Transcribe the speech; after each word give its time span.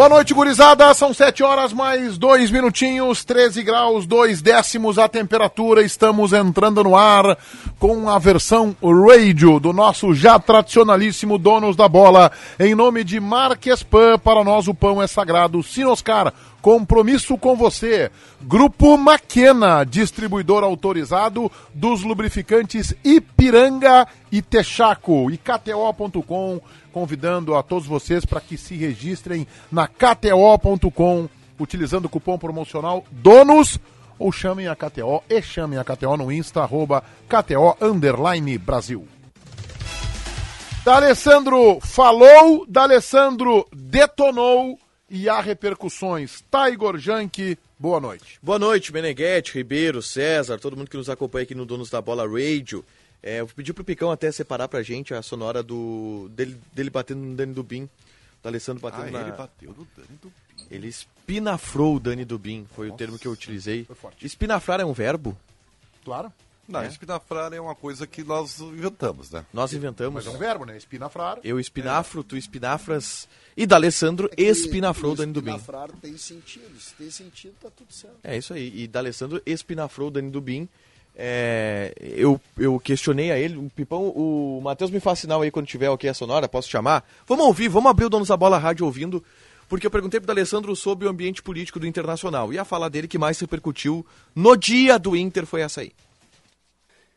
Boa 0.00 0.08
noite, 0.08 0.32
gurizada. 0.32 0.94
São 0.94 1.12
7 1.12 1.42
horas 1.42 1.74
mais 1.74 2.16
dois 2.16 2.50
minutinhos, 2.50 3.22
13 3.22 3.62
graus, 3.62 4.06
2 4.06 4.40
décimos 4.40 4.98
a 4.98 5.06
temperatura. 5.06 5.82
Estamos 5.82 6.32
entrando 6.32 6.82
no 6.82 6.96
ar 6.96 7.36
com 7.78 8.08
a 8.08 8.18
versão 8.18 8.74
radio 8.82 9.60
do 9.60 9.74
nosso 9.74 10.14
já 10.14 10.38
tradicionalíssimo 10.38 11.36
Donos 11.36 11.76
da 11.76 11.86
Bola. 11.86 12.32
Em 12.58 12.74
nome 12.74 13.04
de 13.04 13.20
Marques 13.20 13.82
Pan, 13.82 14.18
para 14.18 14.42
nós 14.42 14.68
o 14.68 14.74
pão 14.74 15.02
é 15.02 15.06
sagrado. 15.06 15.62
Sinoscar, 15.62 16.32
compromisso 16.60 17.36
com 17.36 17.56
você. 17.56 18.10
Grupo 18.42 18.96
Maquena, 18.96 19.84
distribuidor 19.84 20.62
autorizado 20.64 21.50
dos 21.74 22.02
lubrificantes 22.02 22.94
Ipiranga 23.04 24.06
e 24.30 24.42
Texaco. 24.42 25.30
E 25.30 25.38
KTO.com 25.38 26.60
convidando 26.92 27.54
a 27.54 27.62
todos 27.62 27.86
vocês 27.86 28.24
para 28.24 28.40
que 28.40 28.56
se 28.56 28.74
registrem 28.74 29.46
na 29.70 29.86
KTO.com 29.86 31.28
utilizando 31.58 32.06
o 32.06 32.08
cupom 32.08 32.38
promocional 32.38 33.04
DONOS 33.10 33.78
ou 34.18 34.30
chamem 34.32 34.68
a 34.68 34.76
KTO 34.76 35.22
e 35.28 35.40
chamem 35.40 35.78
a 35.78 35.84
KTO 35.84 36.16
no 36.16 36.30
Insta, 36.30 36.62
arroba 36.62 37.02
KTO 37.28 37.76
Underline 37.80 38.58
Brasil. 38.58 39.06
D'Alessandro 40.84 41.78
falou, 41.80 42.66
D'Alessandro 42.66 43.66
detonou 43.72 44.78
e 45.10 45.28
há 45.28 45.40
repercussões. 45.40 46.42
Taigor 46.50 46.96
Janke, 46.98 47.58
boa 47.78 48.00
noite. 48.00 48.38
Boa 48.42 48.58
noite, 48.58 48.92
Meneghetti, 48.92 49.54
Ribeiro, 49.54 50.00
César, 50.00 50.58
todo 50.58 50.76
mundo 50.76 50.88
que 50.88 50.96
nos 50.96 51.10
acompanha 51.10 51.42
aqui 51.42 51.54
no 51.54 51.66
Donos 51.66 51.90
da 51.90 52.00
Bola 52.00 52.22
Radio. 52.26 52.84
É, 53.22 53.40
eu 53.40 53.46
pedi 53.48 53.72
pro 53.72 53.84
Picão 53.84 54.10
até 54.10 54.30
separar 54.32 54.68
pra 54.68 54.82
gente 54.82 55.12
a 55.12 55.20
sonora 55.20 55.62
do 55.62 56.30
dele, 56.32 56.58
dele 56.72 56.88
batendo 56.88 57.20
no 57.20 57.34
Dani 57.34 57.52
Dubin. 57.52 57.88
Do 58.42 58.48
Alessandro 58.48 58.80
batendo 58.80 59.08
Ah, 59.08 59.10
na... 59.10 59.20
ele 59.20 59.32
bateu 59.32 59.74
no 59.76 59.86
Dani 59.96 60.18
Dubin. 60.22 60.34
Ele 60.70 60.88
espinafrou 60.88 61.96
o 61.96 62.00
Dani 62.00 62.24
Dubin, 62.24 62.66
foi 62.74 62.88
o 62.88 62.92
termo 62.94 63.18
que 63.18 63.26
eu 63.26 63.32
utilizei. 63.32 63.84
foi 63.84 63.96
forte. 63.96 64.24
Espinafrar 64.24 64.80
é 64.80 64.84
um 64.84 64.92
verbo? 64.92 65.36
Claro. 66.04 66.32
Não, 66.66 66.84
espinafrar 66.84 67.52
é 67.52 67.60
uma 67.60 67.74
coisa 67.74 68.06
que 68.06 68.22
nós 68.22 68.60
inventamos, 68.60 69.30
né? 69.32 69.44
Nós 69.52 69.72
inventamos. 69.72 70.24
Mas 70.24 70.32
é 70.32 70.36
um 70.36 70.38
verbo, 70.38 70.64
né? 70.64 70.76
Espinafrar. 70.76 71.38
Eu 71.42 71.58
espinafro, 71.58 72.22
tu 72.22 72.36
espinafras. 72.36 73.28
E 73.60 73.66
da 73.66 73.76
Alessandro 73.76 74.30
espinafrou 74.38 75.14
Dani 75.14 75.34
Dubin. 75.34 75.50
Espinafrar 75.50 75.90
tem 76.00 76.16
sentido. 76.16 76.80
Se 76.80 76.94
tem 76.94 77.10
sentido, 77.10 77.52
tá 77.60 77.68
tudo 77.68 77.92
certo. 77.92 78.16
É 78.24 78.34
isso 78.38 78.54
aí. 78.54 78.72
E 78.74 78.88
D'Alessandro 78.88 79.42
espinafrou 79.44 80.10
Dani 80.10 80.30
Dubin. 80.30 80.66
É, 81.14 81.92
eu, 82.00 82.40
eu 82.56 82.80
questionei 82.80 83.30
a 83.30 83.38
ele, 83.38 83.58
o 83.58 83.68
Pipão, 83.68 84.08
o 84.16 84.62
Matheus 84.62 84.90
me 84.90 84.98
faz 84.98 85.18
sinal 85.18 85.42
aí 85.42 85.50
quando 85.50 85.66
tiver 85.66 85.90
aqui 85.90 86.08
a 86.08 86.14
sonora, 86.14 86.48
posso 86.48 86.70
chamar? 86.70 87.06
Vamos 87.26 87.44
ouvir, 87.44 87.68
vamos 87.68 87.90
abrir 87.90 88.06
o 88.06 88.08
Donos 88.08 88.28
da 88.28 88.36
Bola 88.38 88.56
Rádio 88.56 88.86
ouvindo, 88.86 89.22
porque 89.68 89.86
eu 89.86 89.90
perguntei 89.90 90.18
pro 90.18 90.28
D'Alessandro 90.28 90.74
sobre 90.74 91.06
o 91.06 91.10
ambiente 91.10 91.42
político 91.42 91.78
do 91.78 91.86
Internacional. 91.86 92.54
E 92.54 92.58
a 92.58 92.64
fala 92.64 92.88
dele 92.88 93.06
que 93.06 93.18
mais 93.18 93.38
repercutiu 93.38 94.06
no 94.34 94.56
dia 94.56 94.98
do 94.98 95.14
Inter 95.14 95.44
foi 95.44 95.60
essa 95.60 95.82
aí. 95.82 95.92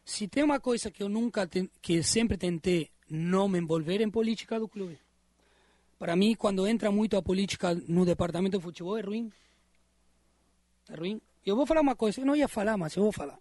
Se 0.03 0.27
tem 0.27 0.43
uma 0.43 0.59
coisa 0.59 0.91
que 0.91 1.03
eu 1.03 1.07
nunca, 1.07 1.49
que 1.81 2.03
sempre 2.03 2.35
tentei 2.35 2.89
não 3.09 3.47
me 3.47 3.59
envolver 3.59 4.01
em 4.01 4.09
política 4.09 4.59
do 4.59 4.67
clube. 4.67 4.97
Para 5.97 6.15
mim, 6.15 6.35
quando 6.35 6.67
entra 6.67 6.91
muito 6.91 7.15
a 7.15 7.21
política 7.21 7.73
no 7.87 8.05
departamento 8.05 8.57
de 8.57 8.63
futebol, 8.63 8.97
é 8.97 9.01
ruim. 9.01 9.31
É 10.89 10.95
ruim. 10.95 11.21
Eu 11.45 11.55
vou 11.55 11.65
falar 11.65 11.81
uma 11.81 11.95
coisa, 11.95 12.21
eu 12.21 12.25
não 12.25 12.35
ia 12.35 12.47
falar, 12.47 12.77
mas 12.77 12.95
eu 12.95 13.03
vou 13.03 13.11
falar. 13.11 13.39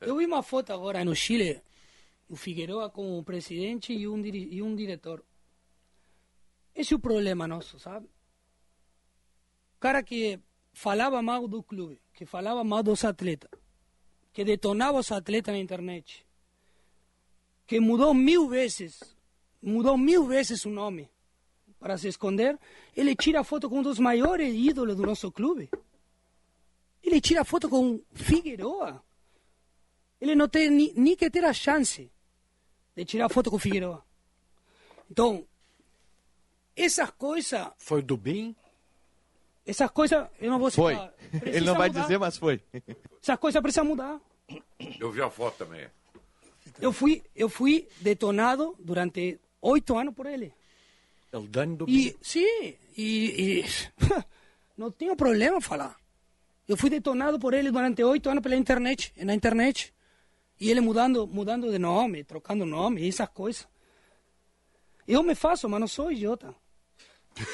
Eu 0.00 0.16
vi 0.16 0.26
uma 0.26 0.42
foto 0.42 0.72
agora 0.72 1.04
no 1.04 1.14
Chile, 1.14 1.62
o 2.28 2.36
Figueroa 2.36 2.90
com 2.90 3.18
o 3.18 3.22
presidente 3.22 3.92
e 3.92 4.08
um, 4.08 4.24
e 4.24 4.62
um 4.62 4.74
diretor. 4.74 5.24
Esse 6.74 6.92
é 6.92 6.96
o 6.96 7.00
problema 7.00 7.46
nosso, 7.46 7.78
sabe? 7.78 8.06
O 9.76 9.80
cara 9.80 10.02
que 10.02 10.40
falava 10.72 11.22
mal 11.22 11.46
do 11.46 11.62
clube, 11.62 12.00
que 12.14 12.26
falava 12.26 12.64
mal 12.64 12.82
dos 12.82 13.04
atletas, 13.04 13.50
que 14.32 14.44
detonava 14.44 14.98
os 14.98 15.12
atletas 15.12 15.54
na 15.54 15.60
internet, 15.60 16.26
que 17.66 17.78
mudou 17.80 18.12
mil 18.14 18.48
vezes, 18.48 19.16
mudou 19.62 19.96
mil 19.96 20.26
vezes 20.26 20.64
o 20.64 20.70
nome 20.70 21.08
para 21.80 21.96
se 21.98 22.06
esconder, 22.08 22.58
ele 22.96 23.16
tira 23.16 23.42
foto 23.42 23.68
com 23.68 23.78
um 23.78 23.82
dos 23.82 23.98
maiores 23.98 24.54
ídolos 24.54 24.94
do 24.96 25.02
nosso 25.06 25.32
clube. 25.32 25.68
Ele 27.02 27.20
tira 27.20 27.44
foto 27.44 27.68
com 27.68 28.00
Figueroa. 28.12 29.02
Ele 30.20 30.34
não 30.34 30.46
tem 30.46 30.70
ni, 30.70 30.92
nem 30.94 31.16
que 31.16 31.30
ter 31.30 31.42
a 31.44 31.52
chance 31.54 32.10
de 32.94 33.04
tirar 33.06 33.30
foto 33.30 33.50
com 33.50 33.58
Figueroa. 33.58 34.04
Então, 35.10 35.46
essas 36.76 37.10
coisas, 37.10 37.66
Foi 37.78 38.02
do 38.02 38.16
BIM? 38.16 38.54
essas 39.66 39.90
coisas, 39.90 40.28
eu 40.38 40.50
não 40.50 40.58
vou 40.58 40.70
Foi. 40.70 40.92
citar. 40.94 41.14
Ele 41.32 41.40
Precisa 41.40 41.64
não 41.64 41.74
vai 41.78 41.88
mudar. 41.88 42.02
dizer, 42.02 42.18
mas 42.18 42.36
foi. 42.36 42.60
Essas 43.22 43.38
coisas 43.38 43.62
precisam 43.62 43.84
mudar. 43.86 44.20
Eu 45.00 45.10
vi 45.10 45.22
a 45.22 45.30
foto 45.30 45.56
também. 45.64 45.88
Eu 46.80 46.92
fui, 46.92 47.22
eu 47.34 47.48
fui 47.48 47.88
detonado 48.00 48.76
durante 48.78 49.40
oito 49.62 49.96
anos 49.96 50.14
por 50.14 50.26
ele. 50.26 50.52
É 51.32 51.38
o 51.38 51.46
Dani 51.46 51.76
do 51.76 51.86
BIM. 51.86 51.92
E, 51.92 52.16
sim, 52.20 52.74
e, 52.96 53.62
e 53.62 53.64
não 54.76 54.90
tenho 54.90 55.14
problema 55.14 55.60
falar. 55.60 55.96
Eu 56.66 56.76
fui 56.76 56.90
detonado 56.90 57.38
por 57.38 57.54
ele 57.54 57.70
durante 57.70 58.02
oito 58.02 58.28
anos 58.28 58.42
pela 58.42 58.56
internet, 58.56 59.12
na 59.16 59.34
internet. 59.34 59.92
E 60.60 60.70
ele 60.70 60.80
mudando, 60.80 61.26
mudando 61.26 61.70
de 61.70 61.78
nome, 61.78 62.22
trocando 62.22 62.66
nome, 62.66 63.08
essas 63.08 63.28
coisas. 63.28 63.66
Eu 65.06 65.22
me 65.22 65.34
faço, 65.34 65.68
mas 65.68 65.80
não 65.80 65.88
sou 65.88 66.12
idiota. 66.12 66.54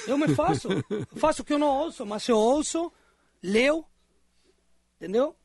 Eu 0.06 0.18
me 0.18 0.34
faço. 0.34 0.68
Eu 0.70 1.06
faço 1.16 1.42
o 1.42 1.44
que 1.44 1.52
eu 1.52 1.58
não 1.58 1.68
ouço, 1.68 2.04
mas 2.04 2.28
eu 2.28 2.36
ouço, 2.36 2.92
leio, 3.42 3.84
entendeu? 4.96 5.36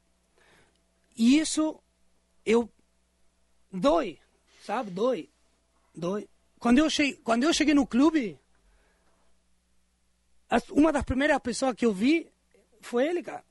E 1.15 1.39
isso 1.39 1.79
eu 2.45 2.69
dói, 3.71 4.17
sabe? 4.65 4.91
Dói. 4.91 5.29
Dói. 5.95 6.27
Quando 6.61 6.77
eu 6.77 6.87
cheguei, 6.91 7.15
quando 7.23 7.43
eu 7.43 7.51
cheguei 7.51 7.73
no 7.73 7.87
clube, 7.87 8.37
as- 10.47 10.69
uma 10.69 10.91
das 10.93 11.03
primeiras 11.03 11.39
pessoas 11.39 11.73
que 11.75 11.83
eu 11.83 11.91
vi 11.91 12.29
foi 12.81 13.07
ele, 13.07 13.23
cara. 13.23 13.43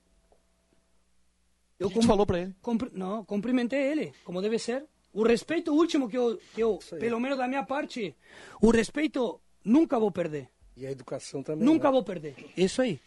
Eu 1.77 1.87
O 1.87 1.91
que 1.91 2.01
falou 2.07 2.25
pra 2.25 2.39
ele? 2.39 2.55
Não, 2.93 3.25
cumprimentei 3.25 3.81
ele, 3.81 4.13
como 4.23 4.41
deve 4.41 4.57
ser. 4.57 4.85
O 5.13 5.23
respeito 5.23 5.73
último 5.73 6.07
que 6.07 6.17
eu, 6.17 6.39
que 6.55 6.61
eu 6.63 6.79
pelo 6.99 7.19
menos 7.19 7.37
da 7.37 7.49
minha 7.49 7.63
parte, 7.65 8.15
o 8.61 8.71
respeito 8.71 9.41
nunca 9.61 9.99
vou 9.99 10.09
perder. 10.09 10.47
E 10.77 10.87
a 10.87 10.91
educação 10.91 11.43
também. 11.43 11.65
Nunca 11.65 11.89
né? 11.89 11.91
vou 11.91 12.03
perder. 12.03 12.33
Isso 12.55 12.81
aí. 12.81 12.97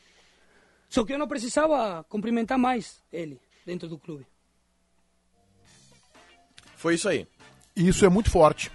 Só 0.86 1.02
que 1.02 1.14
eu 1.14 1.18
não 1.18 1.26
precisava 1.26 2.04
cumprimentar 2.04 2.58
mais 2.58 3.00
ele 3.10 3.40
dentro 3.64 3.88
do 3.88 3.98
clube. 3.98 4.26
Foi 6.76 6.94
isso 6.96 7.08
aí. 7.08 7.26
Isso 7.74 8.04
é 8.04 8.10
muito 8.10 8.30
forte. 8.30 8.70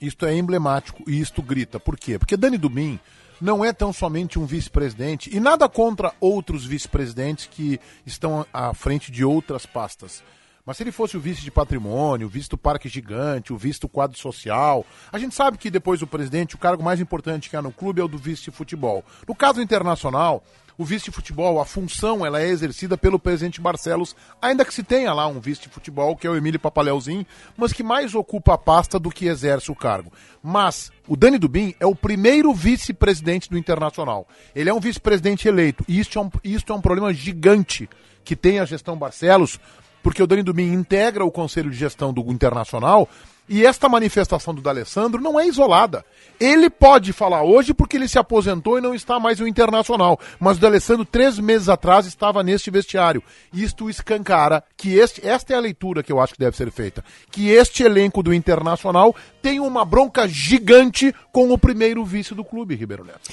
Isto 0.00 0.26
é 0.26 0.34
emblemático 0.34 1.02
e 1.08 1.20
isto 1.20 1.42
grita. 1.42 1.78
Por 1.78 1.98
quê? 1.98 2.18
Porque 2.18 2.36
Dani 2.36 2.56
Dubin 2.56 2.98
não 3.40 3.64
é 3.64 3.72
tão 3.72 3.92
somente 3.92 4.38
um 4.38 4.46
vice-presidente 4.46 5.34
e 5.34 5.40
nada 5.40 5.68
contra 5.68 6.12
outros 6.20 6.64
vice-presidentes 6.64 7.46
que 7.46 7.80
estão 8.04 8.46
à 8.52 8.74
frente 8.74 9.10
de 9.10 9.24
outras 9.24 9.66
pastas. 9.66 10.22
Mas 10.64 10.76
se 10.76 10.82
ele 10.82 10.92
fosse 10.92 11.16
o 11.16 11.20
vice 11.20 11.40
de 11.42 11.50
patrimônio, 11.50 12.26
o 12.26 12.30
vice 12.30 12.48
do 12.48 12.56
parque 12.56 12.88
gigante, 12.88 13.52
o 13.52 13.56
vice 13.56 13.80
do 13.80 13.88
quadro 13.88 14.18
social, 14.18 14.84
a 15.10 15.18
gente 15.18 15.34
sabe 15.34 15.58
que 15.58 15.70
depois 15.70 16.00
do 16.00 16.06
presidente, 16.06 16.54
o 16.54 16.58
cargo 16.58 16.82
mais 16.82 17.00
importante 17.00 17.48
que 17.48 17.56
há 17.56 17.62
no 17.62 17.72
clube 17.72 18.00
é 18.00 18.04
o 18.04 18.08
do 18.08 18.18
vice 18.18 18.44
de 18.44 18.50
futebol. 18.50 19.04
No 19.26 19.34
caso 19.34 19.62
internacional, 19.62 20.44
o 20.80 20.84
vice 20.84 21.04
de 21.04 21.10
futebol, 21.10 21.60
a 21.60 21.66
função, 21.66 22.24
ela 22.24 22.40
é 22.40 22.48
exercida 22.48 22.96
pelo 22.96 23.18
presidente 23.18 23.60
Barcelos, 23.60 24.16
ainda 24.40 24.64
que 24.64 24.72
se 24.72 24.82
tenha 24.82 25.12
lá 25.12 25.26
um 25.26 25.38
vice 25.38 25.60
de 25.60 25.68
futebol, 25.68 26.16
que 26.16 26.26
é 26.26 26.30
o 26.30 26.34
Emílio 26.34 26.58
Papaleuzinho, 26.58 27.26
mas 27.54 27.70
que 27.70 27.82
mais 27.82 28.14
ocupa 28.14 28.54
a 28.54 28.58
pasta 28.58 28.98
do 28.98 29.10
que 29.10 29.26
exerce 29.26 29.70
o 29.70 29.74
cargo. 29.74 30.10
Mas 30.42 30.90
o 31.06 31.18
Dani 31.18 31.36
Dubin 31.36 31.74
é 31.78 31.84
o 31.84 31.94
primeiro 31.94 32.54
vice-presidente 32.54 33.50
do 33.50 33.58
Internacional. 33.58 34.26
Ele 34.56 34.70
é 34.70 34.72
um 34.72 34.80
vice-presidente 34.80 35.46
eleito, 35.46 35.84
e 35.86 36.00
isto 36.00 36.18
é 36.18 36.22
um, 36.22 36.30
isto 36.42 36.72
é 36.72 36.76
um 36.76 36.80
problema 36.80 37.12
gigante 37.12 37.86
que 38.24 38.34
tem 38.34 38.58
a 38.58 38.64
gestão 38.64 38.96
Barcelos, 38.96 39.60
porque 40.02 40.22
o 40.22 40.26
Dani 40.26 40.42
Dubin 40.42 40.72
integra 40.72 41.26
o 41.26 41.30
conselho 41.30 41.70
de 41.70 41.76
gestão 41.76 42.10
do 42.10 42.22
Internacional 42.32 43.06
e 43.50 43.66
esta 43.66 43.88
manifestação 43.88 44.54
do 44.54 44.62
D'Alessandro 44.62 45.20
não 45.20 45.38
é 45.38 45.44
isolada. 45.46 46.04
Ele 46.38 46.70
pode 46.70 47.12
falar 47.12 47.42
hoje 47.42 47.74
porque 47.74 47.96
ele 47.96 48.06
se 48.08 48.16
aposentou 48.18 48.78
e 48.78 48.80
não 48.80 48.94
está 48.94 49.18
mais 49.18 49.40
no 49.40 49.46
Internacional. 49.48 50.18
Mas 50.38 50.56
o 50.56 50.60
D'Alessandro, 50.60 51.04
três 51.04 51.36
meses 51.38 51.68
atrás, 51.68 52.06
estava 52.06 52.44
neste 52.44 52.70
vestiário. 52.70 53.22
Isto 53.52 53.90
escancara 53.90 54.62
que 54.76 54.94
este, 54.96 55.26
esta 55.26 55.52
é 55.52 55.56
a 55.56 55.60
leitura 55.60 56.02
que 56.02 56.12
eu 56.12 56.20
acho 56.20 56.32
que 56.34 56.38
deve 56.38 56.56
ser 56.56 56.70
feita. 56.70 57.04
Que 57.30 57.50
este 57.50 57.82
elenco 57.82 58.22
do 58.22 58.32
Internacional 58.32 59.14
tem 59.42 59.58
uma 59.58 59.84
bronca 59.84 60.28
gigante 60.28 61.12
com 61.32 61.50
o 61.52 61.58
primeiro 61.58 62.04
vice 62.04 62.34
do 62.34 62.44
clube, 62.44 62.76
Ribeiro 62.76 63.04
Neto. 63.04 63.28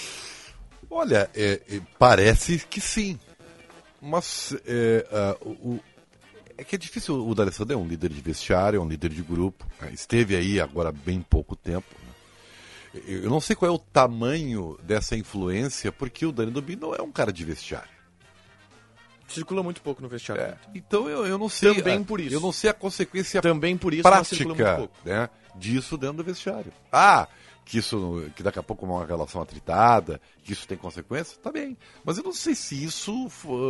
Olha, 0.89 1.29
é, 1.35 1.61
é, 1.69 1.79
parece 1.99 2.57
que 2.69 2.81
sim. 2.81 3.19
Mas 4.01 4.55
é, 4.65 5.37
o, 5.41 5.49
o- 5.49 5.79
é 6.57 6.63
que 6.63 6.75
é 6.75 6.77
difícil. 6.77 7.27
O 7.27 7.33
D'Alessandro 7.35 7.73
é 7.73 7.77
um 7.77 7.87
líder 7.87 8.09
de 8.09 8.21
vestiário, 8.21 8.77
é 8.77 8.81
um 8.81 8.87
líder 8.87 9.09
de 9.11 9.21
grupo. 9.21 9.65
né? 9.81 9.91
Esteve 9.93 10.35
aí 10.35 10.59
agora 10.59 10.89
há 10.89 10.91
bem 10.91 11.21
pouco 11.21 11.55
tempo. 11.55 11.85
né? 12.93 13.01
Eu 13.05 13.29
não 13.29 13.39
sei 13.39 13.55
qual 13.55 13.71
é 13.71 13.73
o 13.73 13.77
tamanho 13.79 14.77
dessa 14.83 15.15
influência, 15.15 15.91
porque 15.91 16.25
o 16.25 16.31
Dani 16.31 16.51
Dubin 16.51 16.75
não 16.75 16.95
é 16.95 17.01
um 17.01 17.11
cara 17.11 17.31
de 17.31 17.43
vestiário. 17.45 17.89
Circula 19.27 19.61
muito 19.61 19.81
pouco 19.81 20.01
no 20.01 20.07
vestiário. 20.07 20.41
É, 20.41 20.57
então 20.73 21.09
eu, 21.09 21.25
eu 21.25 21.37
não 21.37 21.49
sei. 21.49 21.75
Também 21.75 21.97
a- 21.99 22.03
por 22.03 22.19
isso. 22.19 22.33
Eu 22.33 22.39
não 22.39 22.51
sei 22.53 22.69
a 22.69 22.73
consequência 22.73 23.41
Também 23.41 23.77
por 23.77 23.93
isso 23.93 24.03
prática 24.03 24.89
né, 25.03 25.29
disso 25.53 25.97
dentro 25.97 26.17
do 26.17 26.23
vestiário. 26.23 26.71
Ah, 26.91 27.27
que 27.67 27.77
isso 27.79 28.23
que 28.35 28.41
daqui 28.41 28.57
a 28.57 28.63
pouco 28.63 28.85
é 28.85 28.89
uma 28.89 29.05
relação 29.05 29.41
atritada, 29.41 30.19
que 30.43 30.53
isso 30.53 30.65
tem 30.67 30.77
consequências, 30.77 31.37
tá 31.37 31.51
bem. 31.51 31.77
Mas 32.05 32.17
eu 32.17 32.23
não 32.23 32.31
sei 32.33 32.55
se 32.55 32.81
isso 32.81 33.29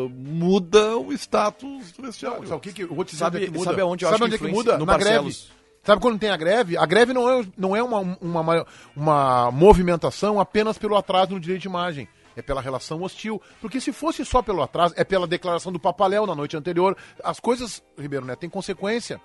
muda 0.09 0.97
o 0.97 1.11
status 1.13 1.91
do 1.93 2.03
vestiário. 2.03 2.43
Sabe 2.47 2.55
o 2.57 2.59
que, 2.59 2.73
que 2.73 2.83
eu 2.83 2.93
vou 2.93 3.03
te 3.03 3.09
dizer 3.11 3.19
Sabe- 3.25 3.37
onde 3.37 3.45
é 3.45 3.47
que 3.49 3.53
muda? 3.57 3.69
sabe 3.69 3.81
aonde 3.81 4.05
eu 4.05 4.09
Sabe 4.09 4.15
acho 4.15 4.23
onde 4.25 4.37
que 4.37 4.43
é 4.45 4.47
que 4.49 4.53
muda? 4.53 4.77
No 4.77 4.85
Na 4.85 4.93
Barcelos. 4.93 5.37
greve. 5.45 5.57
Sabe 5.83 6.01
quando 6.01 6.19
tem 6.19 6.29
a 6.29 6.37
greve? 6.37 6.77
A 6.77 6.85
greve 6.85 7.13
não 7.13 7.29
é, 7.29 7.45
não 7.57 7.75
é 7.75 7.81
uma, 7.81 7.99
uma, 8.21 8.65
uma 8.95 9.51
movimentação 9.51 10.39
apenas 10.39 10.77
pelo 10.77 10.95
atraso 10.97 11.31
no 11.31 11.39
direito 11.39 11.61
de 11.61 11.67
imagem. 11.67 12.07
É 12.35 12.41
pela 12.41 12.61
relação 12.61 13.01
hostil. 13.01 13.41
Porque 13.61 13.79
se 13.81 13.91
fosse 13.93 14.23
só 14.25 14.41
pelo 14.43 14.61
atraso, 14.61 14.93
é 14.97 15.03
pela 15.03 15.25
declaração 15.25 15.71
do 15.71 15.79
Papaléu 15.79 16.27
na 16.27 16.35
noite 16.35 16.55
anterior. 16.57 16.95
As 17.23 17.39
coisas, 17.39 17.81
Ribeiro 17.97 18.25
Neto, 18.25 18.39
têm 18.39 18.49
consequência. 18.49 19.19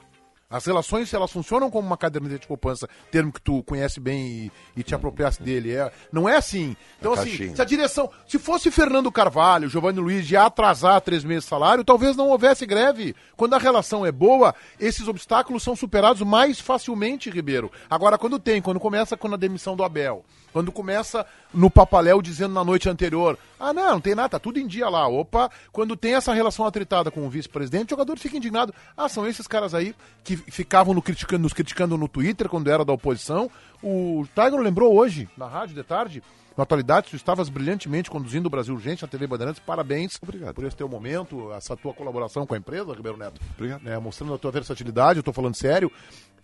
As 0.52 0.66
relações, 0.66 1.12
elas 1.14 1.32
funcionam 1.32 1.70
como 1.70 1.86
uma 1.86 1.96
caderneta 1.96 2.38
de 2.38 2.46
poupança, 2.46 2.86
termo 3.10 3.32
que 3.32 3.40
tu 3.40 3.62
conhece 3.62 3.98
bem 3.98 4.50
e, 4.76 4.80
e 4.80 4.82
te 4.82 4.94
apropriasse 4.94 5.42
dele. 5.42 5.74
É, 5.74 5.90
não 6.12 6.28
é 6.28 6.36
assim. 6.36 6.76
Então, 7.00 7.14
É 7.14 7.18
assim, 7.18 7.54
se 7.54 7.62
a 7.62 7.64
direção. 7.64 8.10
Se 8.28 8.38
fosse 8.38 8.70
Fernando 8.70 9.10
Carvalho, 9.10 9.68
Giovanni 9.68 9.98
Luiz, 9.98 10.26
de 10.26 10.36
atrasar 10.36 11.00
três 11.00 11.24
meses 11.24 11.44
de 11.44 11.50
salário, 11.50 11.82
talvez 11.84 12.16
não 12.16 12.28
houvesse 12.28 12.66
greve. 12.66 13.16
Quando 13.36 13.54
a 13.54 13.58
relação 13.58 14.04
é 14.04 14.12
boa, 14.12 14.54
esses 14.78 15.08
obstáculos 15.08 15.62
são 15.62 15.74
superados 15.74 16.22
mais 16.22 16.60
facilmente, 16.60 17.30
Ribeiro. 17.30 17.72
Agora, 17.88 18.18
quando 18.18 18.38
tem, 18.38 18.60
quando 18.60 18.78
começa 18.78 19.16
com 19.16 19.32
a 19.32 19.36
demissão 19.36 19.74
do 19.74 19.82
Abel, 19.82 20.24
quando 20.52 20.70
começa 20.70 21.26
no 21.52 21.70
Papaléu 21.70 22.20
dizendo 22.20 22.54
na 22.54 22.64
noite 22.64 22.88
anterior, 22.88 23.38
ah, 23.58 23.72
não, 23.72 23.92
não 23.92 24.00
tem 24.00 24.14
nada, 24.14 24.30
tá 24.30 24.38
tudo 24.38 24.58
em 24.58 24.66
dia 24.66 24.88
lá. 24.88 25.06
Opa, 25.08 25.50
quando 25.70 25.96
tem 25.96 26.14
essa 26.14 26.32
relação 26.32 26.66
atritada 26.66 27.10
com 27.10 27.26
o 27.26 27.30
vice-presidente, 27.30 27.86
o 27.86 27.90
jogador 27.90 28.18
fica 28.18 28.36
indignado. 28.36 28.74
Ah, 28.96 29.08
são 29.08 29.26
esses 29.26 29.46
caras 29.46 29.74
aí 29.74 29.94
que 30.22 30.36
ficavam 30.36 30.94
no 30.94 31.02
criticando, 31.02 31.42
nos 31.42 31.52
criticando 31.52 31.96
no 31.96 32.08
Twitter 32.08 32.48
quando 32.48 32.68
era 32.68 32.84
da 32.84 32.92
oposição. 32.92 33.50
O 33.82 34.24
Tiger 34.34 34.60
lembrou 34.60 34.94
hoje, 34.94 35.28
na 35.36 35.46
rádio 35.46 35.74
de 35.74 35.82
tarde, 35.82 36.22
na 36.56 36.64
atualidade, 36.64 37.08
tu 37.10 37.16
estavas 37.16 37.48
brilhantemente 37.48 38.10
conduzindo 38.10 38.46
o 38.46 38.50
Brasil 38.50 38.74
Urgente 38.74 39.02
na 39.02 39.08
TV 39.08 39.26
Bandeirantes. 39.26 39.62
Parabéns 39.64 40.18
Obrigado. 40.22 40.54
por 40.54 40.64
esse 40.64 40.76
teu 40.76 40.88
momento, 40.88 41.50
essa 41.52 41.76
tua 41.76 41.94
colaboração 41.94 42.46
com 42.46 42.54
a 42.54 42.58
empresa, 42.58 42.92
Ribeiro 42.92 43.16
Neto. 43.16 43.40
Obrigado. 43.54 43.82
Né, 43.82 43.98
mostrando 43.98 44.34
a 44.34 44.38
tua 44.38 44.50
versatilidade, 44.50 45.18
eu 45.18 45.22
tô 45.22 45.32
falando 45.32 45.54
sério. 45.54 45.90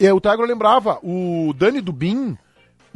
E 0.00 0.10
o 0.10 0.20
Tiger 0.20 0.46
lembrava, 0.46 0.98
o 1.02 1.52
Dani 1.56 1.80
Dubin, 1.80 2.38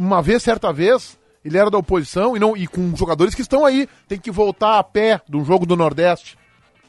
uma 0.06 0.20
vez, 0.22 0.42
certa 0.42 0.72
vez, 0.72 1.18
ele 1.44 1.56
era 1.58 1.70
da 1.70 1.78
oposição 1.78 2.36
e, 2.36 2.40
não, 2.40 2.56
e 2.56 2.66
com 2.66 2.94
jogadores 2.96 3.34
que 3.34 3.42
estão 3.42 3.64
aí, 3.64 3.88
tem 4.08 4.18
que 4.18 4.30
voltar 4.30 4.78
a 4.78 4.84
pé 4.84 5.20
do 5.28 5.44
jogo 5.44 5.64
do 5.66 5.76
Nordeste. 5.76 6.36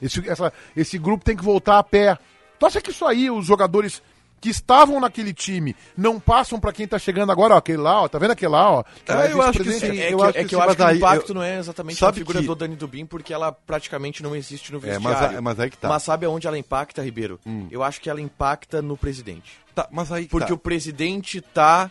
Esse, 0.01 0.27
essa- 0.27 0.51
esse 0.75 0.97
grupo 0.97 1.23
tem 1.23 1.35
que 1.35 1.43
voltar 1.43 1.77
a 1.79 1.83
pé. 1.83 2.17
Tu 2.59 2.65
acha 2.65 2.81
que 2.81 2.91
isso 2.91 3.05
aí, 3.05 3.29
os 3.29 3.45
jogadores 3.45 4.01
que 4.41 4.49
estavam 4.49 4.99
naquele 4.99 5.33
time, 5.33 5.73
não 5.95 6.19
passam 6.19 6.59
pra 6.59 6.73
quem 6.73 6.85
tá 6.85 6.99
chegando 6.99 7.31
agora, 7.31 7.53
ó, 7.55 7.57
aquele 7.59 7.77
lá, 7.77 8.01
ó, 8.01 8.09
tá 8.09 8.19
vendo 8.19 8.31
aquele 8.31 8.51
lá, 8.51 8.69
ó? 8.71 8.83
que 8.83 9.09
Ah, 9.09 9.25
eu 9.27 9.41
acho 9.41 9.63
que 9.63 9.71
sim. 9.71 9.97
É, 9.97 10.11
eu 10.11 10.17
que, 10.17 10.23
acho 10.25 10.37
é 10.37 10.41
que 10.41 10.49
que 10.49 10.55
eu 10.55 10.59
acho 10.59 10.67
mas 10.67 10.75
que 10.75 10.83
o 10.83 10.97
impacto 10.97 11.29
eu- 11.29 11.35
não 11.35 11.43
é 11.43 11.57
exatamente 11.59 11.97
sabe 11.97 12.11
a 12.17 12.19
figura 12.19 12.39
que- 12.41 12.47
do 12.47 12.53
Dani 12.55 12.75
Dubin, 12.75 13.05
porque 13.05 13.33
ela 13.33 13.53
praticamente 13.53 14.21
não 14.21 14.35
existe 14.35 14.73
no 14.73 14.79
É, 14.79 14.81
vestiário. 14.81 15.03
mas, 15.29 15.37
a- 15.37 15.41
mas 15.41 15.59
aí 15.61 15.69
que 15.69 15.77
tá. 15.77 15.87
Mas 15.87 16.03
sabe 16.03 16.25
aonde 16.25 16.45
ela 16.45 16.57
impacta, 16.57 17.01
Ribeiro? 17.01 17.39
Eu 17.71 17.81
acho 17.83 18.01
que 18.01 18.09
ela 18.09 18.19
impacta 18.19 18.81
no 18.81 18.97
presidente. 18.97 19.53
Tá, 19.73 19.87
mas 19.89 20.11
aí 20.11 20.25
que 20.25 20.29
Porque 20.31 20.47
tá. 20.49 20.53
o 20.53 20.57
presidente 20.57 21.39
tá. 21.39 21.89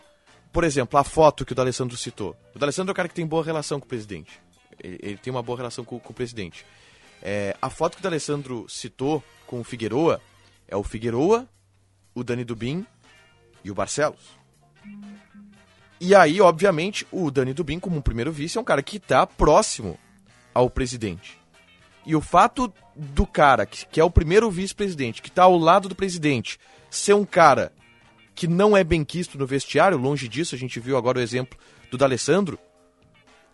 Por 0.52 0.64
exemplo, 0.64 0.98
a 0.98 1.04
foto 1.04 1.44
que 1.44 1.52
o 1.52 1.54
D'Alessandro 1.54 1.96
citou. 1.96 2.36
O 2.54 2.58
D'Alessandro 2.58 2.90
é 2.90 2.92
o 2.92 2.94
cara 2.94 3.08
que 3.08 3.14
tem 3.14 3.26
boa 3.26 3.42
relação 3.42 3.80
com 3.80 3.86
o 3.86 3.88
presidente. 3.88 4.38
Ele, 4.78 4.98
ele 5.02 5.16
tem 5.16 5.30
uma 5.30 5.42
boa 5.42 5.56
relação 5.56 5.84
com, 5.84 5.98
com 5.98 6.12
o 6.12 6.14
presidente. 6.14 6.66
É, 7.22 7.56
a 7.62 7.70
foto 7.70 7.94
que 7.94 8.00
o 8.00 8.02
D'Alessandro 8.02 8.66
citou 8.68 9.22
com 9.46 9.60
o 9.60 9.64
Figueroa 9.64 10.20
é 10.68 10.76
o 10.76 10.82
Figueroa, 10.82 11.48
o 12.14 12.22
Dani 12.24 12.44
Dubin 12.44 12.86
e 13.64 13.70
o 13.70 13.74
Barcelos. 13.74 14.36
E 16.00 16.14
aí, 16.14 16.40
obviamente, 16.40 17.06
o 17.12 17.30
Dani 17.30 17.54
Dubin, 17.54 17.78
como 17.78 18.02
primeiro 18.02 18.32
vice, 18.32 18.58
é 18.58 18.60
um 18.60 18.64
cara 18.64 18.82
que 18.82 18.98
tá 18.98 19.26
próximo 19.26 19.98
ao 20.52 20.68
presidente. 20.68 21.38
E 22.04 22.16
o 22.16 22.20
fato 22.20 22.72
do 22.96 23.26
cara, 23.26 23.64
que, 23.64 23.86
que 23.86 24.00
é 24.00 24.04
o 24.04 24.10
primeiro 24.10 24.50
vice-presidente, 24.50 25.22
que 25.22 25.30
tá 25.30 25.44
ao 25.44 25.56
lado 25.56 25.88
do 25.88 25.94
presidente, 25.94 26.58
ser 26.90 27.14
um 27.14 27.24
cara 27.24 27.72
que 28.34 28.46
não 28.46 28.76
é 28.76 28.82
bem 28.82 29.04
quisto 29.04 29.38
no 29.38 29.46
vestiário, 29.46 29.98
longe 29.98 30.28
disso, 30.28 30.54
a 30.54 30.58
gente 30.58 30.80
viu 30.80 30.96
agora 30.96 31.18
o 31.18 31.22
exemplo 31.22 31.58
do 31.90 31.98
D'Alessandro, 31.98 32.58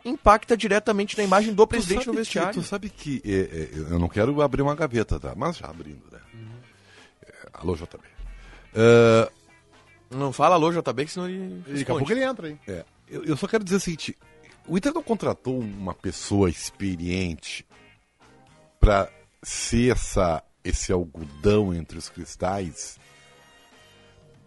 impacta 0.04 0.56
diretamente 0.56 1.16
na 1.18 1.24
imagem 1.24 1.52
do 1.52 1.66
presidente 1.66 2.06
no 2.06 2.14
vestiário. 2.14 2.54
Que, 2.54 2.60
tu 2.60 2.66
sabe 2.66 2.88
que 2.88 3.20
é, 3.24 3.30
é, 3.32 3.92
eu 3.92 3.98
não 3.98 4.08
quero 4.08 4.40
abrir 4.40 4.62
uma 4.62 4.74
gaveta, 4.74 5.18
tá? 5.18 5.34
Mas 5.36 5.56
já 5.56 5.66
abrindo, 5.68 6.04
né? 6.10 6.20
É, 7.26 7.32
alô, 7.54 7.74
JB. 7.74 7.98
É, 8.74 9.30
Não 10.10 10.32
fala 10.32 10.54
alô, 10.54 10.70
JB, 10.72 11.04
que 11.04 11.10
senão 11.12 11.28
ele 11.28 11.62
E 11.66 11.70
daqui 11.70 11.82
a 11.82 11.86
pouco 11.86 11.98
responde. 12.00 12.12
ele 12.12 12.24
entra 12.24 12.46
aí. 12.46 12.58
é, 12.66 12.84
eu, 13.08 13.24
eu 13.24 13.36
só 13.36 13.46
quero 13.48 13.64
dizer 13.64 13.76
o 13.76 13.80
seguinte: 13.80 14.16
o 14.66 14.76
Inter 14.78 14.92
não 14.94 15.02
contratou 15.02 15.58
uma 15.58 15.94
pessoa 15.94 16.48
experiente 16.48 17.66
para 18.78 19.10
ser 19.42 19.92
essa, 19.92 20.42
esse 20.62 20.92
algodão 20.92 21.74
entre 21.74 21.98
os 21.98 22.08
cristais, 22.08 22.98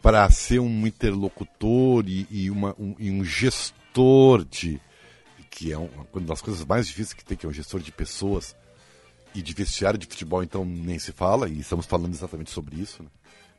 para 0.02 0.30
ser 0.32 0.60
um 0.60 0.88
interlocutor 0.88 2.04
e, 2.08 2.28
e 2.30 2.50
uma, 2.52 2.76
um, 2.80 2.96
e 2.98 3.12
um 3.12 3.24
gestor 3.24 4.44
de. 4.46 4.80
que 5.50 5.72
é 5.72 5.78
um- 5.78 5.90
uma 6.14 6.26
das 6.26 6.42
coisas 6.42 6.66
mais 6.66 6.88
difíceis 6.88 7.14
que 7.14 7.24
tem, 7.26 7.38
que 7.38 7.46
é 7.46 7.50
um 7.50 7.54
gestor 7.54 7.80
de 7.82 7.92
pessoas 7.92 8.56
e 9.36 9.42
de 9.42 9.54
vestiário 9.54 10.00
de 10.00 10.06
futebol, 10.08 10.42
então 10.44 10.64
nem 10.66 10.98
se 10.98 11.12
fala, 11.12 11.48
e 11.50 11.60
estamos 11.60 11.86
falando 11.86 12.14
exatamente 12.14 12.50
sobre 12.52 12.78
isso. 12.78 13.04
Né? 13.04 13.10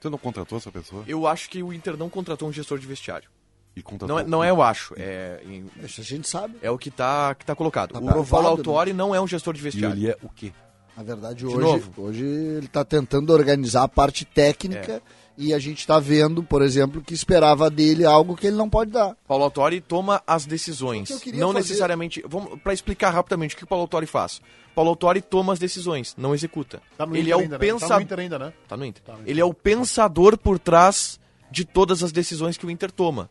Você 0.01 0.09
não 0.09 0.19
contratou 0.19 0.59
essa 0.59 0.73
pessoa? 0.73 1.05
Eu 1.07 1.27
acho 1.27 1.49
que 1.51 1.63
o 1.63 1.73
Inter 1.73 1.97
não 1.97 2.09
contratou 2.11 2.49
um 2.49 2.53
gestor 2.53 2.79
de 2.79 2.87
vestiário. 2.87 3.29
E 3.77 3.83
contratou 3.83 4.17
Não 4.17 4.23
é, 4.23 4.27
não 4.27 4.45
é 4.45 4.51
eu 4.51 4.61
acho, 4.63 4.95
é, 4.99 5.41
em- 5.47 5.65
Isso 5.83 6.01
a 6.01 6.05
gente 6.05 6.29
sabe. 6.29 6.57
é 6.61 6.71
o 6.71 6.77
que 6.79 6.91
tá, 6.91 7.35
que 7.35 7.45
tá 7.45 7.55
colocado. 7.55 7.93
Tá 7.93 7.99
o 8.01 8.03
provado, 8.05 8.27
Paulo 8.31 8.47
né? 8.49 8.51
Autori 8.53 8.93
não 8.93 9.15
é 9.15 9.21
um 9.21 9.27
gestor 9.29 9.55
de 9.55 9.61
E 9.61 9.63
vestiário. 9.63 9.97
ele 9.97 10.09
é 10.11 10.17
o 10.23 10.29
quê? 10.29 10.53
Na 10.97 11.03
verdade, 11.03 11.39
De 11.39 11.47
hoje, 11.47 11.59
novo. 11.59 12.03
hoje 12.03 12.25
ele 12.25 12.67
está 12.67 12.85
tentando 12.85 13.33
organizar 13.33 13.85
a 13.85 13.89
parte 13.89 14.25
técnica 14.27 15.03
e 15.37 15.53
a 15.55 15.59
gente 15.59 15.79
está 15.79 15.99
vendo, 15.99 16.43
por 16.43 16.63
exemplo, 16.63 17.01
que 17.03 17.15
esperava 17.15 17.71
dele 17.71 18.05
algo 18.05 18.37
que 18.37 18.47
ele 18.47 18.57
não 18.57 18.69
pode 18.69 18.91
dar. 18.91 19.17
Paulo 19.27 19.45
Autori 19.45 19.81
toma 19.81 20.23
as 20.27 20.45
decisões. 20.47 21.09
Que 21.09 21.15
eu 21.15 21.21
queria 21.21 21.41
Não 21.41 21.49
fazer- 21.53 21.61
necessariamente. 21.69 22.23
Vamos 22.27 22.61
para 22.61 22.73
explicar 22.75 23.11
rapidamente 23.11 23.55
o 23.55 23.59
que 23.59 23.65
o 23.65 23.67
Paulo 23.67 23.83
Autori 23.83 24.07
faz. 24.07 24.41
Paulo 24.75 24.91
Autori 24.91 25.21
toma 25.21 25.53
as 25.53 25.59
decisões, 25.59 26.15
não 26.17 26.35
executa. 26.35 26.81
Tá 26.97 27.05
no 27.07 27.15
ele 27.17 27.31
Inter 27.31 27.33
é 27.33 27.37
o 27.37 27.41
ainda, 27.41 27.59
né? 27.59 27.59
Tá 27.59 27.65
no 27.67 27.73
pensador. 27.81 28.01
Inter 28.03 28.19
ainda, 28.21 28.39
né? 28.39 28.53
Tá 28.69 28.77
no 28.77 28.85
Inter. 28.87 29.03
no 29.07 29.15
Inter. 29.15 29.31
Ele 29.31 29.41
é 29.41 29.45
o 29.45 29.53
pensador 29.55 30.39
por 30.39 30.59
trás 30.59 31.19
de 31.51 31.65
todas 31.65 32.03
as 32.03 32.13
decisões 32.13 32.57
que 32.57 32.65
o 32.67 32.71
Inter 32.71 32.91
toma. 32.91 33.29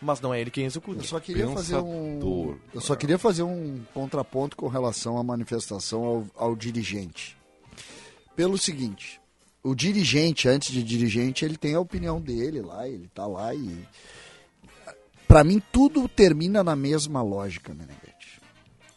Mas 0.00 0.20
não 0.20 0.34
é 0.34 0.40
ele 0.40 0.50
quem 0.50 0.64
executa. 0.64 1.00
Eu 1.00 1.04
só 1.06 1.20
queria 1.20 1.46
fazer 1.48 1.76
um, 1.76 2.14
Pensador. 2.18 2.56
eu 2.74 2.80
só 2.80 2.96
queria 2.96 3.18
fazer 3.18 3.42
um 3.44 3.80
contraponto 3.94 4.56
com 4.56 4.66
relação 4.66 5.16
à 5.16 5.22
manifestação 5.22 6.02
ao, 6.04 6.26
ao 6.34 6.56
dirigente. 6.56 7.36
Pelo 8.34 8.56
seguinte, 8.58 9.20
o 9.62 9.74
dirigente, 9.74 10.48
antes 10.48 10.72
de 10.72 10.82
dirigente, 10.82 11.44
ele 11.44 11.56
tem 11.56 11.74
a 11.74 11.80
opinião 11.80 12.20
dele 12.20 12.60
lá, 12.60 12.88
ele 12.88 13.08
tá 13.14 13.26
lá 13.26 13.54
e 13.54 13.86
Pra 15.26 15.42
mim 15.44 15.62
tudo 15.72 16.06
termina 16.08 16.62
na 16.62 16.76
mesma 16.76 17.22
lógica, 17.22 17.72
Meneghete. 17.72 18.12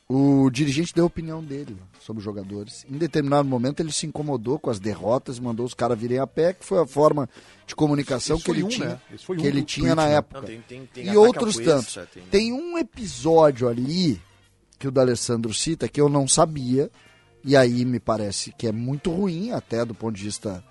O 0.08 0.50
dirigente 0.52 0.94
deu 0.94 1.06
a 1.06 1.08
opinião 1.08 1.42
dele 1.42 1.78
sobre 2.00 2.20
os 2.20 2.24
jogadores. 2.26 2.86
Em 2.90 2.98
determinado 2.98 3.48
momento 3.48 3.80
ele 3.80 3.92
se 3.92 4.06
incomodou 4.06 4.60
com 4.60 4.70
as 4.70 4.80
derrotas, 4.80 5.40
mandou 5.40 5.66
os 5.66 5.74
caras 5.74 5.98
virem 5.98 6.20
a 6.20 6.28
pé, 6.28 6.54
que 6.54 6.64
foi 6.66 6.80
a 6.80 6.86
forma 6.86 7.28
de 7.66 7.74
comunicação 7.74 8.38
que 8.40 8.52
ele 8.52 8.64
um, 8.64 8.68
tinha, 8.68 8.90
né? 8.90 9.00
Foi 9.18 9.38
que 9.38 9.44
um 9.44 9.46
ele 9.46 9.64
tinha 9.64 9.96
tweet, 9.96 9.96
na 9.96 10.06
né? 10.10 10.16
época. 10.18 10.42
Não, 10.42 10.48
tem- 10.48 10.62
tem- 10.62 10.86
tem 10.94 11.06
e 11.08 11.18
outros 11.18 11.56
tantos. 11.58 11.98
tem- 12.14 12.24
Tem 12.30 12.54
um 12.54 12.78
episódio 12.78 13.68
ali 13.68 14.22
que 14.78 14.88
o 14.88 14.92
D'Alessandro 14.92 15.54
cita 15.54 15.88
que 15.88 16.00
eu 16.02 16.10
não 16.10 16.28
sabia, 16.28 16.92
e 17.46 17.56
aí 17.56 17.86
me 17.86 18.00
parece 18.00 18.52
que 18.58 18.68
é 18.68 18.72
muito 18.72 19.12
ruim, 19.12 19.52
até 19.52 19.86
do 19.86 19.94
ponto 19.94 20.16
de 20.16 20.24
vista 20.24 20.64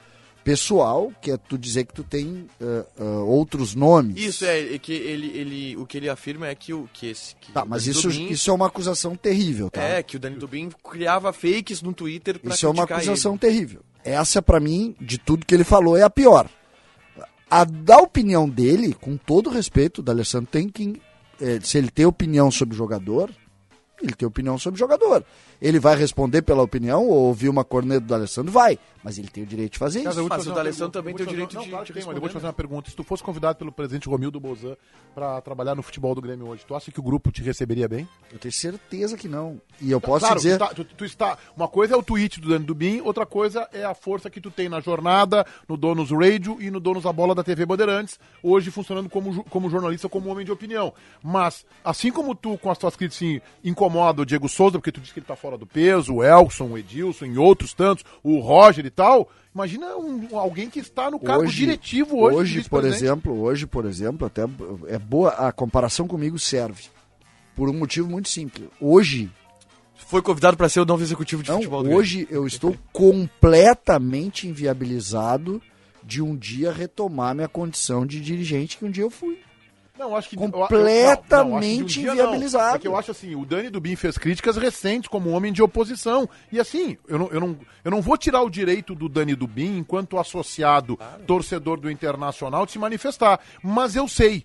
pessoal, 0.43 1.11
que 1.23 1.31
é 1.31 1.37
tu 1.39 1.57
dizer 1.57 1.85
que 1.87 1.95
tu 1.95 2.05
tem 2.05 2.47
ah, 2.61 2.85
ah, 2.99 3.05
outros 3.23 3.75
nomes. 3.75 4.17
Isso 4.23 4.45
é, 4.45 4.75
é 4.75 4.79
que 4.79 4.93
ele, 4.93 5.29
ele, 5.29 5.77
o 5.79 5.87
que 5.87 5.97
ele 5.97 6.09
afirma 6.09 6.47
é 6.49 6.55
que 6.55 6.73
o 6.75 6.87
que 6.93 7.07
esse. 7.07 7.35
Que 7.37 7.51
Tá, 7.53 7.65
mas 7.65 7.87
isso, 7.87 8.09
Dubin- 8.09 8.29
isso 8.29 8.51
é 8.51 8.53
uma 8.53 8.67
acusação 8.67 9.17
terrível, 9.17 9.71
tá? 9.71 9.81
É, 9.83 10.03
que 10.03 10.17
o 10.17 10.21
Dani 10.21 10.37
Dubin 10.37 10.69
criava 10.91 11.33
fakes 11.33 11.81
no 11.81 11.95
Twitter 11.95 12.39
pra 12.39 12.53
Isso 12.55 12.67
é 12.67 12.69
uma 12.69 12.85
acusação 12.85 13.33
ele. 13.33 13.39
terrível. 13.39 13.81
Essa, 14.05 14.43
pra 14.43 14.61
mim, 14.61 14.95
de 15.01 15.17
tudo 15.17 15.47
que 15.47 15.55
ele 15.55 15.65
falou, 15.65 15.97
é 15.97 16.03
a 16.03 16.11
pior. 16.11 16.47
A 17.51 17.65
da 17.65 17.97
opinião 17.99 18.47
dele, 18.49 18.93
com 18.93 19.17
todo 19.17 19.49
respeito, 19.49 19.99
o 20.01 20.03
D'Alessandro 20.03 20.51
tem 20.51 20.69
que. 20.69 21.01
eh, 21.41 21.59
se 21.63 21.79
ele 21.79 21.91
tem 21.91 22.05
opinião 22.05 22.51
sobre 22.51 22.75
o 22.75 22.77
jogador, 22.79 23.31
ele 24.03 24.13
tem 24.15 24.27
opinião 24.27 24.59
sobre 24.59 24.77
o 24.77 24.79
jogador. 24.79 25.25
Ele 25.61 25.79
vai 25.79 25.97
responder 25.97 26.43
pela 26.43 26.63
opinião 26.63 27.07
ou 27.09 27.25
ouvir 27.29 27.49
uma 27.49 27.65
corneta 27.65 28.01
do 28.01 28.15
Alessandro? 28.15 28.53
Vai. 28.53 28.79
Mas 29.03 29.19
ele 29.19 29.29
tem 29.29 29.43
o 29.43 29.47
direito 29.47 29.73
de 29.75 29.79
fazer 29.79 30.03
Cara, 30.03 30.11
isso. 30.15 30.23
Mas 30.23 30.29
fazer 30.45 30.51
o 30.51 30.55
pergunta, 30.55 30.91
também 30.91 31.15
tem 31.15 31.27
o 31.27 31.29
direito 31.29 31.53
fazer- 31.53 31.65
de- 31.65 31.71
Não, 31.71 31.71
claro 31.71 31.87
de 31.87 31.93
tem, 31.93 32.03
mas 32.05 32.15
eu 32.15 32.21
vou 32.21 32.29
te 32.29 32.33
fazer 32.33 32.47
uma 32.47 32.53
pergunta. 32.55 32.91
Se 32.91 32.97
tu 32.97 33.05
fosse 33.05 33.23
convidado 33.23 33.59
pelo 33.59 33.71
presidente 33.71 34.09
Romildo 34.09 34.41
Bozan 34.41 34.77
pra 35.15 35.41
trabalhar 35.43 35.75
no 35.75 35.83
futebol 35.83 36.15
do 36.15 36.23
Grêmio 36.23 36.49
hoje, 36.49 36.65
tu 36.67 36.75
acha 36.75 36.91
que 36.91 36.99
o 37.01 37.03
grupo 37.03 37.31
te 37.31 37.43
receberia 37.43 37.87
bem? 37.87 38.09
Eu 38.33 38.39
tenho 38.39 38.53
certeza 38.53 39.17
que 39.17 39.29
não. 39.29 39.61
E 39.81 39.91
eu 39.91 40.01
posso 40.01 40.21
claro, 40.21 40.37
dizer. 40.37 40.57
Tu, 40.57 40.59
tá- 40.59 40.75
tu- 40.75 40.85
tu 40.85 41.05
está, 41.05 41.37
uma 41.55 41.69
coisa 41.69 41.95
é 41.95 41.97
o 41.97 42.03
tweet 42.03 42.41
do 42.41 42.49
Dani 42.49 42.65
Dubin, 42.65 43.01
outra 43.03 43.27
coisa 43.27 43.69
é 43.73 43.85
a 43.85 43.95
força 43.95 44.31
que 44.31 44.41
tu 44.41 44.51
tem 44.51 44.69
na 44.71 44.81
jornada, 44.81 45.47
no 45.69 45.77
Donos 45.77 46.11
Radio 46.11 46.57
e 46.61 46.71
no 46.71 46.81
Donos 46.81 47.03
da 47.05 47.13
Bola 47.13 47.35
da 47.35 47.45
TV 47.45 47.67
Bandeirantes, 47.67 48.19
hoje 48.43 48.71
funcionando 48.71 49.11
como, 49.11 49.45
como 49.45 49.69
jornalista, 49.69 50.09
como 50.09 50.31
homem 50.31 50.47
de 50.47 50.53
opinião. 50.53 50.95
Mas, 51.23 51.65
assim 51.85 52.11
como 52.11 52.35
tu, 52.35 52.57
com 52.57 52.71
as 52.71 52.79
tuas 52.79 52.97
críticas, 52.97 53.19
assim, 53.19 53.41
incomoda 53.87 54.23
o 54.23 54.27
Diego 54.27 54.49
Souza, 54.49 54.79
porque 54.79 54.91
tu 54.93 55.01
disse 55.01 55.13
que 55.13 55.21
ele 55.21 55.27
tá 55.27 55.37
fora 55.37 55.59
do 55.59 55.67
peso, 55.67 56.15
o 56.15 56.25
Elson, 56.25 56.65
o 56.69 56.79
Edilson 56.79 57.27
e 57.27 57.39
outros 57.39 57.73
tantos, 57.75 58.05
o 58.23 58.39
Roger 58.39 58.85
e 58.87 58.91
tal, 58.91 59.29
imagina 59.55 59.97
um- 59.97 60.39
alguém 60.39 60.71
que 60.71 60.79
está 60.81 61.11
no 61.11 61.19
cargo 61.21 61.47
diretivo 61.47 62.19
hoje. 62.21 62.37
Hoje, 62.37 62.69
por 62.69 62.85
exemplo, 62.85 63.39
hoje, 63.41 63.67
por 63.67 63.85
exemplo, 63.85 64.27
até 64.27 64.43
é 64.89 64.99
boa 64.99 65.31
a 65.31 65.53
comparação 65.53 66.09
comigo 66.09 66.39
serve. 66.39 66.85
Por 67.55 67.69
um 67.69 67.75
motivo 67.75 68.09
muito 68.09 68.29
simples. 68.29 68.69
Hoje, 68.81 69.31
Foi 70.07 70.21
convidado 70.21 70.57
pra 70.57 70.69
ser 70.69 70.81
o 70.81 70.85
novo 70.85 71.03
executivo 71.03 71.43
de 71.43 71.49
não, 71.49 71.57
futebol 71.57 71.79
do 71.81 71.85
Grêmio. 71.85 71.99
hoje 72.01 72.29
eu 72.31 72.47
estou 72.47 72.77
completamente 72.93 74.47
inviabilizado 74.47 75.63
de 76.03 76.21
um 76.21 76.37
dia 76.37 76.71
retomar 76.73 77.35
minha 77.35 77.49
condição 77.49 78.05
de 78.05 78.21
dirigente 78.21 78.77
que 78.77 78.85
um 78.85 78.91
dia 78.91 79.05
eu 79.05 79.11
fui. 79.11 79.39
Não, 79.99 80.17
acho 80.17 80.29
que 80.29 80.37
Completamente 80.37 81.31
não, 81.31 81.57
acho 81.57 82.01
que 82.01 82.09
um 82.09 82.13
inviabilizado. 82.13 82.85
Não, 82.85 82.93
eu 82.93 82.97
acho 82.97 83.13
assim, 83.13 83.37
o 83.37 83.45
Dani 83.45 83.71
Dubin 83.71 83.95
fez 83.95 84.19
críticas 84.19 84.57
recentes 84.57 85.09
como 85.09 85.31
homem 85.31 85.53
de 85.53 85.63
oposição. 85.63 86.29
E 86.51 86.59
assim, 86.59 86.99
eu 87.07 87.19
não, 87.19 87.29
eu 87.29 87.41
não, 87.41 87.57
eu 87.85 87.91
não 87.93 88.03
vou 88.03 88.17
tirar 88.17 88.43
o 88.43 88.51
direito 88.51 88.95
do 88.95 89.09
Dani 89.09 89.37
Dubin, 89.37 89.79
enquanto 89.79 90.19
associado, 90.19 90.99
torcedor 91.27 91.79
do 91.79 91.89
Internacional, 91.89 92.67
de 92.67 92.73
se 92.73 92.79
manifestar. 92.79 93.39
Mas 93.63 93.95
eu 93.95 94.09
sei. 94.09 94.45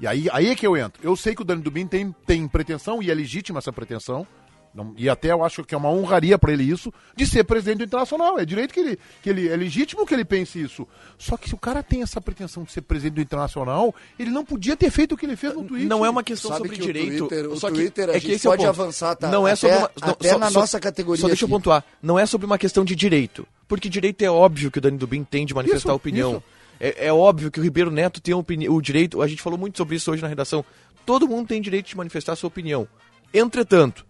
E 0.00 0.06
aí, 0.06 0.28
aí 0.32 0.48
é 0.48 0.54
que 0.54 0.66
eu 0.66 0.76
entro. 0.76 1.00
Eu 1.02 1.14
sei 1.14 1.34
que 1.34 1.42
o 1.42 1.44
Dani 1.44 1.62
Dubin 1.62 1.86
tem, 1.86 2.14
tem 2.26 2.48
pretensão, 2.48 3.00
e 3.00 3.10
é 3.10 3.14
legítima 3.14 3.58
essa 3.58 3.72
pretensão. 3.72 4.26
Não- 4.74 4.94
e 4.96 5.08
até 5.08 5.32
eu 5.32 5.42
acho 5.44 5.64
que 5.64 5.74
é 5.74 5.78
uma 5.78 5.90
honraria 5.90 6.38
pra 6.38 6.52
ele 6.52 6.62
isso, 6.62 6.92
de 7.16 7.26
ser 7.26 7.42
presidente 7.44 7.78
do 7.78 7.84
Internacional. 7.84 8.38
É 8.38 8.44
direito 8.44 8.72
que 8.72 8.80
ele, 8.80 8.98
que 9.22 9.30
ele. 9.30 9.48
É 9.48 9.56
legítimo 9.56 10.06
que 10.06 10.14
ele 10.14 10.24
pense 10.24 10.60
isso. 10.60 10.86
Só 11.18 11.36
que 11.36 11.48
se 11.48 11.54
o 11.54 11.58
cara 11.58 11.82
tem 11.82 12.02
essa 12.02 12.20
pretensão 12.20 12.62
de 12.62 12.70
ser 12.72 12.82
presidente 12.82 13.14
do 13.14 13.20
Internacional, 13.20 13.94
ele 14.18 14.30
não 14.30 14.44
podia 14.44 14.76
ter 14.76 14.90
feito 14.90 15.12
o 15.14 15.16
que 15.16 15.26
ele 15.26 15.36
fez 15.36 15.54
no 15.54 15.64
Twitter. 15.64 15.88
Não 15.88 16.04
é 16.04 16.10
uma 16.10 16.22
questão 16.22 16.50
Sabe 16.50 16.62
sobre 16.64 16.76
que 16.76 16.82
o 16.82 16.86
direito. 16.86 17.26
Twitter- 17.28 17.50
o 17.50 17.56
só 17.56 17.68
que 17.68 17.74
Twitter, 17.76 18.10
a 18.10 18.12
é 18.12 18.20
que 18.20 18.28
gente 18.32 18.46
é 18.46 18.48
o 18.48 18.52
pode 18.52 18.62
ponto. 18.66 18.68
avançar, 18.80 19.16
tá? 19.16 19.28
Não 19.28 19.48
é 19.48 19.52
Até- 19.52 19.56
sobre 19.60 19.76
uma, 19.76 19.90
não, 20.02 20.08
até 20.10 20.36
na 20.38 20.50
nossa 20.50 20.78
categoria 20.80 21.20
Só 21.22 21.26
deixa 21.28 21.44
eu 21.44 21.46
aqui. 21.46 21.52
pontuar. 21.54 21.84
Não 22.02 22.18
é 22.18 22.26
sobre 22.26 22.46
uma 22.46 22.58
questão 22.58 22.84
de 22.84 22.94
direito. 22.94 23.46
Porque 23.66 23.88
direito 23.88 24.22
é 24.22 24.30
óbvio 24.30 24.70
que 24.70 24.78
o 24.78 24.80
Dani 24.80 24.96
Dubin 24.98 25.24
tem 25.24 25.44
de 25.44 25.54
manifestar 25.54 25.90
Isso, 25.90 25.96
opinião. 25.96 26.30
isso. 26.32 26.42
É, 26.80 27.06
é 27.08 27.12
óbvio 27.12 27.50
que 27.50 27.58
o 27.58 27.62
Ribeiro 27.62 27.90
Neto 27.90 28.20
tem 28.20 28.34
o 28.34 28.80
direito. 28.80 29.20
A 29.20 29.26
gente 29.26 29.42
falou 29.42 29.58
muito 29.58 29.76
sobre 29.76 29.96
isso 29.96 30.10
hoje 30.12 30.22
na 30.22 30.28
redação. 30.28 30.64
Todo 31.04 31.26
mundo 31.26 31.48
tem 31.48 31.60
direito 31.60 31.86
de 31.88 31.96
manifestar 31.96 32.32
a 32.34 32.36
sua 32.36 32.48
opinião. 32.48 32.86
Entretanto, 33.34 34.06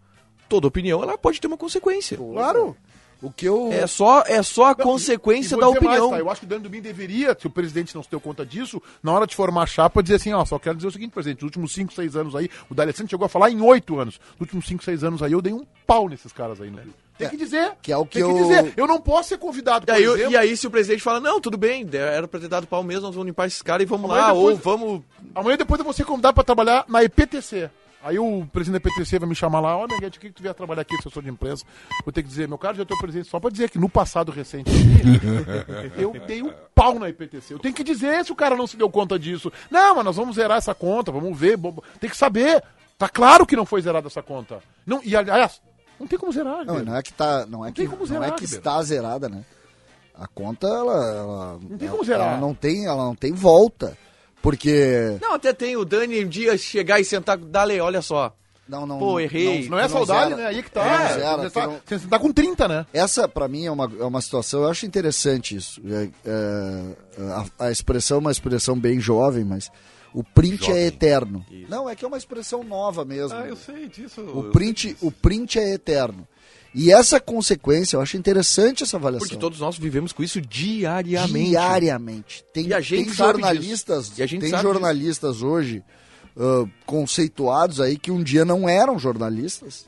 toda 0.48 0.66
opinião 0.66 1.02
ela 1.02 1.16
pode 1.18 1.40
ter 1.40 1.46
uma 1.46 1.56
consequência. 1.56 2.16
Claro. 2.16 2.76
O 3.20 3.32
que 3.32 3.46
eu. 3.46 3.72
É 3.72 3.84
só, 3.88 4.22
é 4.28 4.40
só 4.44 4.66
a 4.66 4.68
Não, 4.68 4.76
consequência 4.76 5.56
e 5.56 5.58
da 5.58 5.68
opinião. 5.68 6.10
mais, 6.10 6.20
tá? 6.20 6.24
Eu 6.24 6.30
acho 6.30 6.40
que 6.40 6.46
o 6.46 6.48
Dani 6.48 6.62
Dubin 6.62 6.80
deveria, 6.80 7.36
se 7.38 7.48
o 7.48 7.50
presidente 7.50 7.92
não 7.92 8.00
se 8.00 8.08
deu 8.08 8.20
conta 8.20 8.46
disso, 8.46 8.80
na 9.02 9.10
hora 9.12 9.26
de 9.26 9.34
formar 9.34 9.64
a 9.64 9.66
chapa, 9.66 10.00
dizer 10.04 10.14
assim, 10.14 10.32
ó, 10.32 10.44
só 10.44 10.56
quero 10.56 10.76
dizer 10.76 10.86
o 10.86 10.92
seguinte, 10.92 11.10
presidente, 11.10 11.38
nos 11.42 11.48
últimos 11.48 11.72
5, 11.74 11.92
6 11.92 12.14
anos 12.14 12.36
aí, 12.36 12.48
o 12.70 12.74
D'Alessandro 12.76 13.10
chegou 13.10 13.26
a 13.26 13.28
falar 13.28 13.50
em 13.50 13.60
8 13.60 13.98
anos, 13.98 14.20
nos 14.34 14.40
últimos 14.42 14.66
5, 14.68 14.84
6 14.84 15.02
anos 15.02 15.20
aí, 15.20 15.32
eu 15.32 15.42
dei 15.42 15.52
um 15.52 15.66
pau 15.84 16.08
nesses 16.08 16.32
caras 16.32 16.60
aí. 16.60 16.70
No... 16.70 16.78
Tem 17.18 17.26
É, 17.26 17.30
que 17.30 17.36
dizer. 17.36 17.72
que 17.82 17.90
é 17.90 17.96
o 17.96 18.06
que 18.06 18.20
tem 18.20 18.24
que 18.24 18.30
eu- 18.30 18.36
dizer. 18.46 18.72
Eu 18.76 18.86
não 18.86 19.00
posso 19.00 19.30
ser 19.30 19.38
convidado, 19.38 19.82
E 19.82 19.86
por 19.86 19.94
aí, 19.96 20.04
exemplo... 20.04 20.30
e 20.30 20.36
aí, 20.36 20.56
se 20.56 20.68
o 20.68 20.70
presidente 20.70 21.02
fala, 21.02 21.18
não, 21.18 21.40
tudo 21.40 21.58
bem, 21.58 21.84
era 21.92 22.28
pra 22.28 22.38
ter 22.38 22.46
dado 22.46 22.68
pau 22.68 22.84
mesmo, 22.84 23.02
nós 23.02 23.16
vamos 23.16 23.26
limpar 23.26 23.48
esses 23.48 23.62
caras 23.62 23.82
e 23.82 23.86
vamos 23.86 24.08
Amanhã 24.08 24.26
lá, 24.26 24.32
depois- 24.32 24.54
ou 24.54 24.62
vamos. 24.62 25.02
Amanhã 25.34 25.56
depois 25.56 25.80
eu 25.80 25.84
vou 25.84 25.92
ser 25.92 26.04
convidado 26.04 26.34
pra 26.34 26.44
trabalhar 26.44 26.84
na 26.88 27.02
EPTC. 27.02 27.68
Aí 28.08 28.18
o 28.18 28.46
presidente 28.50 28.82
da 28.82 28.88
EPTC 28.90 29.18
vai 29.18 29.28
me 29.28 29.34
chamar 29.34 29.60
lá, 29.60 29.76
olha, 29.76 29.98
Guedes, 29.98 30.16
o 30.16 30.20
que, 30.20 30.28
que 30.28 30.34
tu 30.34 30.42
vier 30.42 30.54
trabalhar 30.54 30.80
aqui, 30.80 30.94
assessor 30.98 31.22
de 31.22 31.28
imprensa? 31.28 31.62
Vou 32.04 32.10
ter 32.10 32.22
que 32.22 32.28
dizer, 32.28 32.48
meu 32.48 32.56
caro 32.56 32.72
diretor 32.72 32.96
presidente, 32.98 33.28
só 33.28 33.38
pra 33.38 33.50
dizer 33.50 33.68
que 33.68 33.78
no 33.78 33.86
passado 33.86 34.32
recente 34.32 34.70
eu 35.98 36.12
dei 36.26 36.42
um 36.42 36.50
pau 36.74 36.98
na 36.98 37.10
EPTC. 37.10 37.52
Eu 37.52 37.58
tenho 37.58 37.74
que 37.74 37.84
dizer 37.84 38.24
se 38.24 38.32
o 38.32 38.34
cara 38.34 38.56
não 38.56 38.66
se 38.66 38.78
deu 38.78 38.88
conta 38.88 39.18
disso. 39.18 39.52
Não, 39.70 39.96
mas 39.96 40.04
nós 40.06 40.16
vamos 40.16 40.36
zerar 40.36 40.56
essa 40.56 40.74
conta, 40.74 41.12
vamos 41.12 41.38
ver, 41.38 41.58
tem 42.00 42.08
que 42.08 42.16
saber. 42.16 42.62
Tá 42.96 43.10
claro 43.10 43.44
que 43.44 43.54
não 43.54 43.66
foi 43.66 43.82
zerada 43.82 44.06
essa 44.06 44.22
conta. 44.22 44.60
Não, 44.86 45.02
e 45.04 45.14
aliás, 45.14 45.60
não 46.00 46.06
tem 46.06 46.18
como 46.18 46.32
zerar. 46.32 46.64
Não, 46.64 46.78
não 46.82 46.96
é 46.96 47.02
que 47.02 47.12
tá, 47.12 47.44
não 47.46 47.64
é 47.64 47.68
que, 47.70 47.82
tem 47.82 47.86
como 47.88 48.00
não 48.00 48.06
zerar, 48.06 48.28
é 48.30 48.32
que 48.32 48.44
está 48.44 48.82
zerada, 48.82 49.28
né? 49.28 49.44
A 50.14 50.26
conta 50.26 50.66
ela, 50.66 51.14
ela 51.14 51.58
Não 51.60 51.76
tem 51.76 51.86
ela- 51.88 51.90
como 51.96 52.04
zerar. 52.04 52.28
ela 52.28 52.36
não 52.38 52.54
tem, 52.54 52.86
ela 52.86 53.04
não 53.04 53.14
tem 53.14 53.32
volta, 53.34 53.96
porque 54.48 55.18
Não, 55.20 55.34
até 55.34 55.52
tem 55.52 55.76
o 55.76 55.84
Dani 55.84 56.24
um 56.24 56.28
dia 56.28 56.56
chegar 56.56 56.98
e 56.98 57.04
sentar, 57.04 57.36
dale, 57.36 57.78
olha 57.80 58.00
só. 58.00 58.34
não 58.66 58.86
não 58.86 58.98
Pô, 58.98 59.20
errei. 59.20 59.68
Não 59.68 59.78
é 59.78 59.82
não 59.82 59.88
saudade, 59.90 60.30
zera. 60.30 60.36
né? 60.42 60.46
Aí 60.48 60.62
que 60.62 60.70
tá. 60.70 61.08
Zera, 61.12 61.36
você, 61.36 61.50
tá 61.50 61.66
não- 61.66 61.80
você 61.86 62.06
tá 62.08 62.18
com 62.18 62.32
30, 62.32 62.66
né? 62.66 62.86
Essa, 62.92 63.28
pra 63.28 63.46
mim, 63.46 63.66
é 63.66 63.70
uma, 63.70 63.92
é 64.00 64.04
uma 64.04 64.20
situação, 64.22 64.62
eu 64.62 64.70
acho 64.70 64.86
interessante 64.86 65.54
isso. 65.54 65.82
É, 65.86 66.08
é, 66.24 66.82
a, 67.60 67.66
a 67.66 67.70
expressão 67.70 68.16
é 68.16 68.20
uma 68.20 68.32
expressão 68.32 68.78
bem 68.78 68.98
jovem, 68.98 69.44
mas 69.44 69.70
o 70.14 70.24
print 70.24 70.64
Jovem. 70.66 70.82
é 70.82 70.86
eterno. 70.86 71.44
Não, 71.68 71.88
é 71.88 71.94
que 71.94 72.04
é 72.04 72.08
uma 72.08 72.16
expressão 72.16 72.64
nova 72.64 73.04
mesmo. 73.04 73.36
Ah, 73.36 73.46
eu 73.46 73.56
sei 73.56 73.86
disso. 73.86 74.22
o, 74.22 74.44
print, 74.44 74.80
sei 74.80 74.92
disso. 74.94 75.06
o 75.06 75.12
print 75.12 75.58
é 75.58 75.74
eterno. 75.74 76.26
E 76.78 76.92
essa 76.92 77.18
consequência, 77.18 77.96
eu 77.96 78.00
acho 78.00 78.16
interessante 78.16 78.84
essa 78.84 78.96
avaliação. 78.96 79.26
Porque 79.26 79.40
todos 79.40 79.58
nós 79.58 79.76
vivemos 79.76 80.12
com 80.12 80.22
isso 80.22 80.40
diariamente. 80.40 81.50
Diariamente. 81.50 82.44
Tem, 82.52 82.68
E 82.68 82.72
a 82.72 82.80
gente 82.80 83.06
tem 83.06 83.14
sabe 83.14 83.40
jornalistas, 83.40 84.14
disso. 84.14 84.38
Tem 84.38 84.50
jornalistas 84.50 85.42
hoje 85.42 85.82
ah, 86.36 86.64
conceituados 86.86 87.80
aí 87.80 87.98
que 87.98 88.12
um 88.12 88.22
dia 88.22 88.44
não 88.44 88.68
eram 88.68 88.96
jornalistas 88.96 89.86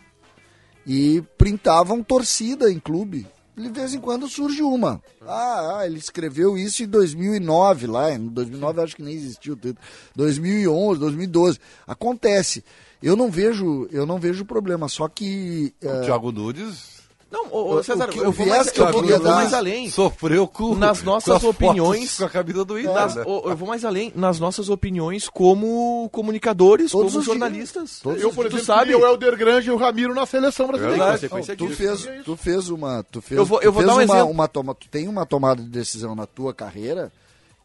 e 0.84 1.22
printavam 1.38 2.02
torcida 2.02 2.72
em 2.72 2.80
clube. 2.80 3.24
De 3.56 3.68
vez 3.68 3.94
em 3.94 4.00
quando 4.00 4.26
surge 4.26 4.60
uma. 4.60 5.00
Ah, 5.24 5.78
ah, 5.78 5.86
ele 5.86 5.98
escreveu 5.98 6.58
isso 6.58 6.82
em 6.82 6.88
2009 6.88 7.86
lá. 7.86 8.12
Em 8.12 8.26
2009 8.26 8.80
eu 8.80 8.84
acho 8.84 8.96
que 8.96 9.02
nem 9.02 9.14
existiu. 9.14 9.52
o 9.52 9.56
Twitter. 9.56 9.80
2011, 10.16 10.98
2012. 10.98 11.58
Acontece. 11.86 12.64
Eu 13.02 13.16
não 13.16 13.30
vejo, 13.30 13.88
eu 13.90 14.04
não 14.06 14.18
vejo 14.18 14.44
problema. 14.44 14.88
Só 14.88 15.08
que 15.08 15.72
O 15.82 15.88
eh, 15.88 16.00
Thiago 16.04 16.30
Nunes 16.32 17.00
Não, 17.30 17.46
ô, 17.46 17.58
ô, 17.58 17.74
O- 17.76 17.82
César, 17.84 18.08
o 18.08 18.12
que- 18.12 18.18
eu 18.18 18.32
vou 18.32 18.46
mais, 18.46 18.70
que 18.70 18.80
eu 18.80 18.90
vou, 18.92 19.04
eu 19.04 19.20
vou 19.22 19.32
mais 19.32 19.54
além. 19.54 19.88
sofreu 19.88 20.48
com 20.48 20.74
Nas 20.74 21.00
nossas 21.04 21.26
com 21.28 21.32
as 21.36 21.42
fotos 21.42 21.56
opiniões- 21.68 22.16
com 22.18 22.24
a 22.24 22.28
camisa 22.28 22.64
do 22.64 22.76
Inter. 22.78 22.92
Nas- 22.92 23.14
né? 23.14 23.22
eu 23.24 23.56
vou 23.56 23.68
mais 23.68 23.84
além. 23.84 24.12
Nas 24.16 24.40
nossas 24.40 24.68
opiniões 24.68 25.28
como 25.28 26.08
comunicadores, 26.12 26.90
Todos 26.90 27.12
como 27.12 27.20
os 27.20 27.24
dias. 27.24 27.38
jornalistas. 27.38 28.00
Todos 28.00 28.20
Eu, 28.20 28.30
por 28.32 28.46
tu 28.46 28.56
exemplo, 28.56 28.64
sabe. 28.66 28.94
o 28.96 29.06
Helder 29.06 29.36
Grande 29.38 29.68
e 29.68 29.70
o 29.70 29.76
Ramiro 29.76 30.12
na 30.14 30.26
seleção 30.26 30.66
brasileira. 30.66 30.96
Verdade. 31.16 31.28
Não, 31.32 31.56
tu 31.56 31.66
disso. 31.68 31.76
fez, 31.76 32.24
tu 32.24 32.36
fez 32.36 32.68
uma, 32.68 33.02
tu 33.04 33.20
fez, 33.22 33.38
Eu 33.38 33.46
vou- 33.46 33.62
eu 33.62 33.72
vou 33.72 33.82
dar 33.84 33.92
um 33.92 33.94
uma, 33.94 34.02
exemplo. 34.02 34.30
uma 34.30 34.48
toma, 34.48 34.74
tu 34.74 34.88
tem 34.88 35.06
uma 35.08 35.24
tomada 35.24 35.62
de 35.62 35.68
decisão 35.68 36.14
na 36.16 36.26
tua 36.26 36.52
carreira 36.52 37.12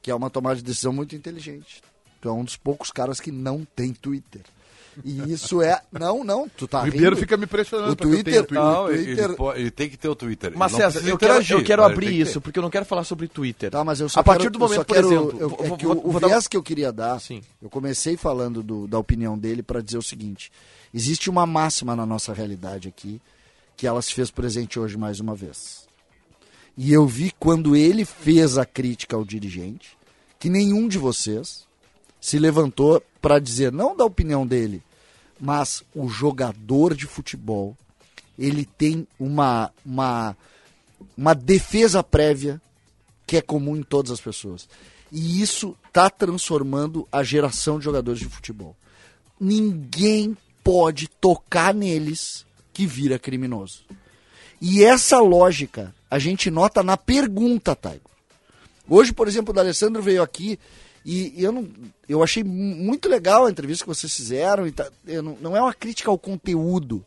que 0.02 0.12
é 0.12 0.16
uma 0.16 0.30
tomada 0.30 0.56
de 0.58 0.62
decisão 0.64 0.94
muito 0.94 1.16
inteligente. 1.16 1.82
Tu 2.22 2.30
é 2.30 2.32
um 2.32 2.44
dos 2.44 2.56
poucos 2.56 2.92
caras 2.92 3.20
que 3.20 3.32
não 3.32 3.66
tem 3.76 3.92
Twitter. 3.92 4.42
E 5.04 5.32
isso 5.34 5.62
é, 5.62 5.82
não, 5.92 6.24
não, 6.24 6.48
tu 6.48 6.68
tá 6.68 6.82
O 6.82 6.86
Ribeiro 6.86 7.10
rindo. 7.16 7.18
fica 7.18 7.36
me 7.36 7.46
pressionando 7.46 7.92
O 7.92 7.96
Twitter- 7.96 8.46
Twitter. 8.46 8.54
Não, 8.54 8.90
ele, 8.90 9.04
Twitter- 9.16 9.36
ele 9.56 9.60
ele 9.62 9.72
tem 9.72 9.90
que 9.90 9.98
ter 9.98 10.08
o 10.08 10.16
Twitter. 10.16 10.54
Mas 10.56 10.72
César, 10.72 11.02
eu 11.08 11.18
quero, 11.18 11.44
eu 11.50 11.64
quero 11.64 11.84
abrir 11.84 12.18
isso, 12.18 12.40
porque 12.40 12.60
eu 12.60 12.64
não 12.64 12.70
quero 12.70 12.86
falar 12.86 13.04
sobre 13.04 13.28
Twitter. 13.28 13.70
Tá, 13.72 13.84
mas 13.84 14.00
eu 14.00 14.08
só 14.08 14.20
A 14.20 14.24
partir 14.24 14.44
quero- 14.44 14.52
do 14.54 14.60
momento, 14.60 14.86
por 14.86 14.94
quero- 14.96 15.08
exemplo, 15.08 15.38
eu- 15.40 15.50
vou- 15.50 15.60
é 15.66 15.68
vou- 15.68 15.78
que 15.78 15.86
vou- 15.86 15.96
o, 15.98 16.08
o 16.08 16.12
vou 16.12 16.22
dar 16.22 16.28
um- 16.28 16.30
viés 16.30 16.48
que 16.48 16.56
eu 16.56 16.64
queria 16.64 16.92
dar, 16.94 17.20
Sim. 17.20 17.42
eu 17.62 17.70
comecei 17.70 18.16
falando 18.16 18.64
do- 18.64 18.88
da 18.88 18.98
opinião 18.98 19.38
dele 19.38 19.62
para 19.62 19.82
dizer 19.82 19.98
o 19.98 20.02
seguinte: 20.02 20.50
existe 20.94 21.30
uma 21.30 21.46
máxima 21.46 21.96
na 21.96 22.06
nossa 22.06 22.34
realidade 22.34 22.88
aqui 22.88 23.22
que 23.76 23.86
ela 23.86 24.02
se 24.02 24.14
fez 24.14 24.32
presente 24.32 24.80
hoje 24.80 24.98
mais 24.98 25.20
uma 25.20 25.36
vez. 25.36 25.86
E 26.78 26.94
eu 26.94 27.06
vi 27.06 27.34
quando 27.38 27.76
ele 27.76 28.06
fez 28.06 28.58
a 28.58 28.66
crítica 28.66 29.16
ao 29.18 29.26
dirigente 29.26 29.98
que 30.40 30.50
nenhum 30.50 30.88
de 30.88 30.98
vocês 30.98 31.66
se 32.26 32.40
levantou 32.40 33.04
para 33.22 33.38
dizer 33.38 33.72
não 33.72 33.96
da 33.96 34.04
opinião 34.04 34.48
dele, 34.48 34.82
mas 35.40 35.84
o 35.94 36.10
jogador 36.10 36.96
de 36.96 37.06
futebol 37.06 37.78
ele 38.36 38.66
tem 38.66 39.08
uma 39.20 39.72
uma 39.86 40.36
uma 41.16 41.36
defesa 41.36 42.02
prévia 42.04 42.60
que 43.28 43.38
é 43.38 43.44
comum 43.44 43.78
em 43.78 43.84
todas 43.84 44.12
as 44.12 44.20
pessoas. 44.20 44.68
E 45.12 45.40
isso 45.40 45.78
está 45.88 46.10
transformando 46.10 47.08
a 47.12 47.22
geração 47.22 47.78
de 47.78 47.86
jogadores 47.86 48.20
de 48.20 48.26
futebol. 48.26 48.76
Ninguém 49.40 50.36
pode 50.64 51.08
tocar 51.08 51.76
neles 51.76 52.44
que 52.74 52.88
vira 52.88 53.20
criminoso. 53.20 53.84
E 54.60 54.84
essa 54.84 55.20
lógica 55.20 55.94
a 56.10 56.18
gente 56.18 56.50
nota 56.50 56.82
na 56.82 56.98
pergunta, 56.98 57.76
Taigo. 57.76 58.10
Hoje, 58.90 59.14
por 59.14 59.28
exemplo, 59.28 59.52
o 59.52 59.56
D'Alessandro 59.56 60.02
veio 60.02 60.24
aqui 60.24 60.58
e, 61.06 61.40
e 61.40 61.44
eu, 61.44 61.52
não, 61.52 61.70
eu 62.10 62.24
achei 62.24 62.44
mu- 62.44 62.76
muito 62.76 63.08
legal 63.08 63.46
a 63.46 63.52
entrevista 63.52 63.84
que 63.86 63.90
vocês 63.90 64.14
fizeram. 64.14 64.70
Tá- 64.72 64.90
não, 65.06 65.38
não 65.40 65.56
é 65.56 65.62
uma 65.62 65.74
crítica 65.74 66.10
ao 66.10 66.18
conteúdo, 66.18 67.06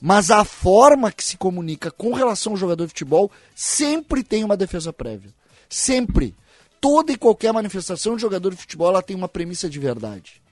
mas 0.00 0.30
a 0.30 0.44
forma 0.44 1.12
que 1.12 1.22
se 1.24 1.36
comunica 1.36 1.90
com 1.90 2.12
relação 2.12 2.52
ao 2.52 2.56
jogador 2.58 2.84
de 2.84 2.90
futebol 2.90 3.30
sempre 3.54 4.22
tem 4.24 4.42
uma 4.42 4.56
defesa 4.56 4.92
prévia. 4.92 5.32
Sempre. 5.68 6.34
Toda 6.80 7.12
e 7.12 7.16
qualquer 7.16 7.52
manifestação 7.52 8.16
de 8.16 8.22
jogador 8.22 8.50
de 8.50 8.56
futebol 8.60 8.88
ela 8.88 9.02
tem 9.02 9.16
uma 9.16 9.28
premissa 9.28 9.68
de 9.68 9.78
verdade. 9.78 10.42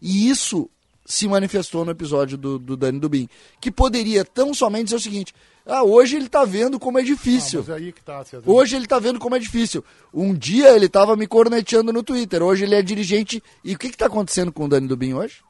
E 0.00 0.28
isso 0.28 0.70
se 1.04 1.28
manifestou 1.28 1.84
no 1.84 1.90
episódio 1.90 2.36
do, 2.36 2.58
do 2.58 2.76
Dani 2.76 2.98
Dubin, 2.98 3.28
que 3.60 3.70
poderia 3.70 4.24
tão 4.24 4.52
somente 4.54 4.84
dizer 4.84 4.96
o 4.96 5.00
seguinte: 5.00 5.34
ah, 5.66 5.82
hoje 5.82 6.16
ele 6.16 6.28
tá 6.28 6.44
vendo 6.44 6.78
como 6.78 6.98
é 6.98 7.02
difícil. 7.02 7.60
Mas 7.66 7.70
aí 7.76 7.92
que 7.92 8.02
tá, 8.02 8.24
César. 8.24 8.42
Hoje 8.46 8.76
ele 8.76 8.86
tá 8.86 8.98
vendo 8.98 9.18
como 9.18 9.34
é 9.34 9.38
difícil. 9.38 9.84
Um 10.14 10.32
dia 10.32 10.68
ele 10.70 10.88
tava 10.88 11.16
me 11.16 11.26
corneteando 11.26 11.92
no 11.92 12.02
Twitter, 12.02 12.42
hoje 12.42 12.64
ele 12.64 12.74
é 12.74 12.82
dirigente. 12.82 13.42
E 13.64 13.74
o 13.74 13.78
que 13.78 13.90
que 13.90 13.96
tá 13.96 14.06
acontecendo 14.06 14.52
com 14.52 14.64
o 14.64 14.68
Dani 14.68 14.86
Dubin 14.86 15.14
hoje? 15.14 15.44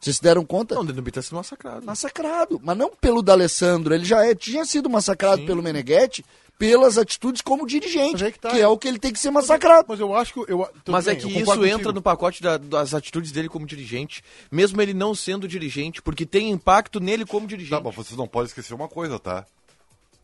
Vocês 0.00 0.16
se 0.16 0.22
deram 0.22 0.44
conta? 0.44 0.74
Não, 0.74 0.82
o 0.82 0.84
Danube 0.84 1.10
tá 1.10 1.22
sendo 1.22 1.36
massacrado. 1.36 1.84
Massacrado. 1.84 2.60
Mas 2.62 2.76
não 2.76 2.90
pelo 2.90 3.22
D'Alessandro, 3.22 3.94
ele 3.94 4.04
já 4.04 4.24
é- 4.24 4.34
tinha 4.34 4.64
sido 4.64 4.90
massacrado 4.90 5.44
pelo 5.46 5.62
Meneghetti 5.62 6.24
pelas 6.58 6.96
atitudes 6.96 7.42
como 7.42 7.66
dirigente, 7.66 8.24
aí 8.24 8.32
que 8.32 8.38
que, 8.38 8.48
tá. 8.48 8.58
é 8.58 8.66
o 8.66 8.78
que 8.78 8.88
ele 8.88 8.98
tem 8.98 9.12
que 9.12 9.18
ser 9.18 9.30
massacrado. 9.30 9.86
Mas 9.88 10.00
eu 10.00 10.14
acho 10.14 10.32
que. 10.32 10.50
Eu, 10.50 10.68
Mas 10.88 11.06
é 11.06 11.10
bem, 11.12 11.20
que 11.20 11.26
eu 11.26 11.30
isso 11.30 11.38
concordo 11.40 11.64
entra 11.66 11.76
contigo. 11.78 11.92
no 11.92 12.02
pacote 12.02 12.42
da- 12.42 12.56
das 12.56 12.94
atitudes 12.94 13.30
dele 13.32 13.48
como 13.48 13.66
dirigente, 13.66 14.22
mesmo 14.50 14.80
ele 14.80 14.94
não 14.94 15.14
sendo 15.14 15.46
dirigente, 15.46 16.00
porque 16.00 16.24
tem 16.24 16.50
impacto 16.50 16.98
nele 17.00 17.26
como 17.26 17.46
dirigente. 17.46 17.70
Tá, 17.78 17.80
mas 17.80 17.94
vocês 17.94 18.16
não 18.16 18.26
podem 18.26 18.46
esquecer 18.46 18.72
uma 18.74 18.88
coisa, 18.88 19.18
tá? 19.18 19.44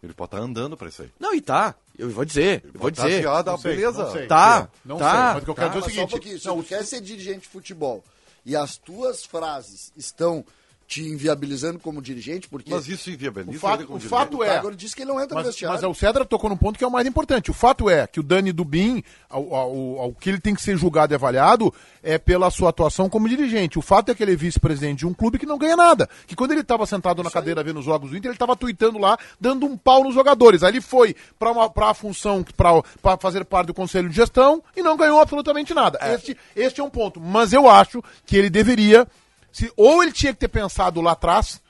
Ele 0.02 0.12
pode 0.14 0.28
estar 0.28 0.38
andando 0.40 0.76
pra 0.76 0.88
isso 0.88 1.02
aí. 1.02 1.08
Não, 1.20 1.32
e 1.34 1.40
tá. 1.40 1.76
Eu 1.96 2.10
vou 2.10 2.24
dizer, 2.24 2.64
eu 2.74 2.80
vou 2.80 2.90
tá 2.90 3.06
dizer. 3.06 3.28
ah, 3.28 3.44
sei, 3.58 3.76
beleza. 3.76 4.02
não 4.04 4.12
sei. 4.12 4.26
Tá, 4.26 4.68
Não 4.84 4.96
tá, 4.98 5.10
sei, 5.10 5.20
mas 5.34 5.42
o 5.42 5.44
que 5.44 5.50
eu 5.50 5.54
quero 5.54 5.68
tá, 5.74 5.78
dizer 5.78 5.78
é 5.78 5.80
o 5.80 5.86
um 5.86 5.94
seguinte. 5.94 6.10
pouquinho, 6.10 6.38
se 6.40 6.46
não, 6.46 6.56
tu 6.62 6.64
quer 6.68 6.84
ser 6.84 7.00
dirigente 7.00 7.40
de 7.40 7.48
futebol 7.48 8.02
e 8.44 8.56
as 8.56 8.76
tuas 8.76 9.24
frases 9.24 9.92
estão 9.96 10.44
te 10.86 11.02
inviabilizando 11.02 11.78
como 11.78 12.02
dirigente, 12.02 12.48
porque 12.48 12.70
Mas 12.70 12.86
isso 12.86 13.10
inviabiliza 13.10 13.56
O 13.56 13.60
fato- 13.60 13.94
o 13.94 14.00
fato 14.00 14.36
o 14.38 14.44
é- 14.44 14.48
Tagore 14.56 14.76
disse 14.76 14.94
que 14.94 15.02
ele 15.02 15.10
não 15.10 15.18
entra 15.20 15.30
no 15.34 15.36
Mas, 15.36 15.46
vestiário. 15.46 15.80
mas 15.80 15.90
o 15.90 15.94
Cedra 15.98 16.24
tocou 16.24 16.50
num 16.50 16.56
ponto 16.56 16.78
que 16.78 16.84
é 16.84 16.86
o 16.86 16.90
mais 16.90 17.06
importante. 17.06 17.50
O 17.50 17.54
fato 17.54 17.88
é 17.88 18.06
que 18.06 18.20
o 18.20 18.22
Dani 18.22 18.52
Dubin, 18.52 19.02
ao, 19.30 19.54
ao, 19.54 19.98
ao 20.00 20.12
que 20.12 20.28
ele 20.28 20.38
tem 20.40 20.54
que 20.54 20.60
ser 20.60 20.76
julgado 20.76 21.14
e 21.14 21.16
avaliado 21.16 21.72
é 22.02 22.18
pela 22.18 22.50
sua 22.50 22.68
atuação 22.70 23.08
como 23.08 23.28
dirigente. 23.28 23.78
O 23.78 23.82
fato 23.82 24.10
é 24.10 24.14
que 24.14 24.22
ele 24.22 24.32
é 24.32 24.36
vice-presidente 24.36 24.98
de 24.98 25.06
um 25.06 25.14
clube 25.14 25.38
que 25.38 25.46
não 25.46 25.56
ganha 25.56 25.76
nada. 25.76 26.08
Que 26.26 26.36
quando 26.36 26.50
ele 26.52 26.60
estava 26.60 26.84
sentado 26.84 27.22
na 27.22 27.30
cadeira 27.30 27.62
vendo 27.64 27.78
os 27.78 27.84
jogos 27.84 28.10
do 28.10 28.16
Inter, 28.16 28.28
ele 28.30 28.34
estava 28.34 28.54
tweetando 28.56 28.98
lá, 28.98 29.16
dando 29.40 29.64
um 29.64 29.76
pau 29.76 30.04
nos 30.04 30.14
jogadores. 30.14 30.62
Aí 30.62 30.70
ele 30.72 30.80
foi 30.80 31.14
para 31.38 31.88
a 31.90 31.94
função, 31.94 32.44
para 32.56 33.16
fazer 33.18 33.44
parte 33.44 33.68
do 33.68 33.74
conselho 33.74 34.08
de 34.08 34.16
gestão 34.16 34.62
e 34.76 34.82
não 34.82 34.96
ganhou 34.96 35.20
absolutamente 35.20 35.72
nada. 35.72 35.98
Este, 36.14 36.36
este 36.54 36.80
é 36.80 36.84
um 36.84 36.90
ponto. 36.90 37.20
Mas 37.20 37.52
eu 37.52 37.68
acho 37.68 38.02
que 38.26 38.36
ele 38.36 38.50
deveria. 38.50 39.06
Se, 39.52 39.70
ou 39.76 40.02
ele 40.02 40.12
tinha 40.12 40.32
que 40.32 40.40
ter 40.40 40.48
pensado 40.48 41.00
lá 41.00 41.12
atrás, 41.12 41.60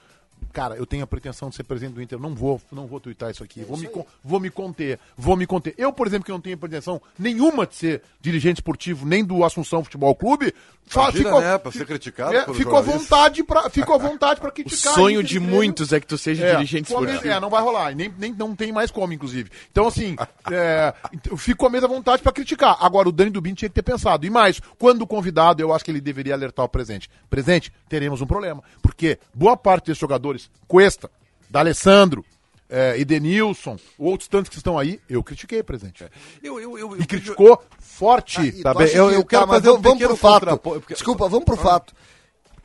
cara, 0.53 0.77
eu 0.77 0.87
tenho 0.87 1.03
a 1.03 1.07
pretensão 1.07 1.49
de 1.49 1.57
ser 1.57 1.65
presidente 1.65 1.95
do 1.95 2.03
Inter, 2.03 2.19
não 2.19 2.35
vou, 2.35 2.61
não 2.71 2.87
vou 2.87 3.01
twittar 3.01 3.31
isso 3.31 3.43
aqui, 3.43 3.65
vou 3.65 3.77
me, 3.77 3.87
con- 3.89 4.07
vou 4.23 4.39
me 4.39 4.51
conter, 4.51 4.99
vou 5.17 5.37
me 5.37 5.47
conter. 5.47 5.75
Eu, 5.79 5.93
por 5.93 6.07
exemplo, 6.07 6.25
que 6.27 6.31
não 6.33 6.41
tenho 6.41 6.57
pretensão 6.59 7.01
nenhuma 7.19 7.67
de 7.67 7.75
ser 7.75 8.03
dirigente 8.21 8.59
esportivo, 8.61 9.07
nem 9.07 9.25
do 9.25 9.45
Assunção 9.45 9.83
Futebol 9.83 10.15
Clube, 10.15 10.55
fa- 10.87 11.03
Imagina, 11.05 11.25
fico, 11.31 11.41
né, 11.41 11.59
pra 11.59 11.73
ser 11.73 11.87
criticado 11.87 12.35
é, 12.37 12.55
fico 12.55 12.77
à 12.77 12.81
vontade 12.81 13.43
para 13.45 13.71
fico 13.71 13.93
à 13.93 13.99
vontade 13.99 14.41
para 14.41 14.51
O 14.51 14.53
criticar. 14.53 14.95
sonho 14.95 15.21
Inter 15.21 15.31
de 15.31 15.41
muitos 15.41 15.93
é 15.93 16.01
que 16.01 16.07
tu 16.07 16.19
seja 16.19 16.45
É, 16.45 16.55
dirigente 16.57 16.91
esportivo. 16.91 17.27
É, 17.27 17.41
não 17.41 17.49
vai 17.51 17.63
rolar. 17.63 17.95
Nem, 17.95 18.13
nem, 18.19 18.33
não 18.33 18.55
tem 18.55 18.71
mais 18.73 18.91
como, 18.91 19.13
inclusive. 19.13 19.51
Então, 19.71 19.87
assim, 19.87 20.17
é, 20.51 20.93
eu 21.31 21.37
fico 21.37 21.67
a 21.67 21.71
mesma 21.71 21.89
vontade 21.89 22.23
pra 22.23 22.33
criticar. 22.33 22.77
Agora, 22.81 23.09
o 23.09 23.13
Dani 23.13 23.31
Dubin 23.31 23.55
tinha 23.55 23.69
que 23.69 23.75
ter 23.75 23.83
pensado. 23.83 24.27
E 24.27 24.31
mais, 24.31 24.61
quando 24.79 25.07
convidado, 25.07 25.63
eu 25.63 25.73
acho 25.73 25.85
que 25.85 25.91
ele 25.91 26.01
deveria 26.01 26.35
alertar 26.35 26.65
o 26.65 26.69
presente. 26.69 27.09
Presente, 27.31 27.73
teremos 27.89 28.21
um 28.21 28.27
problema. 28.27 28.63
Porque 28.83 29.19
boa 29.33 29.57
parte 29.57 29.87
desses 29.87 30.01
jogadores, 30.01 30.42
Cuesta, 30.69 31.11
D'Alessandro, 31.51 32.25
é, 32.69 32.99
Edenilson, 32.99 33.77
outros 33.99 34.29
tantos 34.29 34.49
que 34.49 34.57
estão 34.57 34.79
aí, 34.79 34.99
eu 35.09 35.23
critiquei, 35.23 35.63
presente. 35.63 36.05
Eu, 36.43 36.59
eu, 36.59 36.79
eu, 36.79 36.97
E 37.01 37.05
criticou 37.07 37.63
forte. 37.79 38.39
Ah, 38.65 38.73
Tá 38.75 38.83
eu- 38.85 39.09
que- 39.11 39.15
eu 39.17 39.25
quero 39.25 39.47
mas 39.47 39.57
fazer 39.59 39.71
um 39.77 39.81
vamos, 39.81 40.03
pro 40.03 40.17
fato. 40.17 40.57
porque- 40.59 40.95
Desculpa, 40.95 41.29
vamos 41.29 41.45
pro 41.45 41.57
fato. 41.57 41.95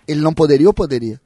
Ele 0.08 0.22
não 0.22 0.34
poderia 0.34 0.68
ou 0.68 0.74
poderia? 0.74 1.20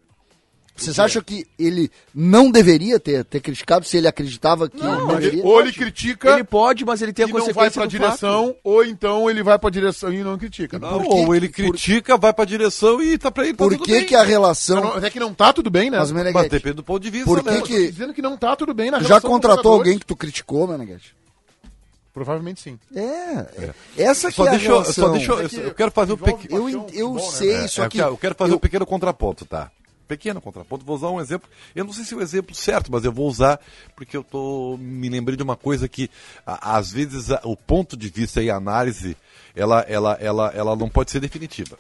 Vocês 0.76 0.98
acham 0.98 1.22
que 1.22 1.46
ele 1.60 1.92
não 2.16 2.50
deveria 2.50 3.00
ter, 3.00 3.24
ter 3.26 3.40
criticado 3.40 3.86
se 3.86 3.98
ele 3.98 4.08
acreditava 4.08 4.68
que 4.68 4.82
Não, 4.82 5.08
deveria? 5.08 5.44
ou 5.46 5.60
ele 5.62 5.72
critica 5.72 6.32
Ele 6.32 6.44
pode, 6.44 6.84
mas 6.84 7.02
ele 7.04 7.14
tem 7.14 7.26
a 7.26 7.28
e 7.28 7.32
não 7.32 7.38
vai 7.40 7.46
consequência 7.48 7.82
pra 7.82 7.86
direção, 7.88 8.48
fato. 8.48 8.58
ou 8.64 8.84
então 8.84 9.30
ele 9.30 9.44
vai 9.44 9.60
pra 9.60 9.70
direção 9.70 10.12
e 10.12 10.24
não 10.24 10.38
critica. 10.40 10.80
Não, 10.80 10.90
Por 10.90 11.04
que- 11.04 11.14
ou 11.14 11.36
ele 11.36 11.50
por- 11.50 11.56
critica, 11.56 12.18
vai 12.18 12.34
pra 12.34 12.46
direção 12.46 13.02
e 13.04 13.16
tá 13.18 13.30
pra 13.30 13.44
ele 13.44 13.54
tá 13.54 13.64
Por 13.64 13.74
tudo 13.74 13.84
que, 13.84 13.92
bem. 13.92 14.06
que 14.06 14.16
a 14.16 14.24
relação. 14.24 14.82
Não, 14.82 14.98
é 15.06 15.10
que 15.10 15.20
não 15.20 15.34
tá 15.36 15.54
tudo 15.54 15.70
bem, 15.70 15.92
né? 15.92 16.00
Mas, 16.00 16.12
Mas 16.12 16.24
Meneghetti, 16.26 16.50
depende 16.50 16.76
do 16.78 16.84
ponto 16.84 17.04
de 17.04 17.10
vista, 17.12 17.26
Por 17.28 17.44
que 17.44 17.50
né? 17.52 17.62
que- 17.62 17.92
dizendo 17.92 18.14
que 18.14 18.22
não 18.22 18.36
tá 18.36 18.56
tudo 18.56 18.74
bem 18.74 18.90
na 18.90 19.02
já 19.04 19.22
contratou 19.22 19.74
alguém 19.74 20.00
que 20.00 20.06
tu 20.06 20.16
criticou, 20.16 20.68
Meneghetti? 20.68 21.14
Provavelmente 22.14 22.60
sim. 22.60 22.78
É, 22.96 23.72
essa 23.98 24.30
que 24.30 24.36
Só 24.36 24.46
é 24.46 24.48
a 24.48 24.52
deixa, 24.52 24.66
eu- 24.68 24.72
relação. 24.82 24.94
só 25.06 25.10
deixa 25.12 25.32
eu, 25.32 25.40
É 25.40 25.68
eu 25.68 25.74
quero 25.74 25.92
fazer 25.92 26.14
um 26.14 26.18
pequeno... 26.18 26.70
Eu, 26.70 26.88
eu 26.94 27.14
né? 27.14 27.22
sei, 27.22 27.54
É, 27.54 27.68
só 27.68 27.84
eu 27.84 27.90
que. 27.90 27.98
quero- 28.00 28.10
eu 28.14 28.18
quero 28.18 28.36
fazer 28.36 28.52
eu- 28.52 28.58
um 28.58 28.60
pequeno 28.60 28.86
contraponto, 28.86 29.46
tá? 29.46 29.72
Pequeno 30.12 30.42
contraponto, 30.42 30.84
vou 30.86 30.96
usar 30.98 31.10
um 31.10 31.22
exemplo. 31.22 31.50
Eu 31.74 31.86
não 31.86 31.94
sei 31.94 32.04
se 32.04 32.14
é 32.14 32.18
o 32.18 32.22
exemplo 32.22 32.54
certo, 32.54 32.92
mas 32.92 33.06
eu 33.06 33.14
vou 33.14 33.28
usar 33.30 33.60
porque 33.96 34.18
eu 34.18 34.24
tô 34.26 34.78
me 34.78 35.08
lembrei 35.08 35.38
de 35.38 35.44
uma 35.44 35.56
coisa 35.56 35.88
que 35.88 36.10
a- 36.46 36.76
às 36.78 36.92
vezes 36.92 37.32
a- 37.32 37.40
o 37.46 37.56
ponto 37.56 37.96
de 37.96 38.10
vista 38.10 38.44
e 38.44 38.50
a 38.50 38.58
análise 38.58 39.16
ela, 39.56 39.80
ela, 39.88 40.14
ela, 40.20 40.48
ela 40.54 40.76
não 40.76 40.90
pode 40.90 41.12
ser 41.12 41.22
definitiva. 41.22 41.78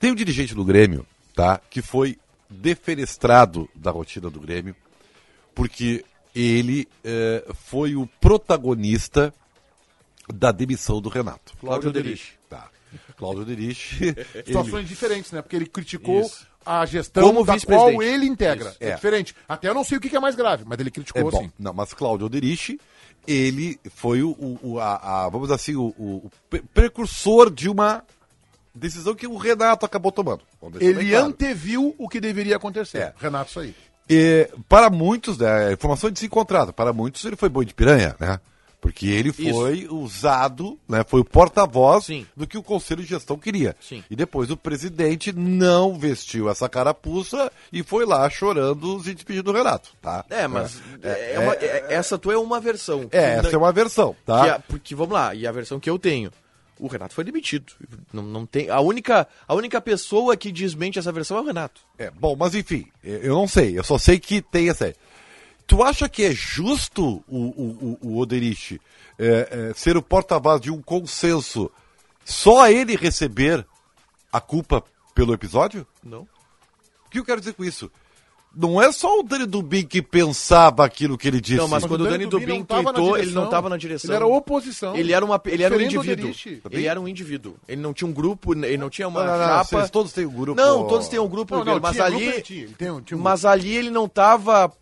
Tem 0.00 0.10
um 0.10 0.14
dirigente 0.16 0.54
do 0.56 0.64
Grêmio, 0.64 1.06
tá? 1.34 1.60
Que 1.70 1.80
foi 1.80 2.18
defenestrado 2.48 3.68
da 3.74 3.92
rotina 3.92 4.28
do 4.28 4.40
Grêmio 4.40 4.74
porque 5.54 6.04
ele 6.34 6.88
eh, 7.04 7.44
foi 7.68 7.94
o 7.94 8.08
protagonista 8.20 9.32
da 10.32 10.50
demissão 10.50 11.00
do 11.00 11.08
Renato. 11.08 11.52
Cláudio 11.60 11.92
Derich. 11.92 12.32
Tá. 12.48 12.68
Cláudio 13.16 13.44
Derich. 13.44 14.14
Situações 14.46 14.88
diferentes, 14.88 15.30
né? 15.32 15.42
Porque 15.42 15.56
ele 15.56 15.66
criticou 15.66 16.20
Isso. 16.20 16.46
a 16.64 16.84
gestão 16.86 17.22
Como 17.24 17.44
da 17.44 17.58
qual 17.60 18.02
ele 18.02 18.26
integra. 18.26 18.74
É. 18.80 18.90
é. 18.90 18.94
diferente. 18.94 19.34
Até 19.48 19.68
eu 19.68 19.74
não 19.74 19.84
sei 19.84 19.98
o 19.98 20.00
que 20.00 20.14
é 20.16 20.20
mais 20.20 20.34
grave, 20.34 20.64
mas 20.66 20.78
ele 20.78 20.90
criticou 20.90 21.20
É 21.28 21.30
bom, 21.30 21.42
sim. 21.42 21.52
não, 21.58 21.72
mas 21.72 21.92
Cláudio 21.94 22.28
Derich, 22.28 22.78
ele 23.26 23.78
foi 23.94 24.22
o, 24.22 24.34
o- 24.62 24.78
a, 24.80 25.24
a- 25.26 25.28
vamos 25.28 25.48
dizer 25.48 25.54
assim, 25.54 25.76
o, 25.76 25.94
o- 25.98 26.16
o 26.26 26.30
pre- 26.48 26.62
precursor 26.74 27.50
de 27.50 27.68
uma 27.68 28.02
decisão 28.74 29.14
que 29.14 29.26
o 29.26 29.36
Renato 29.36 29.84
acabou 29.84 30.12
tomando. 30.12 30.42
Ele 30.80 31.10
claro. 31.10 31.26
anteviu 31.26 31.94
o 31.98 32.08
que 32.08 32.20
deveria 32.20 32.56
acontecer. 32.56 32.98
É. 32.98 33.14
Renato, 33.18 33.50
isso 33.50 33.60
aí. 33.60 33.74
E, 34.08 34.48
para 34.68 34.90
muitos, 34.90 35.38
né, 35.38 35.68
a 35.68 35.72
informação 35.72 36.08
é 36.08 36.12
desencontrada, 36.12 36.72
para 36.72 36.92
muitos 36.92 37.24
ele 37.24 37.36
foi 37.36 37.48
boi 37.48 37.64
de 37.64 37.74
piranha, 37.74 38.16
né? 38.18 38.40
Porque 38.80 39.06
ele 39.06 39.30
foi 39.32 39.86
usado, 39.90 40.78
né, 40.88 41.04
foi 41.06 41.20
o 41.20 41.24
porta-voz 41.24 42.06
do 42.36 42.46
que 42.46 42.56
o 42.56 42.62
Conselho 42.62 43.02
de 43.02 43.08
Gestão 43.10 43.36
queria. 43.36 43.76
Sim. 43.80 44.02
E 44.10 44.16
depois 44.16 44.50
o 44.50 44.56
presidente 44.56 45.32
não 45.32 45.98
vestiu 45.98 46.48
essa 46.48 46.68
carapuça 46.68 47.52
e 47.72 47.82
foi 47.82 48.06
lá 48.06 48.28
chorando 48.30 49.02
se 49.02 49.14
despedir 49.14 49.42
do 49.42 49.52
Renato, 49.52 49.90
tá? 50.00 50.24
É, 50.30 50.48
mas 50.48 50.80
É, 51.02 51.34
é 51.34 51.38
uma- 51.40 51.54
é- 51.54 51.86
essa 51.90 52.16
tua 52.18 52.32
é 52.34 52.38
uma 52.38 52.58
versão. 52.60 53.06
É, 53.12 53.34
essa 53.36 53.50
é 53.54 53.58
uma 53.58 53.72
versão, 53.72 54.16
tá? 54.24 54.44
Que 54.44 54.50
a- 54.50 54.58
porque, 54.58 54.94
vamos 54.94 55.12
lá, 55.14 55.34
e 55.34 55.46
a 55.46 55.52
versão 55.52 55.78
que 55.78 55.90
eu 55.90 55.98
tenho. 55.98 56.30
O 56.78 56.86
Renato 56.86 57.12
foi 57.14 57.24
demitido. 57.24 57.74
Não, 58.10 58.22
não 58.22 58.46
tem, 58.46 58.70
a, 58.70 58.80
única, 58.80 59.28
a 59.46 59.54
única 59.54 59.78
pessoa 59.82 60.34
que 60.34 60.50
desmente 60.50 60.98
essa 60.98 61.12
versão 61.12 61.36
é 61.36 61.40
o 61.42 61.44
Renato. 61.44 61.82
É, 61.98 62.10
bom, 62.10 62.34
mas 62.34 62.54
enfim, 62.54 62.86
eu 63.04 63.18
eu 63.18 63.34
não 63.34 63.46
sei, 63.46 63.78
eu 63.78 63.84
só 63.84 63.98
sei 63.98 64.18
que 64.18 64.40
tem 64.40 64.70
essa. 64.70 64.94
Tu 65.70 65.80
acha 65.84 66.08
que 66.08 66.24
é 66.24 66.32
justo 66.34 67.22
o, 67.28 67.36
o, 67.38 67.98
o, 68.02 68.08
o 68.08 68.18
Oderich 68.18 68.80
é, 69.16 69.68
é, 69.70 69.72
ser 69.72 69.96
o 69.96 70.02
porta-voz 70.02 70.60
de 70.60 70.68
um 70.68 70.82
consenso, 70.82 71.70
só 72.24 72.68
ele 72.68 72.96
receber 72.96 73.64
a 74.32 74.40
culpa 74.40 74.82
pelo 75.14 75.32
episódio? 75.32 75.86
Não. 76.02 76.22
O 77.06 77.08
que 77.08 77.20
eu 77.20 77.24
quero 77.24 77.38
dizer 77.38 77.52
com 77.54 77.64
isso? 77.64 77.88
Não 78.52 78.82
é 78.82 78.90
só 78.90 79.20
o 79.20 79.22
Dani 79.22 79.46
Dubin 79.46 79.86
que 79.86 80.02
pensava 80.02 80.84
aquilo 80.84 81.16
que 81.16 81.28
ele 81.28 81.40
disse. 81.40 81.58
Não, 81.58 81.68
mas 81.68 81.86
quando 81.86 82.00
o 82.00 82.04
Dani 82.08 82.26
Dubin 82.26 82.66
não 82.68 82.82
na 82.82 82.92
tweetou, 82.92 83.16
ele 83.16 83.30
não 83.30 83.44
estava 83.44 83.68
na 83.68 83.76
direção. 83.76 84.08
Ele 84.10 84.16
era 84.16 84.26
oposição. 84.26 84.96
Ele 84.96 85.12
era, 85.12 85.24
uma, 85.24 85.40
ele 85.46 85.62
era 85.62 85.76
um 85.76 85.80
indivíduo. 85.80 86.24
Oderich. 86.30 86.62
Ele 86.68 86.86
era 86.86 87.00
um 87.00 87.06
indivíduo. 87.06 87.54
Ele 87.68 87.80
não 87.80 87.94
tinha 87.94 88.08
um 88.08 88.12
grupo, 88.12 88.54
ele 88.54 88.76
não 88.76 88.90
tinha 88.90 89.06
uma 89.06 89.20
Não, 89.24 89.32
não, 89.32 89.38
não, 89.38 89.46
chapa. 89.46 89.64
vocês 89.78 89.90
todos 89.90 90.12
têm 90.12 90.26
um 90.26 90.32
grupo. 90.32 90.60
Não, 90.60 90.88
todos 90.88 91.06
têm 91.06 91.20
um 91.20 91.28
grupo, 91.28 91.54
Não, 91.58 91.64
não, 91.64 91.78
mas 91.80 91.92
tinha 91.92 92.04
ali. 92.04 92.42
tinha, 92.42 92.92
um- 92.92 93.00
tinha 93.00 93.16
um 93.16 93.22
mas 93.22 93.44
ali 93.44 93.72
ele 93.76 93.88
não 93.88 94.08
tava 94.08 94.72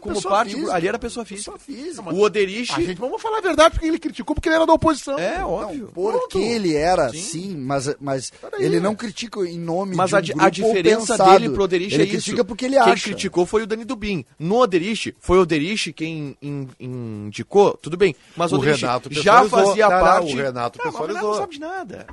como 0.00 0.20
parte. 0.22 0.54
física. 0.54 0.74
Ali 0.74 0.88
era 0.88 0.98
pessoa 0.98 1.24
física. 1.24 1.52
Pessoa 1.52 1.58
física. 1.58 2.10
O 2.14 2.20
Oderich. 2.20 2.72
A 2.72 2.80
gente, 2.80 2.98
vamos 2.98 3.20
falar 3.20 3.38
a 3.38 3.40
verdade, 3.40 3.74
porque 3.74 3.86
ele 3.86 3.98
criticou 3.98 4.34
porque 4.34 4.48
ele 4.48 4.56
era 4.56 4.66
da 4.66 4.72
oposição. 4.72 5.18
É, 5.18 5.38
Não, 5.38 5.50
óbvio. 5.50 5.90
porque 5.94 6.38
ele 6.38 6.74
era, 6.74 7.10
sim, 7.10 7.56
mas, 7.56 7.94
mas 8.00 8.30
Peraí. 8.30 8.64
ele 8.64 8.80
não 8.80 8.94
critica 8.94 9.40
em 9.40 9.58
nome 9.58 9.94
Mas 9.96 10.10
de 10.10 10.14
um 10.14 10.18
a, 10.18 10.20
grupo 10.22 10.42
a 10.44 10.50
diferença 10.50 11.06
pensado. 11.16 11.30
dele 11.32 11.50
pro 11.50 11.64
Oderich 11.64 11.94
ele 11.94 12.02
é 12.02 12.06
isso. 12.06 12.12
critica 12.16 12.44
porque 12.44 12.64
ele 12.66 12.74
Quem 12.76 12.92
acha. 12.92 13.04
criticou 13.04 13.46
foi 13.46 13.62
o 13.62 13.66
Dani 13.66 13.84
Dubin. 13.84 14.24
No 14.38 14.56
Oderich, 14.56 15.14
foi 15.18 15.38
o 15.38 15.42
Oderich 15.42 15.92
quem 15.92 16.36
in- 16.42 16.68
indicou, 16.78 17.76
tudo 17.80 17.96
bem. 17.96 18.14
Mas 18.36 18.52
o, 18.52 18.56
O 18.56 18.58
Oderich 18.58 18.80
Renato 18.82 19.08
já 19.12 19.44
fazia 19.48 19.88
Não, 19.88 19.94
não, 19.96 20.00
parte... 20.04 20.32
o 20.32 20.36
Renato 20.36 20.78
Não, 20.78 20.84
mas 20.84 20.94
pessoalizou. 20.94 21.02
O 21.02 21.06
Renato 21.06 21.26
não 21.26 21.34
sabe 21.34 21.52
de 21.54 21.60
nada. 21.60 22.06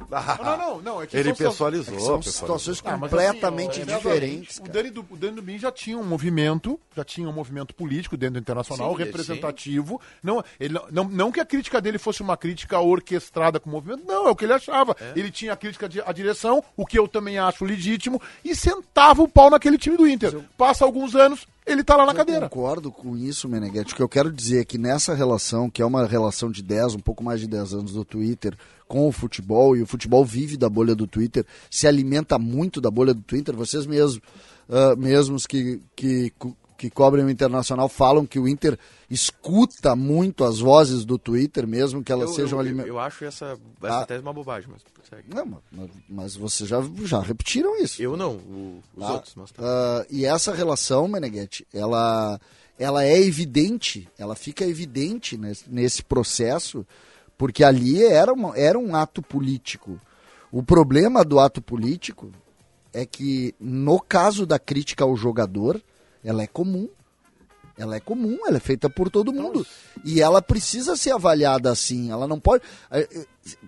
Não, 0.43 0.58
não, 0.58 0.82
não. 0.82 1.02
É 1.02 1.08
que 1.08 1.17
Ele 1.17 1.36
são- 1.36 1.48
pessoalizou. 1.50 1.86
São 2.00 2.19
pessoalizou. 2.19 2.32
situações 2.60 2.82
Ah, 2.86 2.98
mas 2.98 3.10
completamente 3.12 3.82
assim, 3.82 3.95
diferentes. 3.95 4.58
O 4.60 5.15
Dani 5.17 5.36
Dubin 5.36 5.58
já 5.60 5.71
tinha 5.71 5.98
um 5.98 6.04
movimento, 6.04 6.80
já 6.95 7.04
tinha 7.04 7.28
um 7.28 7.34
movimento 7.34 7.74
político 7.74 7.85
dentro 7.88 8.34
do 8.34 8.39
internacional, 8.39 8.91
Sim, 8.95 9.04
representativo. 9.04 10.00
Não, 10.24 10.43
ele, 10.60 10.78
não- 10.91 11.10
não, 11.10 11.32
que 11.32 11.39
a 11.39 11.45
crítica 11.45 11.82
dele 11.82 11.98
fosse 11.98 12.21
uma 12.21 12.36
crítica 12.38 12.80
orquestrada 12.80 13.60
com 13.60 13.69
o 13.69 13.74
movimento, 13.74 14.04
não, 14.06 14.28
é 14.28 14.32
o 14.32 14.36
que 14.36 14.45
ele 14.45 14.54
achava. 14.54 14.95
Ele 15.15 15.32
tinha 15.32 15.54
a 15.54 15.58
crítica 15.58 15.89
à 16.06 16.12
direção, 16.12 16.63
o 16.76 16.86
que 16.86 16.98
eu 16.98 17.08
também 17.08 17.38
acho 17.38 17.65
legítimo, 17.65 18.21
e 18.43 18.56
sentava 18.56 19.21
o 19.21 19.28
pau 19.28 19.50
naquele 19.50 19.78
time 19.78 19.98
do 19.98 20.08
Inter. 20.08 20.39
Passa 20.58 20.86
alguns 20.86 21.15
anos, 21.15 21.48
ele 21.65 21.84
tá 21.84 21.95
lá 21.95 22.06
na 22.06 22.12
Eu 22.12 22.15
cadeira. 22.15 22.50
concordo 22.50 22.91
com 22.91 23.15
isso, 23.17 23.48
Meneghetti. 23.50 23.93
O 23.93 23.95
que 23.95 24.02
eu 24.04 24.10
quero 24.10 24.32
dizer 24.32 24.62
é 24.62 24.65
que 24.65 24.78
nessa 24.78 25.13
relação, 25.13 25.69
que 25.69 25.82
é 25.82 25.86
uma 25.86 26.06
relação 26.06 26.52
de 26.52 26.62
10, 26.62 26.95
um 26.95 27.00
pouco 27.00 27.24
mais 27.24 27.39
de 27.39 27.48
10 27.48 27.74
anos 27.74 27.93
do 27.93 28.06
Twitter 28.06 28.56
com 28.88 29.08
o 29.08 29.12
futebol, 29.12 29.76
e 29.76 29.82
o 29.82 29.86
futebol 29.88 30.24
vive 30.24 30.58
da 30.58 30.69
bolha 30.69 30.93
do 30.93 31.08
Twitter, 31.08 31.43
se 31.71 31.88
alimenta 31.88 32.38
muito 32.38 32.80
da 32.80 32.91
bolha 32.91 33.13
do 33.15 33.21
Twitter, 33.21 33.56
vocês 33.56 33.86
mesmos, 33.88 34.21
ah, 34.69 34.95
mesmos 34.95 35.48
que, 35.48 35.82
que, 35.95 36.32
que 36.78 36.90
cobrem 36.90 37.24
o 37.26 37.30
Internacional 37.30 37.88
falam 37.88 38.26
que 38.26 38.38
o 38.40 38.48
Inter 38.48 38.78
escuta 39.10 39.96
muito 39.96 40.44
as 40.44 40.60
vozes 40.60 41.06
do 41.06 41.18
Twitter, 41.18 41.66
mesmo 41.68 42.04
que 42.04 42.12
elas 42.12 42.30
Eu, 42.30 42.36
sejam 42.36 42.62
eu, 42.62 42.78
eu, 42.80 42.88
eu 42.88 43.00
acho 43.00 43.24
essa, 43.26 43.58
essa 43.82 44.00
Ah. 44.02 44.06
tese 44.06 44.22
uma 44.22 44.34
bobagem, 44.34 44.70
mas 44.72 44.82
segue. 45.10 45.34
Não, 45.34 45.46
mas, 45.72 45.90
mas 46.10 46.36
vocês 46.36 46.70
já, 46.70 46.82
já 47.04 47.22
repetiram 47.22 47.78
isso. 47.82 48.02
Eu 48.02 48.18
não, 48.18 48.34
o- 48.36 48.82
os 48.96 49.04
Tá? 49.06 49.14
outros. 49.14 49.36
Mas 49.36 49.52
tá. 49.52 49.62
Ah, 49.64 50.06
e 50.10 50.26
essa 50.26 50.54
relação, 50.54 51.08
Meneghetti, 51.08 51.66
ela, 51.74 52.40
ela 52.78 53.04
é 53.06 53.22
evidente, 53.22 54.08
ela 54.18 54.36
fica 54.36 54.66
evidente 54.66 55.38
nesse, 55.38 55.70
nesse 55.70 56.04
processo, 56.04 56.86
porque 57.38 57.64
ali 57.64 58.04
era, 58.04 58.34
uma- 58.34 58.58
era 58.58 58.78
um 58.78 58.96
ato 58.96 59.22
político. 59.22 60.00
O 60.52 60.64
problema 60.64 61.24
do 61.24 61.40
ato 61.40 61.62
político 61.62 62.32
é 62.94 63.06
que, 63.06 63.54
no 63.60 64.00
caso 64.00 64.46
da 64.46 64.58
crítica 64.58 65.04
ao 65.04 65.16
jogador, 65.18 65.82
ela 66.26 66.44
é 66.44 66.48
comum. 66.48 66.90
Ela 67.78 67.98
é 67.98 68.00
comum, 68.00 68.40
ela 68.48 68.56
é 68.56 68.60
feita 68.60 68.90
por 68.90 69.10
todo 69.10 69.34
mundo. 69.34 69.66
E 70.04 70.22
ela 70.22 70.42
precisa 70.42 70.96
ser 70.96 71.12
avaliada 71.12 71.70
assim. 71.70 72.10
Ela 72.10 72.26
não 72.26 72.40
pode. 72.40 72.64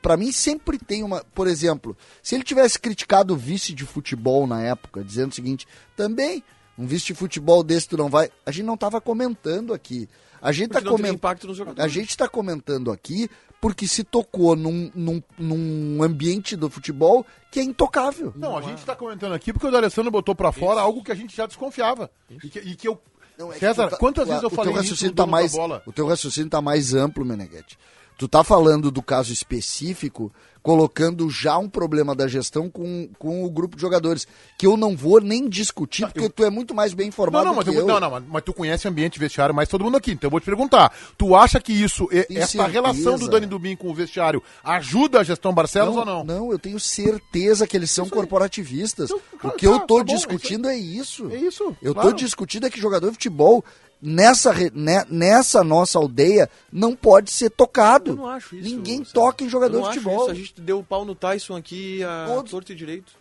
Para 0.02 0.16
mim, 0.16 0.32
sempre 0.32 0.78
tem 0.78 1.04
uma. 1.04 1.24
Por 1.36 1.46
exemplo, 1.46 1.96
se 2.24 2.34
ele 2.34 2.44
tivesse 2.44 2.80
criticado 2.80 3.34
o 3.34 3.38
vice 3.38 3.74
de 3.74 3.86
futebol 3.86 4.48
na 4.48 4.64
época, 4.64 5.04
dizendo 5.04 5.32
o 5.32 5.36
seguinte: 5.36 5.68
também, 5.96 6.42
um 6.78 6.88
vice 6.88 7.08
de 7.08 7.14
futebol 7.14 7.62
desse 7.64 7.90
tu 7.90 7.98
não 7.98 8.10
vai. 8.10 8.32
A 8.46 8.52
gente 8.52 8.66
não 8.66 8.78
tava 8.78 9.02
comentando 9.02 9.74
aqui. 9.74 10.08
A 10.42 10.52
gente 10.52 10.72
tá 10.72 10.82
nos 10.82 11.58
jogadores. 11.58 11.84
A 11.84 11.88
gente 11.88 12.10
está 12.10 12.28
comentando 12.28 12.92
aqui 12.92 13.30
porque 13.60 13.88
se 13.88 14.04
tocou 14.04 14.56
num, 14.56 14.92
num, 14.94 15.22
num 15.38 16.04
ambiente 16.04 16.56
do 16.56 16.70
futebol 16.70 17.26
que 17.52 17.60
é 17.60 17.64
intocável. 17.64 18.32
Não, 18.36 18.58
a 18.58 18.62
gente 18.62 18.86
tá 18.86 18.96
comentando 18.96 19.34
aqui 19.34 19.52
porque 19.52 19.68
o 19.68 19.72
D'Alessandro 19.72 20.12
botou 20.12 20.36
pra 20.36 20.52
fora 20.52 20.82
algo 20.82 21.04
que 21.04 21.12
a 21.12 21.16
gente 21.16 21.36
já 21.36 21.46
desconfiava. 21.46 22.10
E 22.30 22.50
que, 22.50 22.60
e 22.60 22.76
que 22.76 22.88
eu. 22.88 23.02
Não, 23.38 23.52
é 23.52 23.54
que 23.54 23.60
César, 23.60 23.90
tá- 23.90 23.98
quantas 23.98 24.28
vezes 24.28 24.44
eu 24.44 24.50
o 24.50 24.52
falei 24.52 24.72
teu 24.74 24.82
isso 24.82 24.92
raciocínio 24.92 25.12
no 25.12 25.16
tá 25.16 25.26
mais, 25.26 25.52
bola? 25.52 25.84
O 25.86 25.92
teu 25.92 26.08
raciocínio 26.08 26.50
tá 26.50 26.62
mais 26.62 26.94
amplo, 26.94 27.26
Meneghetti. 27.26 27.78
Tu 28.18 28.28
tá 28.28 28.44
falando 28.44 28.90
do 28.90 29.02
caso 29.02 29.32
específico, 29.32 30.32
colocando 30.68 31.30
já 31.30 31.58
um 31.58 31.70
problema 31.70 32.14
da 32.14 32.28
gestão 32.28 32.70
com, 32.70 33.08
com 33.18 33.46
o 33.46 33.50
grupo 33.50 33.78
de 33.78 33.82
jogadores, 33.82 34.28
que 34.58 34.68
eu 34.68 34.76
não 34.76 34.98
vou 34.98 35.22
nem 35.22 35.48
discutir, 35.48 36.06
porque 36.08 36.28
tu 36.28 36.44
é 36.44 36.50
muito 36.50 36.76
mais 36.76 36.94
bem 36.94 37.06
Não, 37.06 37.08
informado 37.08 37.46
não, 37.46 37.56
mas, 37.56 37.64
que 37.64 37.70
eu, 37.70 37.80
eu. 37.80 37.88
não, 37.88 38.02
não, 38.02 38.12
mas, 38.12 38.24
mas 38.28 38.44
tu 38.44 38.54
conhece 38.54 38.86
ambiente 38.86 39.18
vestiário 39.18 39.56
mais 39.56 39.70
todo 39.70 39.86
mundo 39.86 39.96
aqui, 39.96 40.12
então 40.12 40.28
eu 40.28 40.32
vou 40.32 40.42
te 40.42 40.46
perguntar. 40.46 40.94
Tu 41.18 41.34
acha 41.34 41.58
que 41.62 41.72
isso, 41.72 42.10
e- 42.12 42.38
essa 42.38 42.48
certeza. 42.48 42.68
relação 42.68 43.18
do 43.18 43.30
Dani 43.30 43.46
Dubin 43.46 43.78
com 43.78 43.88
o 43.90 43.94
vestiário 43.94 44.44
ajuda 44.62 45.22
a 45.22 45.24
gestão 45.24 45.54
Barcelos 45.54 45.96
ou 45.96 46.04
não? 46.04 46.26
Não, 46.26 46.52
eu 46.52 46.60
tenho 46.60 46.82
certeza 46.82 47.66
que 47.66 47.78
eles 47.78 47.90
são 47.90 48.10
corporativistas. 48.10 49.10
Então, 49.10 49.22
o 49.36 49.38
claro, 49.40 49.58
que 49.58 49.66
eu 49.66 49.80
tá, 49.80 49.86
tô 49.86 49.98
tá 50.00 50.04
bom, 50.04 50.16
discutindo 50.16 50.68
é 50.68 50.76
isso. 50.76 51.32
É 51.32 51.38
isso, 51.38 51.78
Eu 51.82 51.94
claro. 51.94 52.10
tô 52.10 52.16
discutindo 52.18 52.68
é 52.68 52.70
que 52.70 52.78
jogador 52.78 53.08
de 53.08 53.14
futebol 53.14 53.64
nessa, 54.02 54.54
ne- 54.74 55.06
nessa 55.10 55.64
nossa 55.64 55.98
aldeia 56.00 56.50
não 56.72 56.96
pode 56.96 57.32
ser 57.32 57.50
tocado. 57.50 58.12
Eu 58.12 58.16
não 58.16 58.28
acho 58.28 58.56
isso. 58.56 58.70
Ninguém 58.70 58.98
Sérgio. 58.98 59.14
toca 59.14 59.44
em 59.44 59.48
Eu 59.48 59.52
jogador 59.52 59.74
não 59.78 59.84
de 59.84 59.90
acho 59.90 60.00
futebol. 60.02 60.22
isso. 60.24 60.32
A 60.32 60.34
gente 60.36 60.62
deu 60.62 60.84
pau 60.84 61.04
no 61.06 61.16
Tyson 61.16 61.56
aqui 61.56 62.04
a 62.04 62.26
Todos. 62.28 62.52
torto 62.52 62.72
e 62.72 62.76
direito. 62.76 63.12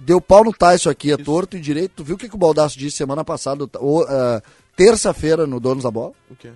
Deu 0.00 0.20
pau 0.20 0.44
no 0.44 0.52
Tyson 0.52 0.90
aqui, 0.90 1.10
é 1.10 1.16
torto 1.16 1.56
e 1.56 1.60
direito. 1.60 1.92
Tu 1.96 2.04
viu 2.04 2.14
o 2.14 2.18
que, 2.18 2.28
que 2.28 2.34
o 2.36 2.38
Baldaço 2.38 2.78
disse 2.78 2.96
semana 2.96 3.24
passada, 3.24 3.68
ou, 3.80 4.04
ah, 4.08 4.40
terça-feira, 4.76 5.44
no 5.44 5.58
Donos 5.58 5.82
da 5.82 5.90
Bola? 5.90 6.12
O 6.30 6.36
quê? 6.36 6.52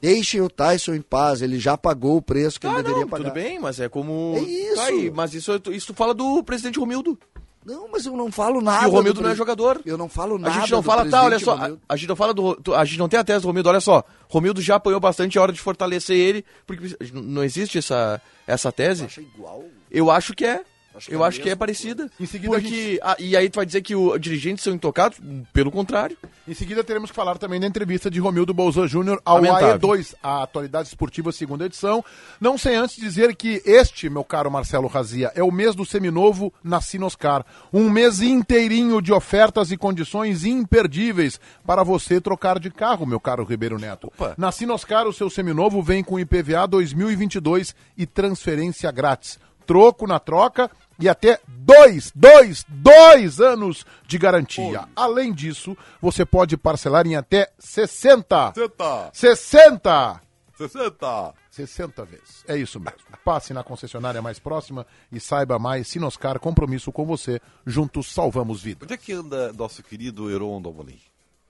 Deixem 0.00 0.40
o 0.40 0.48
Tyson 0.48 0.94
em 0.94 1.02
paz, 1.02 1.42
ele 1.42 1.58
já 1.60 1.76
pagou 1.76 2.16
o 2.16 2.22
preço 2.22 2.58
que 2.58 2.66
Ah, 2.66 2.70
ele 2.72 2.78
deveria 2.82 3.02
não, 3.02 3.08
pagar. 3.08 3.24
tudo 3.24 3.34
bem, 3.34 3.60
mas 3.60 3.78
é 3.78 3.88
como... 3.88 4.32
É 4.36 4.40
isso. 4.40 4.74
Tá 4.76 4.84
aí, 4.86 5.10
mas 5.10 5.34
isso, 5.34 5.52
isso 5.70 5.86
tu 5.88 5.94
fala 5.94 6.12
do 6.14 6.42
presidente 6.42 6.78
Romildo. 6.80 7.16
Não, 7.64 7.88
mas 7.92 8.06
eu 8.06 8.16
não 8.16 8.32
falo 8.32 8.60
nada. 8.62 8.84
e 8.84 8.88
o 8.88 8.90
Romildo 8.90 9.20
do 9.20 9.24
não 9.24 9.30
é 9.30 9.34
jogador. 9.34 9.80
Eu 9.84 9.98
não 9.98 10.08
falo 10.08 10.36
A 10.36 10.38
nada. 10.38 10.60
gente 10.60 10.70
não 10.72 10.82
fala, 10.82 11.08
tá, 11.08 11.22
olha 11.24 11.38
só, 11.38 11.52
a, 11.56 11.70
a 11.90 11.96
gente 11.96 12.08
não 12.08 12.16
fala 12.16 12.32
do, 12.32 12.58
a 12.74 12.84
gente 12.86 12.98
não 12.98 13.08
tem 13.08 13.20
a 13.20 13.24
tese 13.24 13.42
do 13.42 13.48
Romildo, 13.48 13.68
olha 13.68 13.80
só, 13.80 14.02
Romildo 14.28 14.62
já 14.62 14.76
apanhou 14.76 14.98
bastante, 14.98 15.36
é 15.36 15.40
hora 15.40 15.52
de 15.52 15.60
fortalecer 15.60 16.16
ele, 16.16 16.44
porque 16.66 16.96
não- 17.12 17.22
não 17.22 17.44
existe 17.44 17.76
essa, 17.78 18.20
essa 18.46 18.72
tese. 18.72 19.04
Acha 19.04 19.20
igual. 19.20 19.62
Eu 19.90 20.10
acho 20.10 20.34
que 20.34 20.44
é. 20.46 20.62
Acho 20.94 21.10
eu 21.10 21.24
é 21.24 21.28
acho 21.28 21.38
que 21.38 21.48
é 21.48 21.52
mesmo. 21.52 21.58
parecida. 21.58 22.10
Em 22.18 22.26
seguida 22.26 22.52
porque, 22.52 22.98
ah, 23.02 23.16
e 23.18 23.36
aí 23.36 23.48
tu 23.48 23.56
vai 23.56 23.66
dizer 23.66 23.80
que 23.82 23.94
os 23.94 24.20
dirigentes 24.20 24.64
são 24.64 24.72
intocados? 24.72 25.18
Pelo 25.52 25.70
contrário. 25.70 26.16
Em 26.48 26.54
seguida 26.54 26.82
teremos 26.82 27.10
que 27.10 27.16
falar 27.16 27.38
também 27.38 27.60
da 27.60 27.66
entrevista 27.66 28.10
de 28.10 28.18
Romildo 28.18 28.52
Bolzan 28.52 28.88
Júnior 28.88 29.20
ao 29.24 29.36
Lamentável. 29.36 29.78
AE2, 29.78 30.14
a 30.22 30.42
Atualidade 30.42 30.88
Esportiva, 30.88 31.30
segunda 31.30 31.66
edição. 31.66 32.04
Não 32.40 32.58
sem 32.58 32.74
antes 32.74 32.96
dizer 32.96 33.36
que 33.36 33.62
este, 33.64 34.10
meu 34.10 34.24
caro 34.24 34.50
Marcelo 34.50 34.88
Razia, 34.88 35.30
é 35.34 35.42
o 35.42 35.52
mês 35.52 35.74
do 35.74 35.86
seminovo 35.86 36.52
na 36.62 36.80
Sinoscar. 36.80 37.44
Um 37.72 37.88
mês 37.88 38.20
inteirinho 38.20 39.00
de 39.00 39.12
ofertas 39.12 39.70
e 39.70 39.76
condições 39.76 40.44
imperdíveis 40.44 41.40
para 41.64 41.84
você 41.84 42.20
trocar 42.20 42.58
de 42.58 42.70
carro, 42.70 43.06
meu 43.06 43.20
caro 43.20 43.44
Ribeiro 43.44 43.78
Neto. 43.78 44.08
Opa. 44.08 44.34
Na 44.36 44.50
Sinoscar, 44.50 45.06
o 45.06 45.12
seu 45.12 45.30
seminovo 45.30 45.82
vem 45.82 46.02
com 46.02 46.18
IPVA 46.18 46.66
2022 46.66 47.74
e 47.96 48.06
transferência 48.06 48.90
grátis. 48.90 49.38
Troco 49.70 50.04
na 50.04 50.18
troca 50.18 50.68
e 50.98 51.08
até 51.08 51.38
dois, 51.46 52.10
dois, 52.12 52.66
dois 52.68 53.40
anos 53.40 53.86
de 54.04 54.18
garantia. 54.18 54.88
Além 54.96 55.32
disso, 55.32 55.78
você 56.02 56.26
pode 56.26 56.56
parcelar 56.56 57.06
em 57.06 57.14
até 57.14 57.52
60. 57.56 58.52
60, 58.52 59.10
60! 59.12 60.22
60. 60.56 61.34
60 61.52 62.04
vezes. 62.04 62.44
É 62.48 62.56
isso 62.56 62.80
mesmo. 62.80 62.98
Passe 63.24 63.54
na 63.54 63.62
concessionária 63.62 64.20
mais 64.20 64.40
próxima 64.40 64.84
e 65.12 65.20
saiba 65.20 65.56
mais. 65.56 65.86
Sinoscar, 65.86 66.40
compromisso 66.40 66.90
com 66.90 67.06
você. 67.06 67.40
Juntos 67.64 68.12
salvamos 68.12 68.60
vidas. 68.60 68.86
Onde 68.86 68.94
é 68.94 68.96
que 68.96 69.12
anda 69.12 69.52
nosso 69.52 69.84
querido 69.84 70.28
Heron 70.28 70.60
Domolim? 70.60 70.98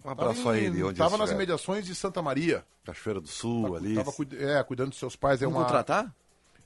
Um 0.05 0.11
abraço 0.11 0.47
a 0.47 0.59
ele. 0.59 0.85
Onde 0.85 0.99
Tava 0.99 1.17
nas 1.17 1.31
imediações 1.31 1.87
de 1.87 1.95
Santa 1.95 2.21
Maria. 2.21 2.67
Cachoeira 2.85 3.19
do 3.19 3.29
Sul, 3.29 3.77
ali. 3.77 3.95
Tava 3.95 4.13
é, 4.39 4.63
cuidando 4.63 4.91
dos 4.91 4.99
seus 4.99 5.17
pais. 5.17 5.41
É 5.41 5.47
Vamos 5.47 5.59
uma, 5.59 5.65
contratar? 5.65 6.15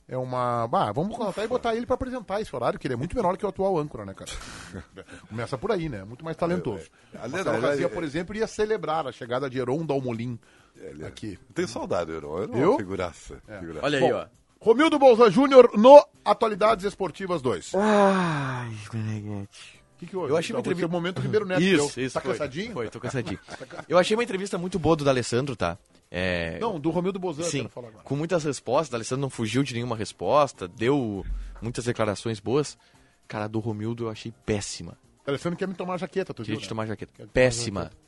É 0.06 0.16
uma. 0.18 0.64
Ah, 0.70 0.92
vamos 0.92 1.16
contratar 1.16 1.44
e 1.44 1.48
botar 1.48 1.74
ele 1.74 1.86
pra 1.86 1.94
apresentar 1.94 2.40
esse 2.40 2.54
horário, 2.54 2.78
que 2.78 2.86
ele 2.86 2.94
é 2.94 2.96
muito 2.96 3.16
menor 3.16 3.36
que 3.38 3.46
o 3.46 3.48
atual 3.48 3.78
âncora, 3.78 4.04
né, 4.04 4.12
cara? 4.12 4.30
Começa 5.28 5.56
por 5.56 5.72
aí, 5.72 5.88
né? 5.88 6.04
Muito 6.04 6.24
mais 6.24 6.36
talentoso. 6.36 6.84
É, 7.14 7.16
é. 7.16 7.20
Marcelo 7.20 7.48
Aliás, 7.48 7.62
Razia, 7.62 7.86
é- 7.86 7.88
por 7.88 8.04
exemplo, 8.04 8.34
iria 8.34 8.46
celebrar 8.46 9.06
a 9.06 9.12
chegada 9.12 9.48
de 9.48 9.58
Heron 9.58 9.86
Dalmolin 9.86 10.38
é- 10.78 11.06
aqui. 11.06 11.38
Tenho 11.54 11.68
saudade 11.68 12.12
Heron. 12.12 12.42
Heron 12.42 12.54
é 12.56 12.66
uma 12.68 12.76
figuraça. 12.76 13.42
figuraça. 13.60 13.86
Olha 13.86 14.00
Bom, 14.00 14.06
aí, 14.06 14.12
ó. 14.12 14.26
Romildo 14.60 14.98
Bolzan 14.98 15.30
Júnior 15.30 15.70
no 15.76 16.06
Atualidades 16.24 16.84
Esportivas 16.84 17.40
2. 17.42 17.72
O 17.74 17.78
Ai, 17.80 18.70
Meneghete. 18.92 19.83
Que, 20.04 20.10
que 20.10 20.16
houve? 20.16 20.30
Eu 20.32 20.36
achei 20.36 20.54
uma 20.54 20.60
Então, 20.60 20.72
entrevista- 20.72 20.86
o 20.86 20.90
momento 20.90 21.20
Ribeiro 21.20 21.46
Neto. 21.46 21.62
Isso, 21.62 21.94
deu. 21.96 22.04
isso. 22.06 22.14
Tá 22.14 22.20
foi. 22.20 22.32
cansadinho? 22.32 22.72
Foi, 22.72 22.88
tô 22.88 23.00
cansadinho. 23.00 23.38
Eu 23.88 23.98
achei 23.98 24.16
uma 24.16 24.22
entrevista 24.22 24.56
muito 24.58 24.78
boa 24.78 24.94
do 24.96 25.04
D'Alessandro, 25.04 25.54
tá? 25.56 25.76
É, 26.10 26.58
Não, 26.60 26.78
do 26.78 26.90
Romildo 26.90 27.18
Bolzan, 27.18 27.42
eu 27.42 27.50
Sim, 27.50 27.68
com 28.04 28.14
muitas 28.16 28.44
respostas. 28.44 28.92
O 28.92 28.96
Alessandro 28.96 29.22
não 29.22 29.30
fugiu 29.30 29.62
de 29.64 29.74
nenhuma 29.74 29.96
resposta, 29.96 30.68
deu 30.68 31.24
muitas 31.60 31.84
declarações 31.86 32.38
boas. 32.38 32.78
Cara, 33.26 33.48
do 33.48 33.58
Romildo 33.58 34.04
eu 34.04 34.10
achei 34.10 34.32
péssima. 34.46 34.96
Alessandro 35.26 35.58
quer 35.58 35.66
me 35.66 35.74
tomar 35.74 35.96
jaqueta, 35.98 36.32
tu 36.32 36.42
Queria 36.42 36.54
viu? 36.56 36.60
te 36.60 36.64
né? 36.64 36.68
tomar 36.68 36.86
jaqueta. 36.86 37.12
Quer 37.12 37.22
te 37.22 37.26
tomar 37.26 37.32
Péssima. 37.32 37.82
jaqueta. 37.84 38.02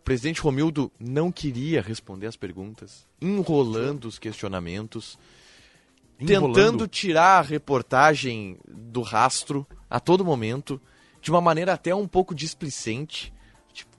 O 0.00 0.04
presidente 0.04 0.40
Romildo 0.40 0.90
não 0.98 1.30
queria 1.30 1.80
responder 1.80 2.26
as 2.26 2.36
perguntas, 2.36 3.06
enrolando 3.22 4.06
os 4.06 4.18
questionamentos, 4.18 5.18
Enrolando. 6.18 6.54
tentando 6.54 6.88
tirar 6.88 7.38
a 7.38 7.42
reportagem 7.42 8.58
do 8.68 9.00
rastro 9.02 9.66
a 9.88 9.98
todo 10.00 10.24
momento, 10.24 10.80
de 11.24 11.30
uma 11.30 11.40
maneira 11.40 11.72
até 11.72 11.94
um 11.94 12.06
pouco 12.06 12.34
displicente. 12.34 13.32
Tipo, 13.72 13.90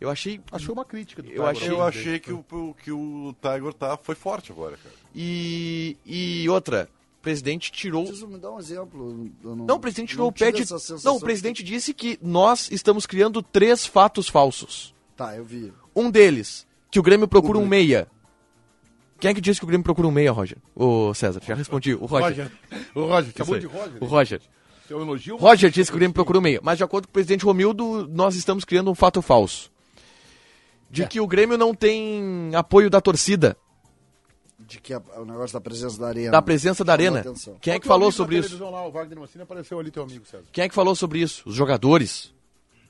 Eu 0.00 0.10
achei. 0.10 0.40
Achei 0.50 0.68
uma 0.72 0.84
crítica 0.84 1.22
do 1.22 1.28
Eu 1.30 1.34
Tiger 1.34 1.46
achei- 1.50 1.70
Eu 1.70 1.82
achei 1.82 2.18
que 2.18 2.32
o, 2.32 2.44
que 2.82 2.90
o 2.90 3.32
Tiger 3.40 3.72
tá, 3.72 3.96
foi 3.96 4.16
forte 4.16 4.50
agora, 4.50 4.76
cara. 4.76 4.92
E, 5.14 5.96
e 6.04 6.48
outra, 6.48 6.88
o 7.20 7.22
presidente 7.22 7.70
tirou. 7.70 8.02
Preciso 8.02 8.26
me 8.26 8.38
dar 8.38 8.50
um 8.50 8.58
exemplo. 8.58 9.30
eu 9.44 9.54
Não, 9.54 9.76
o 9.76 9.78
presidente 9.78 10.08
tirou 10.10 10.24
não 10.24 10.30
o 10.30 10.32
pé 10.32 10.50
de. 10.50 10.64
Não, 11.04 11.14
o 11.16 11.20
presidente 11.20 11.62
disse 11.62 11.94
que 11.94 12.18
nós 12.20 12.68
estamos 12.72 13.06
criando 13.06 13.40
três 13.40 13.86
fatos 13.86 14.28
falsos. 14.28 14.92
Tá, 15.16 15.36
eu 15.36 15.44
vi. 15.44 15.72
Um 15.94 16.10
deles, 16.10 16.66
que 16.90 16.98
o 16.98 17.02
Grêmio 17.04 17.28
procura 17.28 17.56
um 17.56 17.66
meia. 17.66 18.08
Quem 19.20 19.30
é 19.30 19.34
que 19.34 19.40
disse 19.40 19.60
que 19.60 19.64
o 19.64 19.68
Grêmio 19.68 19.84
procura 19.84 20.08
um 20.08 20.10
meia, 20.10 20.32
Roger? 20.32 20.58
Ô, 20.74 21.14
César, 21.14 21.40
já 21.46 21.54
respondi. 21.54 21.94
O 21.94 22.04
Roger. 22.04 22.50
O 22.96 23.02
Roger, 23.06 23.28
Isso 23.28 23.38
chamou 23.38 23.54
aí. 23.54 23.60
de 23.60 23.66
Roger. 23.68 24.02
O 24.02 24.06
Roger. 24.06 24.40
Seu 24.86 25.00
elogio. 25.00 25.36
Roger 25.36 25.70
disse 25.70 25.90
que 25.90 25.96
o 25.96 25.98
Grêmio 25.98 26.14
procura 26.14 26.38
um 26.38 26.42
meia. 26.42 26.60
Mas 26.62 26.78
de 26.78 26.84
acordo 26.84 27.06
com 27.06 27.10
o 27.10 27.12
presidente 27.12 27.44
Romildo, 27.44 28.06
nós 28.08 28.34
estamos 28.36 28.64
criando 28.64 28.90
um 28.90 28.94
fato 28.94 29.22
falso. 29.22 29.70
De 30.90 31.06
que 31.08 31.20
o 31.20 31.26
Grêmio 31.26 31.56
não 31.58 31.74
tem 31.74 32.50
apoio 32.54 32.88
da 32.90 33.00
torcida, 33.00 33.56
De 34.58 34.80
que 34.80 34.92
a- 34.94 35.02
o 35.16 35.24
negócio 35.24 35.52
da 35.52 35.60
presença 35.60 35.98
da 35.98 36.06
arena. 36.08 36.30
da 36.30 36.40
presença 36.42 36.84
da 36.84 36.92
arena. 36.92 37.20
atenção. 37.20 37.56
Quem 37.60 37.74
é 37.74 37.80
que 37.80 37.86
falou 37.86 38.12
sobre 38.12 38.38
isso? 38.38 38.62
Lá, 38.62 38.86
o 38.86 38.92
Wagner 38.92 39.18
Mancini 39.18 39.42
apareceu 39.42 39.78
ali, 39.80 39.90
teu 39.90 40.02
amigo, 40.04 40.24
César. 40.24 40.44
Quem 40.52 40.64
é 40.64 40.68
que 40.68 40.74
falou 40.74 40.94
sobre 40.94 41.18
isso? 41.20 41.42
Os 41.46 41.54
jogadores? 41.54 42.32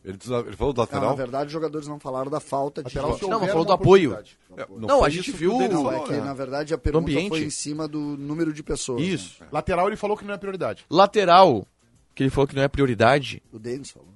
Ele, 0.04 0.18
diz- 0.18 0.28
ele 0.30 0.54
falou 0.54 0.74
do 0.74 0.76
Não, 0.82 0.84
na 0.86 0.92
lateral? 0.92 1.16
verdade, 1.16 1.46
os 1.46 1.52
jogadores 1.52 1.88
não 1.88 1.98
falaram 1.98 2.30
da 2.30 2.38
falta 2.38 2.82
de. 2.82 2.88
Lateral, 2.94 3.08
Não, 3.22 3.28
mas 3.28 3.32
houver 3.40 3.48
falou 3.52 3.64
do 3.64 3.72
apoio. 3.72 4.12
É, 4.54 4.66
Não, 4.76 4.98
foi 4.98 5.08
a 5.08 5.10
gente 5.10 5.32
viu- 5.32 5.56
Não, 5.58 5.90
é 5.90 6.00
que 6.00 6.12
né? 6.12 6.20
na 6.20 6.34
verdade 6.34 6.74
a 6.74 6.78
pergunta 6.78 7.04
ambiente. 7.10 7.30
foi 7.30 7.42
em 7.42 7.48
cima 7.50 7.88
do 7.88 7.98
número 7.98 8.52
de 8.52 8.62
pessoas. 8.62 9.00
né? 9.00 9.06
Isso. 9.06 9.42
Lateral 9.50 9.86
ele 9.86 9.96
falou 9.96 10.14
que 10.14 10.26
não 10.26 10.34
é 10.34 10.36
prioridade. 10.36 10.84
Lateral, 10.90 11.66
que 12.14 12.22
ele 12.22 12.30
falou 12.30 12.46
que 12.46 12.54
não 12.54 12.62
é 12.62 12.68
prioridade. 12.68 13.42
O 13.52 13.58
Denis 13.58 13.90
falou. 13.90 14.08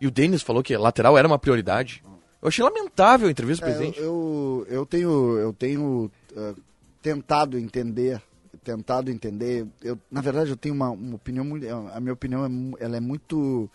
E 0.00 0.06
o 0.06 0.10
Denis 0.10 0.42
falou 0.42 0.62
que 0.62 0.76
lateral 0.76 1.16
era 1.16 1.26
uma 1.28 1.38
prioridade. 1.38 2.02
Eu 2.40 2.48
achei 2.48 2.64
lamentável 2.64 3.28
a 3.28 3.30
entrevista 3.30 3.64
do 3.64 3.70
É, 3.70 3.74
presidente. 3.74 4.00
eu, 4.00 4.66
eu, 4.68 4.76
eu 4.78 4.86
tenho, 4.86 5.38
eu 5.38 5.52
tenho 5.52 6.10
eh, 6.36 6.54
tentado 7.00 7.56
entender, 7.56 8.20
tentado 8.64 9.10
entender. 9.12 9.64
Eu, 9.80 9.96
na 10.10 10.20
verdade, 10.20 10.50
eu 10.50 10.56
tenho 10.56 10.74
uma, 10.74 10.90
uma 10.90 11.14
opinião 11.14 11.44
muito, 11.44 11.64
a 11.68 12.00
minha 12.00 12.12
opinião 12.12 12.44
é, 12.44 12.84
ela 12.84 12.96
é 12.96 13.00
muito 13.00 13.70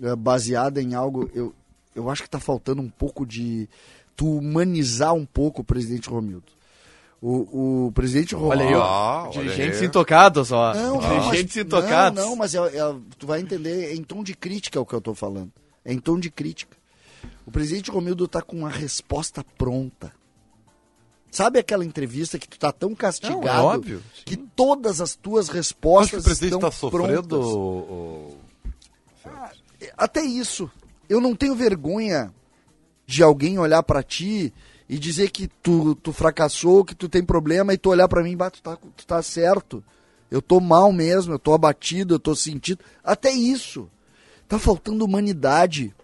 eh, 0.00 0.14
baseada 0.14 0.80
em 0.80 0.94
algo. 0.94 1.28
Eu, 1.34 1.52
eu 1.96 2.08
acho 2.08 2.22
que 2.22 2.28
está 2.28 2.38
faltando 2.38 2.80
um 2.80 2.88
pouco 2.88 3.26
de 3.26 3.68
tu 4.14 4.38
humanizar 4.38 5.12
um 5.12 5.26
pouco 5.26 5.62
o 5.62 5.64
presidente 5.64 6.08
Romildo. 6.08 6.52
O, 7.20 7.86
o 7.86 7.92
presidente 7.92 8.34
Romildo. 8.34 8.56
Olha 8.62 8.68
aí, 8.68 8.74
ó. 8.74 8.84
Ah, 9.26 9.28
Dirigentes 9.30 9.80
aí. 9.80 9.86
intocados, 9.86 10.52
ó. 10.52 10.74
Não, 10.74 10.98
Dirigentes 10.98 11.56
mas, 11.56 11.64
intocados. 11.64 12.18
Não, 12.22 12.30
não, 12.30 12.36
mas 12.36 12.54
é, 12.54 12.58
é- 12.58 12.94
tu 13.18 13.26
vai 13.26 13.40
entender, 13.40 13.86
é 13.90 13.94
em 13.94 14.02
tom 14.04 14.22
de 14.22 14.34
crítica 14.34 14.80
o 14.80 14.84
que 14.86 14.94
eu 14.94 15.00
tô 15.00 15.14
falando. 15.14 15.50
É 15.84 15.92
em 15.92 15.98
tom 15.98 16.18
de 16.20 16.30
crítica. 16.30 16.76
O 17.46 17.50
presidente 17.50 17.90
Romildo 17.90 18.28
tá 18.28 18.42
com 18.42 18.56
uma 18.56 18.68
resposta 18.68 19.44
pronta. 19.56 20.12
Sabe 21.30 21.58
aquela 21.58 21.84
entrevista 21.84 22.38
que 22.38 22.48
tu 22.48 22.58
tá 22.58 22.70
tão 22.70 22.94
castigado 22.94 23.40
Não, 23.42 23.48
é 23.48 23.60
óbvio, 23.60 24.02
sim. 24.14 24.22
que 24.24 24.36
todas 24.36 25.00
as 25.00 25.16
tuas 25.16 25.44
Acho 25.46 25.50
que 25.52 25.56
respostas 25.56 26.20
o 26.20 26.24
presidente 26.24 26.54
estão 26.54 26.68
está 26.68 26.78
sofrendo. 26.80 27.28
prontas? 27.28 27.46
o- 27.46 27.58
o- 27.58 28.38
Até 29.96 30.22
isso. 30.22 30.70
Eu 31.08 31.20
não 31.20 31.34
tenho 31.34 31.54
vergonha 31.54 32.32
de 33.06 33.22
alguém 33.22 33.58
olhar 33.58 33.82
pra 33.82 34.02
ti 34.02 34.52
e 34.88 34.98
dizer 34.98 35.30
que 35.30 35.48
tu, 35.62 35.94
tu 35.96 36.12
fracassou, 36.12 36.84
que 36.84 36.94
tu 36.94 37.08
tem 37.08 37.22
problema 37.24 37.74
e 37.74 37.78
tu 37.78 37.90
olhar 37.90 38.08
pra 38.08 38.22
mim 38.22 38.32
e 38.32 38.50
tu 38.50 38.62
tá, 38.62 38.76
tu 38.76 39.06
tá 39.06 39.20
certo. 39.22 39.82
Eu 40.30 40.40
tô 40.42 40.60
mal 40.60 40.92
mesmo, 40.92 41.32
eu 41.34 41.38
tô 41.38 41.52
abatido, 41.54 42.14
eu 42.14 42.18
tô 42.18 42.34
sentido. 42.34 42.80
Até 43.02 43.30
isso. 43.30 43.88
Tá 44.48 44.58
faltando 44.58 45.04
humanidade. 45.04 45.94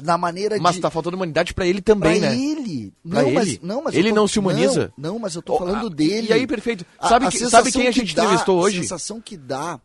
Na 0.00 0.16
maneira 0.16 0.56
Mas 0.60 0.76
de. 0.76 0.80
tá 0.80 0.88
faltando 0.90 1.16
humanidade 1.16 1.52
pra 1.52 1.66
ele 1.66 1.80
também, 1.82 2.20
pra 2.20 2.30
né? 2.30 2.36
ele. 2.38 2.92
Pra 3.08 3.22
não, 3.24 3.32
mas, 3.32 3.48
ele. 3.48 3.60
não, 3.62 3.82
mas 3.82 3.94
Ele 3.96 4.08
tô- 4.10 4.14
não 4.14 4.28
se 4.28 4.38
humaniza? 4.38 4.92
Não, 4.96 5.14
não, 5.14 5.18
mas 5.18 5.34
eu 5.34 5.42
tô 5.42 5.54
Oh, 5.54 5.58
falando 5.58 5.88
ah, 5.88 5.90
dele. 5.90 6.28
e 6.28 6.32
aí, 6.32 6.46
perfeito. 6.46 6.86
Sabe 7.02 7.26
a 7.26 7.30
que- 7.30 7.38
sabe 7.48 7.72
quem 7.72 7.88
a 7.88 7.92
que 7.92 7.98
gente 7.98 8.14
dá- 8.14 8.22
entrevistou 8.24 8.60
hoje? 8.60 8.78
A 8.78 8.82
sensação 8.82 9.20
que 9.20 9.36
dá 9.36 9.80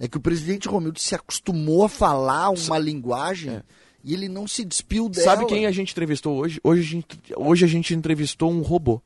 é 0.00 0.08
que 0.08 0.16
o 0.16 0.20
presidente 0.20 0.66
Romildo 0.66 0.98
se 0.98 1.14
acostumou 1.14 1.84
a 1.84 1.90
falar 1.90 2.48
uma 2.48 2.78
linguagem 2.78 3.60
e 4.08 4.14
ele 4.14 4.26
não 4.26 4.48
se 4.48 4.64
despiu 4.64 5.06
dela. 5.06 5.22
Sabe 5.24 5.44
quem 5.44 5.66
a 5.66 5.70
gente 5.70 5.92
entrevistou 5.92 6.38
hoje? 6.38 6.58
Hoje 6.64 6.80
a 6.80 6.84
gente, 6.84 7.20
hoje 7.36 7.64
a 7.66 7.68
gente 7.68 7.94
entrevistou 7.94 8.50
um 8.50 8.62
robô. 8.62 9.02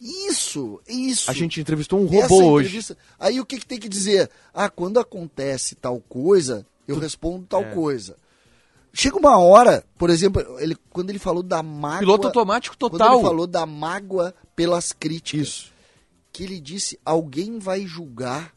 Isso, 0.00 0.80
isso. 0.88 1.28
A 1.28 1.34
gente 1.34 1.60
entrevistou 1.60 1.98
um 2.00 2.06
robô 2.06 2.44
hoje. 2.52 2.94
Aí 3.18 3.40
o 3.40 3.44
que, 3.44 3.58
que 3.58 3.66
tem 3.66 3.78
que 3.78 3.88
dizer? 3.88 4.30
Ah, 4.52 4.68
quando 4.70 5.00
acontece 5.00 5.74
tal 5.74 6.00
coisa, 6.00 6.64
eu 6.86 6.96
respondo 6.96 7.44
tal 7.48 7.62
É. 7.62 7.74
coisa. 7.74 8.16
Chega 8.92 9.16
uma 9.18 9.36
hora, 9.38 9.84
por 9.98 10.10
exemplo, 10.10 10.40
ele, 10.60 10.76
quando 10.90 11.10
ele 11.10 11.18
falou 11.18 11.42
da 11.42 11.60
mágoa. 11.64 11.98
Piloto 11.98 12.28
automático 12.28 12.76
Quando 12.78 12.92
total. 12.92 13.14
ele 13.14 13.22
falou 13.26 13.46
da 13.48 13.66
mágoa 13.66 14.32
pelas 14.54 14.92
críticas. 14.92 15.48
Isso. 15.48 15.72
Que 16.32 16.44
ele 16.44 16.60
disse: 16.60 17.00
alguém 17.04 17.58
vai 17.58 17.84
julgar 17.84 18.54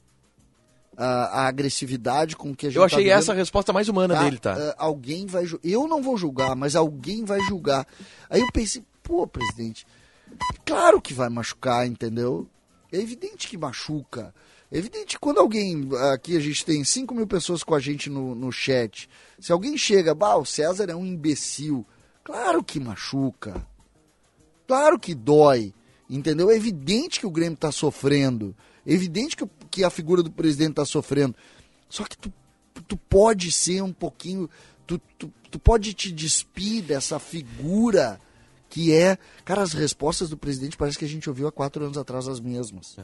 a, 0.97 1.41
a 1.43 1.47
agressividade 1.47 2.35
com 2.35 2.55
que 2.55 2.65
a 2.65 2.69
gente 2.69 2.77
Eu 2.77 2.83
achei 2.83 3.05
tá 3.07 3.11
essa 3.11 3.31
a 3.31 3.35
resposta 3.35 3.71
mais 3.71 3.87
humana 3.87 4.15
Tá? 4.15 4.23
dele, 4.23 4.37
tá? 4.39 4.53
Ah, 4.57 4.75
alguém 4.79 5.25
vai 5.27 5.45
Eu 5.63 5.87
não 5.87 6.01
vou 6.01 6.17
julgar, 6.17 6.55
mas 6.55 6.75
alguém 6.75 7.23
vai 7.23 7.39
julgar. 7.41 7.85
Aí 8.29 8.41
eu 8.41 8.47
pensei, 8.51 8.83
pô, 9.03 9.27
presidente, 9.27 9.85
claro 10.65 10.99
que 10.99 11.13
vai 11.13 11.29
machucar, 11.29 11.85
entendeu? 11.87 12.47
É 12.91 12.97
evidente 12.97 13.47
que 13.47 13.57
machuca. 13.57 14.33
É 14.71 14.77
evidente 14.77 15.15
que 15.15 15.19
quando 15.19 15.39
alguém. 15.39 15.89
Aqui 16.13 16.35
a 16.35 16.39
gente 16.41 16.65
tem 16.65 16.83
5 16.83 17.13
mil 17.15 17.27
pessoas 17.27 17.63
com 17.63 17.73
a 17.75 17.79
gente 17.79 18.09
no, 18.09 18.33
no 18.35 18.51
chat. 18.51 19.07
Se 19.39 19.51
alguém 19.51 19.77
chega, 19.77 20.13
bah, 20.15 20.35
o 20.35 20.45
César 20.45 20.89
é 20.89 20.95
um 20.95 21.05
imbecil. 21.05 21.85
Claro 22.23 22.61
que 22.63 22.79
machuca. 22.79 23.65
Claro 24.67 24.99
que 24.99 25.13
dói. 25.15 25.73
Entendeu? 26.09 26.49
É 26.49 26.55
evidente 26.55 27.19
que 27.19 27.25
o 27.25 27.31
Grêmio 27.31 27.55
está 27.55 27.71
sofrendo. 27.71 28.55
É 28.85 28.93
evidente 28.93 29.35
que, 29.35 29.43
o- 29.43 29.49
que 29.77 29.83
a 29.83 29.91
figura 29.91 30.23
do 30.23 30.31
presidente 30.31 30.71
está 30.71 30.85
sofrendo. 30.85 31.35
Só 31.87 32.03
que 32.03 32.17
tu, 32.17 32.33
tu 32.87 32.97
pode 32.97 33.51
ser 33.51 33.83
um 33.83 33.93
pouquinho. 33.93 34.49
Tu, 34.87 34.99
tu, 35.19 35.31
tu 35.51 35.59
pode 35.59 35.93
te 35.93 36.11
despir 36.11 36.81
dessa 36.81 37.19
figura 37.19 38.19
que 38.71 38.91
é. 38.91 39.19
Cara, 39.45 39.61
as 39.61 39.73
respostas 39.73 40.29
do 40.29 40.37
presidente 40.37 40.75
parece 40.75 40.97
que 40.97 41.05
a 41.05 41.07
gente 41.07 41.29
ouviu 41.29 41.47
há 41.47 41.51
quatro 41.51 41.85
anos 41.85 41.95
atrás 41.95 42.27
as 42.27 42.39
mesmas. 42.39 42.97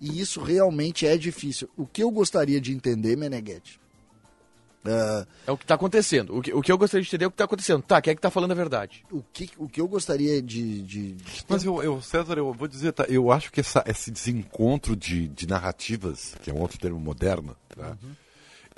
E 0.00 0.20
isso 0.20 0.40
realmente 0.40 1.04
é 1.04 1.16
difícil. 1.16 1.68
O 1.76 1.86
que 1.86 2.04
eu 2.04 2.10
gostaria 2.12 2.60
de 2.60 2.72
entender, 2.72 3.16
Meneghetti, 3.16 3.80
ah, 4.84 5.26
É 5.46 5.52
o 5.52 5.56
que 5.56 5.64
tá 5.66 5.74
acontecendo. 5.74 6.36
O 6.36 6.42
que, 6.42 6.52
o 6.52 6.60
que 6.62 6.72
eu 6.72 6.78
gostaria 6.78 7.02
de 7.02 7.08
entender 7.08 7.24
é 7.24 7.28
o 7.28 7.30
que 7.30 7.36
tá 7.36 7.44
acontecendo. 7.44 7.82
Tá, 7.82 8.00
quem 8.00 8.12
é 8.12 8.14
que 8.14 8.20
tá 8.20 8.30
falando 8.30 8.52
a 8.52 8.54
verdade? 8.54 9.04
o, 9.10 9.22
que, 9.32 9.50
o 9.56 9.68
que 9.68 9.80
eu 9.80 9.86
gostaria 9.88 10.40
de. 10.42 10.82
de- 10.82 11.12
de- 11.12 11.44
Mas 11.48 11.64
eu, 11.64 11.82
eu, 11.82 12.00
César, 12.02 12.36
eu 12.38 12.52
vou 12.52 12.66
dizer, 12.68 12.92
tá, 12.92 13.04
eu 13.08 13.30
acho 13.32 13.52
que 13.52 13.60
essa- 13.60 13.84
esse 13.86 14.10
desencontro 14.10 14.94
de, 14.96 15.28
de 15.28 15.46
narrativas, 15.46 16.34
que 16.42 16.50
é 16.50 16.54
um 16.54 16.60
outro 16.60 16.78
termo 16.78 16.98
moderno, 16.98 17.56
tá? 17.68 17.96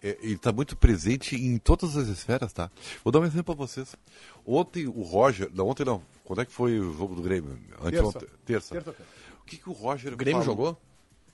É, 0.02 0.18
ele 0.22 0.34
está 0.34 0.52
muito 0.52 0.76
presente 0.76 1.34
em 1.34 1.56
todas 1.56 1.96
as 1.96 2.08
esferas, 2.08 2.52
tá? 2.52 2.70
Vou 3.02 3.10
dar 3.10 3.20
um 3.20 3.24
exemplo 3.24 3.44
para 3.44 3.66
vocês. 3.66 3.96
Ontem 4.44 4.86
o 4.86 5.00
Roger, 5.02 5.50
não, 5.54 5.66
ontem 5.68 5.84
não, 5.84 6.02
quando 6.24 6.42
é 6.42 6.44
que 6.44 6.52
foi 6.52 6.78
o 6.78 6.92
jogo 6.92 7.14
do 7.14 7.22
Grêmio? 7.22 7.58
Anteontem- 7.82 8.28
terça. 8.44 8.74
Terça-feira. 8.74 8.94
O 9.40 9.44
que, 9.46 9.56
que 9.56 9.68
o 9.70 9.72
Roger 9.72 10.12
O 10.12 10.16
Grêmio 10.16 10.42
falou? 10.42 10.56
jogou? 10.56 10.80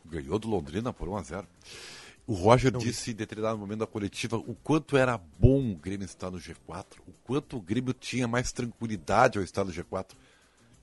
Ganhou 0.07 0.39
do 0.39 0.49
Londrina 0.49 0.93
por 0.93 1.09
1 1.09 1.17
a 1.17 1.23
0 1.23 1.47
O 2.27 2.35
Roger 2.35 2.71
disse 2.71 3.11
em 3.11 3.15
determinado 3.15 3.59
momento 3.59 3.81
da 3.81 3.87
coletiva 3.87 4.37
o 4.37 4.55
quanto 4.55 4.97
era 4.97 5.19
bom 5.19 5.73
o 5.73 5.77
Grêmio 5.77 6.05
estar 6.05 6.31
no 6.31 6.39
G4, 6.39 6.99
o 7.07 7.13
quanto 7.25 7.57
o 7.57 7.61
Grêmio 7.61 7.93
tinha 7.93 8.29
mais 8.29 8.53
tranquilidade 8.53 9.39
ao 9.39 9.45
estar 9.45 9.65
no 9.65 9.73
G4. 9.73 10.13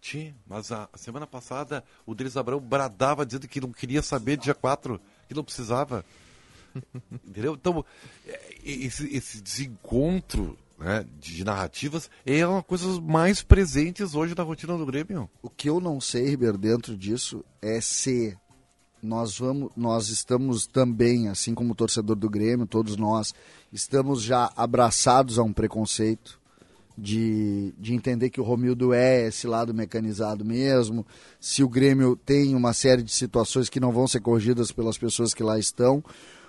Tinha, 0.02 0.36
mas 0.45 0.71
a, 0.71 0.89
a 0.91 0.97
semana 0.97 1.26
passada 1.26 1.84
o 2.06 2.13
Denis 2.13 2.38
Abrão 2.38 2.60
bradava 2.60 3.26
dizendo 3.26 3.47
que 3.47 3.62
não 3.62 3.71
queria 3.71 4.02
saber 4.02 4.38
de 4.38 4.52
G4, 4.52 5.00
que 5.28 5.34
não 5.34 5.43
precisava. 5.43 6.06
Entendeu? 7.26 7.54
Então, 7.54 7.84
é, 8.26 8.56
esse, 8.63 9.08
esse 9.15 9.41
desencontro 9.41 10.58
né, 10.78 11.06
de 11.19 11.43
narrativas 11.43 12.10
é 12.26 12.45
uma 12.45 12.62
coisa 12.62 13.02
mais 13.02 13.41
presentes 13.41 14.13
hoje 14.13 14.36
na 14.36 14.43
rotina 14.43 14.78
do 14.78 14.86
Grêmio. 14.86 15.30
O 15.41 15.50
que 15.50 15.69
eu 15.69 15.80
não 15.80 16.00
sei, 16.00 16.30
Ribeiro, 16.30 16.58
dentro 16.58 16.95
disso 16.95 17.43
é 17.62 17.82
se 17.82 18.38
nós 19.02 19.38
vamos, 19.38 19.72
nós 19.76 20.10
estamos 20.10 20.66
também, 20.66 21.28
assim 21.28 21.54
como 21.54 21.74
o 21.74 21.76
torcedor 21.76 22.16
do 22.16 22.30
Grêmio, 22.30 22.66
todos 22.66 22.96
nós, 22.96 23.34
estamos 23.72 24.22
já 24.22 24.52
abraçados 24.56 25.38
a 25.38 25.44
um 25.44 25.54
preconceito 25.54 26.40
de, 26.98 27.74
de 27.78 27.94
entender 27.94 28.30
que 28.30 28.42
o 28.42 28.44
Romildo 28.44 28.94
é 28.94 29.28
esse 29.28 29.46
lado 29.46 29.74
mecanizado 29.74 30.44
mesmo, 30.44 31.06
se 31.40 31.64
o 31.64 31.70
Grêmio 31.70 32.16
tem 32.16 32.56
uma 32.56 32.74
série 32.74 33.04
de 33.04 33.12
situações 33.12 33.70
que 33.70 33.80
não 33.80 33.92
vão 33.92 34.08
ser 34.08 34.20
corrigidas 34.20 34.72
pelas 34.72 34.98
pessoas 34.98 35.34
que 35.34 35.44
lá 35.44 35.60
estão, 35.60 36.04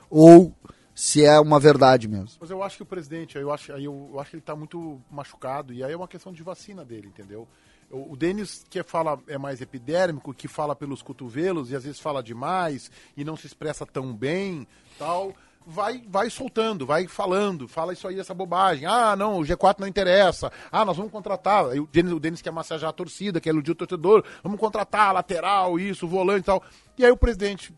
ou 0.09 0.55
se 0.95 1.25
é 1.25 1.39
uma 1.39 1.61
verdade 1.61 2.09
mesmo. 2.09 2.31
Mas 2.41 2.51
eu 2.51 2.63
acho 2.63 2.79
que 2.79 2.83
o 2.83 2.87
presidente, 2.87 3.37
eu 3.37 3.53
acho, 3.53 3.71
eu, 3.73 4.19
acho 4.19 4.31
que 4.31 4.37
ele 4.37 4.43
tá 4.43 4.57
muito 4.57 5.01
machucado, 5.11 5.73
e 5.75 5.85
aí 5.85 5.93
é 5.93 5.97
uma 5.97 6.09
questão 6.09 6.33
de 6.33 6.43
vacina 6.43 6.85
dele, 6.85 7.09
entendeu? 7.09 7.47
O, 7.91 8.17
Denis, 8.17 8.65
que 8.69 8.83
fala, 8.83 9.19
é 9.27 9.39
mais 9.39 9.63
epidérmico, 9.63 10.35
que 10.35 10.47
fala 10.47 10.77
pelos 10.77 11.01
cotovelos 11.01 11.71
e 11.71 11.77
às 11.77 11.85
vezes 11.85 11.99
fala 11.99 12.23
demais 12.23 12.91
e 13.17 13.25
não 13.25 13.37
se 13.37 13.47
expressa 13.47 13.87
tão 13.87 14.15
bem, 14.15 14.69
tal. 14.99 15.35
vai, 15.67 16.03
vai 16.07 16.29
soltando, 16.29 16.85
vai 16.85 17.07
falando, 17.07 17.67
fala 17.67 17.95
isso 17.95 18.07
aí, 18.07 18.21
essa 18.21 18.35
bobagem. 18.35 18.87
Ah, 18.87 19.17
não, 19.17 19.39
o 19.39 19.43
G4 19.43 19.81
não 19.81 19.87
interessa. 19.87 20.53
Ah, 20.71 20.85
nós 20.85 20.99
vamos 20.99 21.11
contratar. 21.13 21.65
O 21.65 21.87
Denis, 21.87 22.13
o 22.13 22.21
Denis 22.21 22.43
quer 22.43 22.51
massagear 22.51 22.91
a 22.91 22.93
torcida, 22.93 23.41
quer 23.41 23.51
iludir 23.51 23.71
o 23.71 23.75
torcedor. 23.75 24.23
Vamos 24.43 24.61
contratar 24.61 25.15
lateral, 25.15 25.79
isso, 25.79 26.07
volante 26.07 26.41
e 26.41 26.45
tal. 26.45 26.63
E 26.99 27.05
aí 27.07 27.11
o 27.11 27.17
presidente 27.17 27.75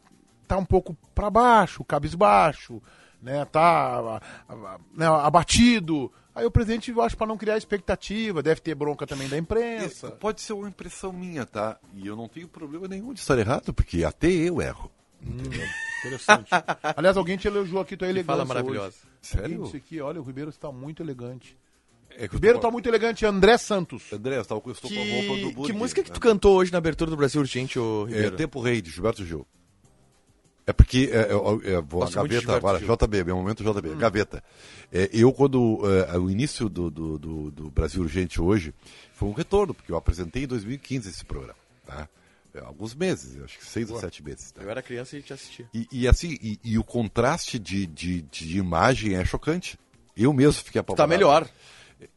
tá 0.49 0.57
um 0.57 0.65
pouco 0.65 0.97
para 1.15 1.31
baixo, 1.31 1.85
cabisbaixo, 1.85 2.83
né? 3.23 3.45
Tá 3.45 4.21
né, 4.93 5.07
abatido. 5.07 6.13
Aí 6.35 6.47
o 6.47 6.51
presidente, 6.51 6.91
eu 6.91 7.03
acho, 7.03 7.17
para 7.17 7.27
não 7.27 7.37
criar 7.37 7.57
expectativa, 7.59 8.43
deve 8.43 8.61
ter 8.61 8.75
bronca 8.75 9.07
também 9.07 9.29
da 9.29 9.37
imprensa. 9.37 10.11
Pode 10.13 10.41
ser 10.41 10.53
uma 10.53 10.69
impressão 10.69 11.13
minha, 11.13 11.45
tá? 11.45 11.79
E 11.95 12.07
eu 12.07 12.15
não 12.17 12.29
tenho 12.29 12.47
problema 12.49 12.87
nenhum 12.87 13.13
de 13.13 13.21
estar 13.21 13.37
errado, 13.39 13.75
porque 13.75 14.05
até 14.05 14.29
eu 14.29 14.63
erro. 14.63 14.91
Interessante. 16.05 16.49
Aliás, 16.97 17.17
alguém 17.17 17.37
te 17.37 17.47
elogiou 17.49 17.81
aqui 17.81 17.97
tua 17.97 18.09
elegância. 18.09 18.27
Fala 18.33 18.45
maravilhosa. 18.45 18.89
hoje. 18.89 18.97
Sério? 19.21 19.63
Disse 19.65 19.77
aqui, 19.77 20.01
olha, 20.01 20.21
o 20.21 20.25
Ribeiro 20.25 20.51
está 20.51 20.71
muito 20.73 21.03
elegante. 21.03 21.57
É 22.11 22.27
que 22.27 22.35
Ribeiro 22.35 22.57
tô- 22.57 22.61
está 22.67 22.71
muito 22.71 22.89
elegante, 22.89 23.25
André 23.27 23.57
Santos. 23.59 24.13
André, 24.13 24.37
eu 24.37 24.41
estou, 24.43 24.63
estou 24.69 24.91
com 24.91 24.97
a 24.97 25.05
roupa 25.05 25.29
do 25.29 25.49
Que, 25.49 25.55
Burger, 25.55 25.65
que 25.75 25.79
música 25.79 26.03
que 26.03 26.11
né? 26.11 26.15
tu 26.15 26.21
cantou 26.21 26.57
hoje 26.57 26.73
na 26.73 26.79
abertura 26.79 27.11
do 27.11 27.17
Brasil 27.17 27.41
Urgente, 27.41 27.79
ô 27.79 28.07
É 28.09 28.11
Ribeiro? 28.13 28.37
Tempo 28.37 28.61
Rei, 28.61 28.81
de 28.83 28.91
Gilberto 28.91 29.25
Gil. 29.25 29.47
É 30.71 30.73
porque, 30.73 31.11
é, 31.13 31.17
é, 31.23 31.73
é, 31.75 31.81
vou 31.81 32.03
a 32.05 32.07
de 32.07 32.15
gaveta 32.15 32.57
agora. 32.57 32.79
JB, 32.79 33.25
meu 33.25 33.37
momento 33.37 33.65
JB, 33.65 33.97
gaveta. 33.97 34.43
É, 34.93 35.11
eu, 35.13 35.33
quando, 35.33 35.81
é, 36.13 36.17
o 36.17 36.31
início 36.31 36.69
do, 36.69 36.89
do, 36.91 37.19
do, 37.19 37.51
do 37.51 37.71
Brasil 37.71 38.01
Urgente 38.03 38.41
hoje, 38.41 38.73
foi 39.13 39.29
um 39.29 39.33
retorno, 39.33 39.75
porque 39.75 39.91
eu 39.91 39.97
apresentei 39.97 40.45
em 40.45 40.47
2015 40.47 41.09
esse 41.09 41.25
programa, 41.25 41.57
tá? 41.85 42.09
É, 42.55 42.61
alguns 42.61 42.95
meses, 42.95 43.41
acho 43.43 43.59
que 43.59 43.65
seis 43.65 43.91
ou 43.91 43.99
sete 44.01 44.23
meses. 44.25 44.51
Tá? 44.53 44.63
Eu 44.63 44.71
era 44.71 44.81
criança 44.83 45.17
e 45.17 45.23
te 45.23 45.33
assistia. 45.33 45.69
E, 45.75 45.87
e 45.91 46.07
assim, 46.09 46.37
e, 46.41 46.59
e 46.65 46.79
o 46.79 46.85
contraste 46.85 47.59
de, 47.59 47.87
de, 47.87 48.23
de 48.23 48.59
imagem 48.59 49.15
é 49.17 49.25
chocante. 49.25 49.77
Eu 50.17 50.33
mesmo 50.33 50.63
fiquei 50.65 50.81
Tá 50.81 50.93
apavorado. 50.93 51.09
melhor. 51.11 51.49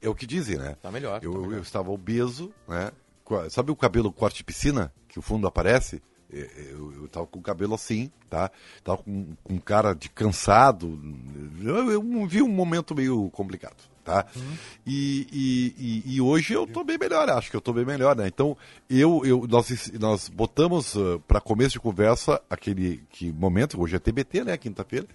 É 0.01 0.07
o 0.09 0.15
que 0.15 0.25
dizem, 0.27 0.57
né? 0.57 0.75
Tá 0.81 0.91
melhor, 0.91 1.19
Eu, 1.23 1.31
tá 1.33 1.39
melhor. 1.39 1.53
eu 1.57 1.61
estava 1.61 1.91
obeso, 1.91 2.51
né? 2.67 2.91
A- 3.29 3.49
Sabe 3.49 3.71
o 3.71 3.75
cabelo 3.75 4.11
corte 4.11 4.43
piscina, 4.43 4.91
que 5.09 5.17
o 5.17 5.21
fundo 5.21 5.45
aparece? 5.47 6.01
É, 6.33 6.71
Eu, 6.71 6.91
eu 7.03 7.07
tava 7.07 7.27
com 7.27 7.39
o 7.39 7.41
cabelo 7.41 7.75
assim, 7.75 8.11
tá? 8.29 8.49
Tava 8.83 8.97
com, 9.03 9.27
com 9.43 9.59
cara 9.59 9.93
de 9.93 10.09
cansado. 10.09 10.99
Eu, 11.63 11.91
eu 11.91 12.27
vi 12.27 12.41
um 12.41 12.47
momento 12.49 12.95
meio 12.95 13.29
complicado, 13.31 13.75
tá? 14.03 14.25
Uhum. 14.35 14.53
E, 14.85 15.27
e, 15.31 16.03
e, 16.11 16.15
e 16.15 16.21
hoje 16.21 16.53
eu 16.53 16.65
tô 16.65 16.83
bem 16.83 16.97
melhor, 16.97 17.29
acho 17.29 17.49
que 17.51 17.55
eu 17.55 17.61
tô 17.61 17.71
bem 17.71 17.85
melhor, 17.85 18.15
né? 18.15 18.27
Então, 18.27 18.57
eu, 18.89 19.21
eu, 19.23 19.45
nós, 19.47 19.91
nós 19.99 20.27
botamos 20.29 20.95
para 21.27 21.39
começo 21.39 21.73
de 21.73 21.79
conversa 21.79 22.41
aquele 22.49 23.03
que 23.11 23.31
momento, 23.31 23.79
hoje 23.79 23.95
é 23.95 23.99
TBT, 23.99 24.43
né? 24.43 24.57
Quinta-feira. 24.57 25.07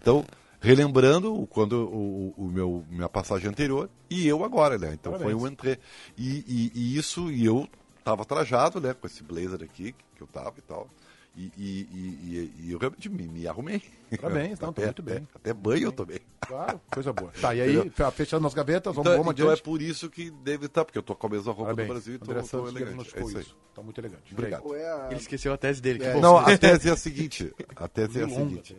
Então, 0.00 0.24
relembrando 0.60 1.34
o- 1.34 1.46
quando 1.46 1.72
o, 1.86 2.34
o 2.36 2.48
meu 2.48 2.84
minha 2.90 3.08
passagem 3.08 3.48
anterior 3.48 3.88
e 4.10 4.26
eu 4.26 4.42
agora, 4.44 4.78
né? 4.78 4.92
Então 4.94 5.12
Parabéns. 5.12 5.38
foi 5.38 5.48
um 5.48 5.50
entre 5.52 5.78
e, 6.16 6.44
e, 6.46 6.72
e 6.74 6.96
isso 6.96 7.30
e 7.30 7.44
eu 7.44 7.68
tava 8.04 8.24
trajado, 8.24 8.80
né? 8.80 8.94
Com 8.94 9.06
esse 9.06 9.22
blazer 9.22 9.62
aqui 9.62 9.94
que 10.14 10.22
eu 10.22 10.26
tava 10.26 10.54
e 10.58 10.62
tal. 10.62 10.88
E, 11.36 11.50
e, 11.56 11.88
e, 11.92 11.98
e- 11.98 12.54
e 12.66 12.70
eu 12.72 12.78
realmente 12.78 13.08
me, 13.08 13.26
me 13.26 13.48
arrumei. 13.48 13.82
Parabéns, 14.20 14.50
não, 14.60 14.72
tá 14.72 14.82
Até- 14.82 14.84
muito 14.84 15.02
bem. 15.02 15.16
Até, 15.16 15.50
até 15.50 15.52
banho 15.52 15.88
eu 15.88 15.92
tomei. 15.92 16.20
Claro, 16.46 16.80
coisa 16.92 17.12
boa. 17.12 17.32
Tá, 17.40 17.52
e 17.52 17.60
aí, 17.60 17.90
fe- 17.90 18.10
fechando 18.12 18.46
as 18.46 18.54
gavetas, 18.54 18.94
vamos, 18.94 19.10
Então, 19.10 19.18
vamos 19.24 19.40
então 19.40 19.50
é 19.50 19.56
por 19.56 19.82
isso 19.82 20.08
que 20.08 20.30
deve 20.30 20.66
estar, 20.66 20.84
porque 20.84 20.96
eu 20.96 21.02
tô 21.02 21.16
com 21.16 21.26
a 21.26 21.30
mesma 21.30 21.50
roupa 21.52 21.74
Parabéns. 21.74 21.88
do 21.88 21.92
Brasil 21.92 22.14
e 22.14 22.18
tô, 22.18 22.24
André 22.30 22.40
tô 22.42 22.46
Santos 22.46 22.70
elegante. 22.70 22.82
É 22.82 22.84
diagnosticou 22.84 23.28
isso 23.30 23.38
aí. 23.38 23.46
Tá 23.74 23.82
muito 23.82 24.00
elegante. 24.00 24.32
Obrigado. 24.32 24.74
É 24.76 24.92
a- 24.92 25.08
Ele 25.10 25.18
esqueceu 25.20 25.52
a 25.52 25.56
tese 25.56 25.82
dele. 25.82 25.98
Que 25.98 26.04
É, 26.04 26.12
bom. 26.12 26.20
Não, 26.20 26.38
a 26.38 26.56
tese 26.56 26.88
é 26.88 26.92
a 26.92 26.96
seguinte. 26.96 27.52
A 27.74 27.88
tese 27.88 28.20
é 28.20 28.24
a 28.24 28.28
seguinte. 28.28 28.76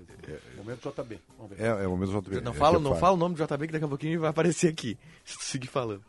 Momento 0.55 0.89
JB. 0.89 1.19
Vamos 1.37 1.57
ver. 1.57 1.61
É, 1.61 1.67
é 1.83 1.87
o 1.89 1.97
mesmo 1.97 2.21
JB. 2.21 2.39
Não, 2.39 2.53
é 2.53 2.55
fala, 2.55 2.77
eu 2.77 2.79
não 2.79 2.91
falo. 2.91 3.01
fala 3.01 3.13
o 3.15 3.17
nome 3.17 3.35
do 3.35 3.43
JB 3.45 3.67
que 3.67 3.73
daqui 3.73 3.83
a 3.85 3.89
pouquinho 3.89 4.21
vai 4.21 4.29
aparecer 4.29 4.69
aqui. 4.69 4.97
Se 5.25 5.35
tu 5.37 5.43
seguir 5.43 5.67
falando. 5.67 6.03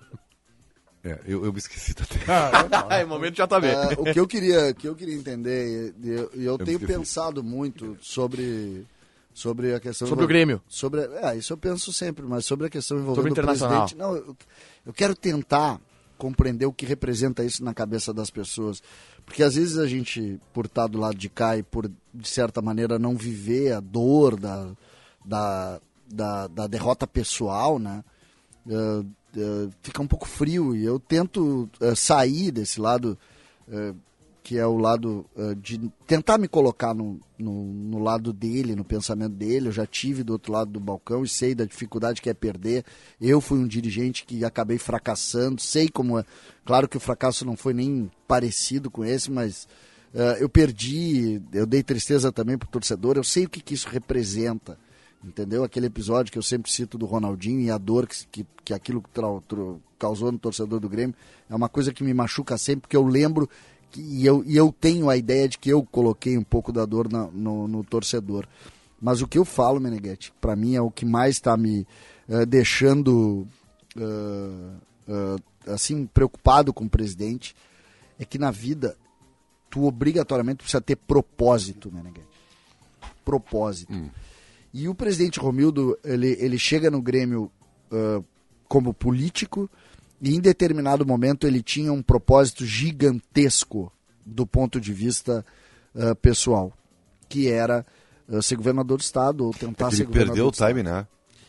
É, 1.07 1.21
eu, 1.25 1.45
eu 1.45 1.53
me 1.53 1.59
esqueci 1.59 1.95
da. 1.95 2.03
Ah, 2.27 2.87
Ah, 2.91 2.97
é 2.97 3.05
momento 3.07 3.35
JB. 3.35 3.67
É, 3.67 3.95
o 3.97 4.13
que 4.13 4.19
eu 4.19 4.27
queria, 4.27 4.75
que 4.75 4.89
eu 4.89 4.95
queria 4.97 5.15
entender, 5.15 5.95
e 6.03 6.09
eu, 6.09 6.31
e 6.35 6.45
eu 6.45 6.59
tenho 6.59 6.81
pensado 6.81 7.45
muito 7.45 7.97
sobre, 8.01 8.85
sobre 9.33 9.73
a 9.73 9.79
questão 9.79 10.09
Sobre 10.09 10.25
o 10.25 10.29
Grêmio. 10.29 10.61
Sobre, 10.69 11.03
é, 11.03 11.37
isso 11.37 11.53
eu 11.53 11.57
penso 11.57 11.93
sempre, 11.93 12.25
mas 12.27 12.45
sobre 12.45 12.67
a 12.67 12.71
questão 12.71 12.99
envolvendo 12.99 13.17
Sobre 13.17 13.31
o 13.31 13.33
Internacional. 13.33 13.87
presidente. 13.87 13.97
Não, 13.97 14.17
eu, 14.17 14.37
eu 14.85 14.93
quero 14.93 15.15
tentar 15.15 15.81
compreender 16.19 16.67
o 16.67 16.73
que 16.73 16.85
representa 16.85 17.45
isso 17.45 17.63
na 17.63 17.73
cabeça 17.73 18.13
das 18.13 18.29
pessoas. 18.29 18.83
Porque 19.25 19.45
às 19.45 19.55
vezes 19.55 19.79
a 19.79 19.87
gente, 19.87 20.41
por 20.53 20.65
estar 20.67 20.89
do 20.89 20.99
lado 20.99 21.17
de 21.17 21.29
cá 21.29 21.57
e 21.57 21.63
por, 21.63 21.89
de 22.13 22.29
certa 22.29 22.61
maneira, 22.61 22.99
não 22.99 23.15
viver 23.17 23.75
a 23.75 23.81
dor 23.81 24.41
da, 24.41 24.73
da, 25.25 25.81
da, 26.11 26.47
da 26.49 26.67
derrota 26.67 27.07
pessoal, 27.07 27.79
né? 27.79 28.03
eh, 28.69 29.05
eh, 29.37 29.69
fica 29.83 30.01
um 30.01 30.07
pouco 30.07 30.27
frio 30.27 30.75
e 30.75 30.85
eu 30.85 30.99
tento 30.99 31.69
eh, 31.81 31.95
sair 31.95 32.51
desse 32.51 32.81
lado 32.81 33.19
eh, 33.71 33.95
que 34.43 34.57
é 34.57 34.65
o 34.65 34.77
lado 34.77 35.27
de 35.61 35.91
tentar 36.07 36.39
me 36.39 36.47
colocar 36.47 36.95
no, 36.95 37.19
no, 37.37 37.65
no 37.65 37.99
lado 37.99 38.33
dele, 38.33 38.77
no 38.77 38.85
pensamento 38.85 39.35
dele. 39.35 39.67
Eu 39.67 39.73
já 39.73 39.85
tive 39.85 40.23
do 40.23 40.35
outro 40.35 40.53
lado 40.53 40.71
do 40.71 40.79
balcão 40.79 41.25
e 41.25 41.29
sei 41.29 41.53
da 41.53 41.65
dificuldade 41.65 42.23
que 42.23 42.31
é 42.31 42.35
perder. 42.35 42.85
Eu 43.21 43.41
fui 43.41 43.59
um 43.59 43.67
dirigente 43.67 44.25
que 44.25 44.45
acabei 44.45 44.79
fracassando, 44.79 45.61
sei 45.61 45.89
como 45.89 46.17
é. 46.17 46.25
Claro 46.65 46.89
que 46.89 46.97
o 46.97 47.01
fracasso 47.01 47.45
não 47.45 47.57
foi 47.57 47.75
nem 47.75 48.09
parecido 48.29 48.89
com 48.89 49.05
esse, 49.05 49.33
mas 49.33 49.67
eu 50.39 50.49
perdi, 50.49 51.43
eu 51.53 51.67
dei 51.67 51.83
tristeza 51.83 52.31
também 52.31 52.57
pro 52.57 52.69
torcedor. 52.69 53.17
Eu 53.17 53.25
sei 53.25 53.47
o 53.47 53.51
que, 53.51 53.61
que 53.61 53.75
isso 53.75 53.89
representa. 53.89 54.79
Entendeu? 55.25 55.65
Aquele 55.65 55.87
episódio 55.87 56.31
que 56.31 56.39
eu 56.39 56.43
sempre 56.43 56.71
cito 56.71 56.97
do 56.97 57.05
Ronaldinho 57.07 57.61
e 57.61 57.71
a 57.71 57.79
dor 57.79 58.07
que, 58.07 58.27
que, 58.27 58.47
que 58.65 58.73
aquilo 58.75 59.03
causou 59.99 60.31
no 60.31 60.39
torcedor 60.39 60.79
do 60.79 60.89
Grêmio 60.89 61.15
é 61.51 61.55
uma 61.55 61.69
coisa 61.69 61.93
que 61.93 62.05
me 62.05 62.15
machuca 62.15 62.57
sempre, 62.57 62.83
porque 62.83 62.97
eu 62.97 63.05
lembro 63.05 63.49
que, 63.91 64.01
e, 64.01 64.25
eu, 64.27 64.45
e 64.47 64.57
eu 64.57 64.73
tenho 64.79 65.11
a 65.11 65.17
ideia 65.17 65.49
de 65.49 65.59
que 65.59 65.69
eu 65.71 65.83
coloquei 65.85 66.39
um 66.39 66.45
pouco 66.45 66.71
da 66.73 66.85
dor 66.85 67.11
na- 67.11 67.27
no, 67.33 67.67
no 67.67 67.83
torcedor. 67.83 68.47
Mas 69.01 69.21
o 69.21 69.27
que 69.27 69.37
eu 69.39 69.45
falo, 69.45 69.81
Meneghetti, 69.81 70.33
para 70.41 70.55
mim 70.55 70.75
é 70.77 70.81
o 70.81 70.91
que 70.91 71.05
mais 71.05 71.37
está 71.37 71.57
me 71.57 71.87
eh, 72.29 72.47
deixando 72.47 73.47
eh, 73.97 74.73
eh, 75.09 75.71
assim 75.73 76.07
preocupado 76.07 76.73
com 76.73 76.85
o 76.85 76.91
presidente, 76.91 77.55
é 78.19 78.25
que 78.25 78.39
na 78.39 78.51
vida 78.51 78.97
tu 79.69 79.85
obrigatoriamente 79.87 80.59
precisa 80.59 80.81
ter 80.81 80.97
propósito, 80.97 81.91
Meneghetti. 81.93 82.27
Propósito. 83.25 83.93
E 84.77 84.91
o 84.91 84.95
presidente 84.95 85.41
Romildo, 85.41 85.99
ele, 86.05 86.37
ele 86.39 86.59
chega 86.59 86.91
no 86.91 87.01
Grêmio 87.01 87.51
ah, 87.91 88.21
como 88.69 88.93
político 88.93 89.71
e 90.21 90.35
em 90.35 90.41
determinado 90.41 91.07
momento 91.07 91.47
ele 91.47 91.63
tinha 91.63 91.91
um 91.91 92.03
propósito 92.03 92.67
gigantesco 92.67 93.91
do 94.25 94.47
ponto 94.47 94.79
de 94.79 94.93
vista 94.93 95.43
ah, 95.95 96.15
pessoal, 96.17 96.75
que 97.27 97.49
era 97.49 97.87
ah, 98.31 98.43
ser 98.43 98.57
governador 98.57 98.99
do 98.99 99.01
estado 99.01 99.47
ou 99.47 99.55
tentar 99.55 99.91
ser 99.91 100.03
Ele 100.03 100.07
governador 100.09 100.35
perdeu 100.35 100.49
o 100.49 100.53
time, 100.69 100.83
né? 100.83 101.07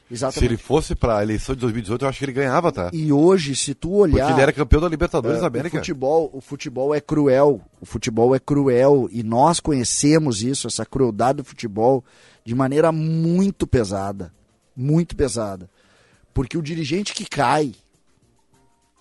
Se 0.07 0.13
Exatamente. 0.13 0.45
ele 0.45 0.57
fosse 0.57 0.95
para 0.95 1.17
a 1.17 1.23
eleição 1.23 1.53
de 1.53 1.59
2018, 1.59 2.05
eu 2.05 2.07
acho 2.07 2.19
que 2.19 2.23
ele 2.23 2.31
ganhava, 2.31 2.71
tá? 2.71 2.89
E 2.93 3.11
hoje, 3.11 3.57
se 3.57 3.73
tu 3.73 3.91
olhar... 3.91 4.19
Porque 4.19 4.33
ele 4.35 4.41
era 4.41 4.53
campeão 4.53 4.79
da 4.79 4.87
Libertadores 4.87 5.39
É, 5.39 5.41
da 5.41 5.47
América. 5.47 5.75
O 5.75 5.79
futebol, 5.81 6.29
o 6.31 6.39
futebol 6.39 6.95
é 6.95 7.01
cruel. 7.01 7.59
O 7.81 7.85
futebol 7.85 8.33
é 8.33 8.39
cruel 8.39 9.09
e 9.11 9.21
nós 9.21 9.59
conhecemos 9.59 10.41
isso, 10.41 10.65
essa 10.65 10.85
crueldade 10.85 11.39
do 11.39 11.43
futebol, 11.43 12.05
de 12.47 12.55
maneira 12.55 12.93
muito 12.93 13.67
pesada, 13.67 14.33
muito 14.73 15.17
pesada. 15.17 15.69
Porque 16.33 16.57
o 16.57 16.61
dirigente 16.61 17.13
que 17.13 17.25
cai, 17.25 17.75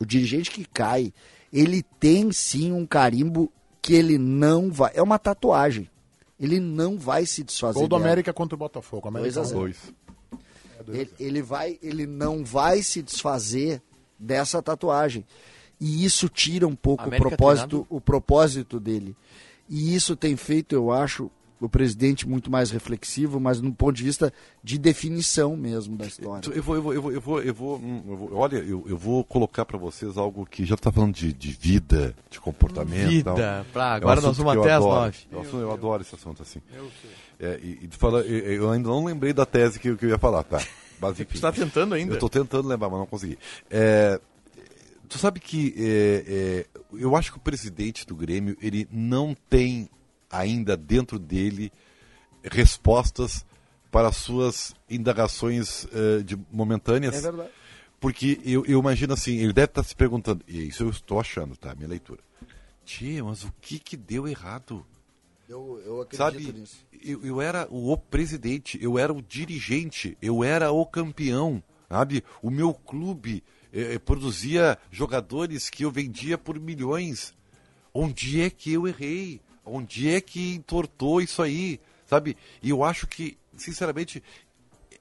o 0.00 0.04
dirigente 0.04 0.50
que 0.50 0.64
cai, 0.64 1.14
ele 1.52 1.85
tem 2.00 2.32
sim 2.32 2.72
um 2.72 2.85
carimbo 2.85 3.52
que 3.80 3.94
ele 3.94 4.18
não 4.18 4.72
vai, 4.72 4.90
é 4.96 5.00
uma 5.00 5.16
tatuagem. 5.16 5.88
Ele 6.40 6.59
não 6.59 6.98
vai 6.98 7.24
se 7.24 7.44
desfazer. 7.44 7.78
Gol 7.78 7.87
do 7.87 7.94
dela. 7.94 8.04
América 8.09 8.32
contra 8.32 8.56
o 8.56 8.59
Botafogo. 8.59 9.06
América 9.06 9.35
Dois 9.35 9.38
a 9.38 9.48
zero. 9.48 9.61
Dois. 9.61 9.94
Ele, 10.88 11.11
ele 11.20 11.40
vai, 11.40 11.78
ele 11.80 12.04
não 12.04 12.44
vai 12.44 12.82
se 12.82 13.00
desfazer 13.00 13.80
dessa 14.18 14.61
tatuagem. 14.61 15.24
E 15.80 16.04
isso 16.04 16.28
tira 16.28 16.66
um 16.66 16.74
pouco 16.74 17.04
o 17.04 17.06
América 17.06 17.28
propósito, 17.28 17.68
treinado? 17.68 17.87
o 17.90 18.00
propósito 18.00 18.80
dele. 18.80 19.16
E 19.68 19.94
isso 19.94 20.16
tem 20.16 20.35
feito, 20.37 20.74
eu 20.74 20.90
acho, 20.90 21.30
o 21.61 21.69
presidente 21.69 22.29
muito 22.29 22.51
mais 22.51 22.71
reflexivo, 22.71 23.40
mas 23.40 23.61
no 23.61 23.73
ponto 23.73 23.95
de 23.97 24.05
vista 24.05 24.33
de 24.62 24.77
definição 24.79 25.57
mesmo 25.57 25.97
da 25.97 26.07
história. 26.07 26.51
Eu 26.55 26.62
vou, 26.62 26.75
eu 26.77 26.83
vou, 26.83 26.92
eu 26.95 27.01
vou, 27.03 27.12
eu 27.12 27.21
vou, 27.21 27.42
eu 27.42 27.55
vou, 27.55 27.77
hum, 27.79 28.03
eu 28.07 28.16
vou- 28.16 28.35
olha, 28.35 28.57
eu, 28.59 28.85
eu 28.87 28.97
vou 28.99 29.24
colocar 29.24 29.64
para 29.64 29.78
vocês 29.78 30.18
algo 30.18 30.45
que 30.45 30.64
já 30.66 30.76
tá 30.76 30.93
falando 30.93 31.14
de, 31.14 31.33
de 31.33 31.53
vida, 31.53 32.14
de 32.30 32.39
comportamento. 32.39 33.24
tal. 33.24 33.35
Vida. 33.37 33.66
Pra, 33.72 33.85
É 33.85 33.93
um 33.93 33.97
agora 33.97 34.20
nós 34.20 34.37
vamos 34.37 34.55
eu 34.55 34.61
até 34.61 34.72
às 34.72 34.76
adoro. 34.85 35.01
nove. 35.01 35.16
É 35.33 35.37
um 35.37 35.41
assunto- 35.41 35.57
Eu, 35.61 35.72
adoro 35.72 36.03
esse 36.03 36.14
assunto 36.14 36.43
assim. 36.43 36.61
É, 37.41 37.59
e, 37.62 37.78
e 37.83 37.89
fala, 37.97 38.20
eu, 38.20 38.39
eu 38.64 38.70
ainda 38.70 38.89
não 38.89 39.05
lembrei 39.05 39.33
da 39.33 39.47
tese 39.47 39.78
que, 39.80 39.89
eu- 39.89 39.97
que 39.97 40.05
eu 40.05 40.11
ia 40.11 40.18
falar, 40.18 40.43
tá? 40.43 40.62
Mas 41.01 41.12
enfim. 41.20 41.37
Você 41.37 41.41
tá 41.41 41.53
tentando 41.53 41.95
ainda? 41.95 42.14
Eu 42.14 42.18
tô 42.18 42.28
tentando 42.28 42.68
lembrar, 42.68 42.91
mas 42.91 42.99
não 42.99 43.07
consegui. 43.07 43.39
É, 43.70 44.20
tu 45.09 45.18
sabe 45.18 45.41
que 45.41 45.74
é, 45.78 46.24
é, 46.28 46.66
eu 46.99 47.16
acho 47.16 47.33
que 47.33 47.39
o 47.39 47.41
presidente 47.41 48.07
do 48.07 48.14
Grêmio 48.14 48.57
ele 48.61 48.87
não 48.91 49.35
tem 49.49 49.89
ainda 50.31 50.77
dentro 50.77 51.18
dele 51.18 51.72
respostas 52.43 53.45
para 53.91 54.09
as 54.09 54.16
suas 54.16 54.74
indagações 54.91 55.87
eh, 55.93 56.22
de 56.22 56.39
momentâneas. 56.51 57.14
É 57.16 57.20
verdade. 57.20 57.51
Porque 57.99 58.41
eu, 58.45 58.64
eu 58.66 58.79
imagino 58.79 59.14
assim, 59.14 59.39
ele 59.39 59.53
deve 59.53 59.70
estar 59.70 59.83
se 59.83 59.97
perguntando, 59.97 60.45
e 60.47 60.68
isso 60.68 60.83
eu 60.83 60.91
estou 60.91 61.18
achando, 61.18 61.57
tá? 61.57 61.74
Minha 61.74 61.89
leitura. 61.89 62.20
Tia, 62.85 63.24
mas 63.24 63.43
o 63.43 63.53
que 63.61 63.79
que 63.79 63.97
deu 63.97 64.29
errado? 64.29 64.85
Eu, 65.49 65.81
eu 65.85 66.03
acredito 66.03 66.16
Sabe, 66.16 66.53
nisso. 66.53 66.87
eu, 67.03 67.24
eu 67.24 67.41
era 67.41 67.66
o 67.70 67.97
presidente, 67.97 68.79
eu 68.83 68.99
era 68.99 69.12
o 69.12 69.22
dirigente, 69.22 70.16
eu 70.20 70.45
era 70.45 70.70
o 70.70 70.85
campeão, 70.85 71.62
sabe? 71.89 72.22
O 72.43 72.51
meu 72.51 72.74
clube 72.74 73.43
eh, 73.72 73.95
eh, 73.95 73.99
produzia 73.99 74.77
jogadores 74.91 75.70
que 75.70 75.85
eu 75.85 75.91
vendia 75.91 76.37
por 76.37 76.59
milhões. 76.61 77.35
Onde 77.95 78.43
é 78.43 78.51
que 78.51 78.72
eu 78.72 78.87
errei? 78.87 79.41
Onde 79.67 80.14
é 80.14 80.21
que 80.21 80.55
entortou 80.55 81.21
isso 81.21 81.43
aí? 81.43 81.81
Sabe? 82.07 82.37
E 82.62 82.71
eu 82.71 82.85
acho 82.85 83.07
que, 83.07 83.37
sinceramente, 83.57 84.23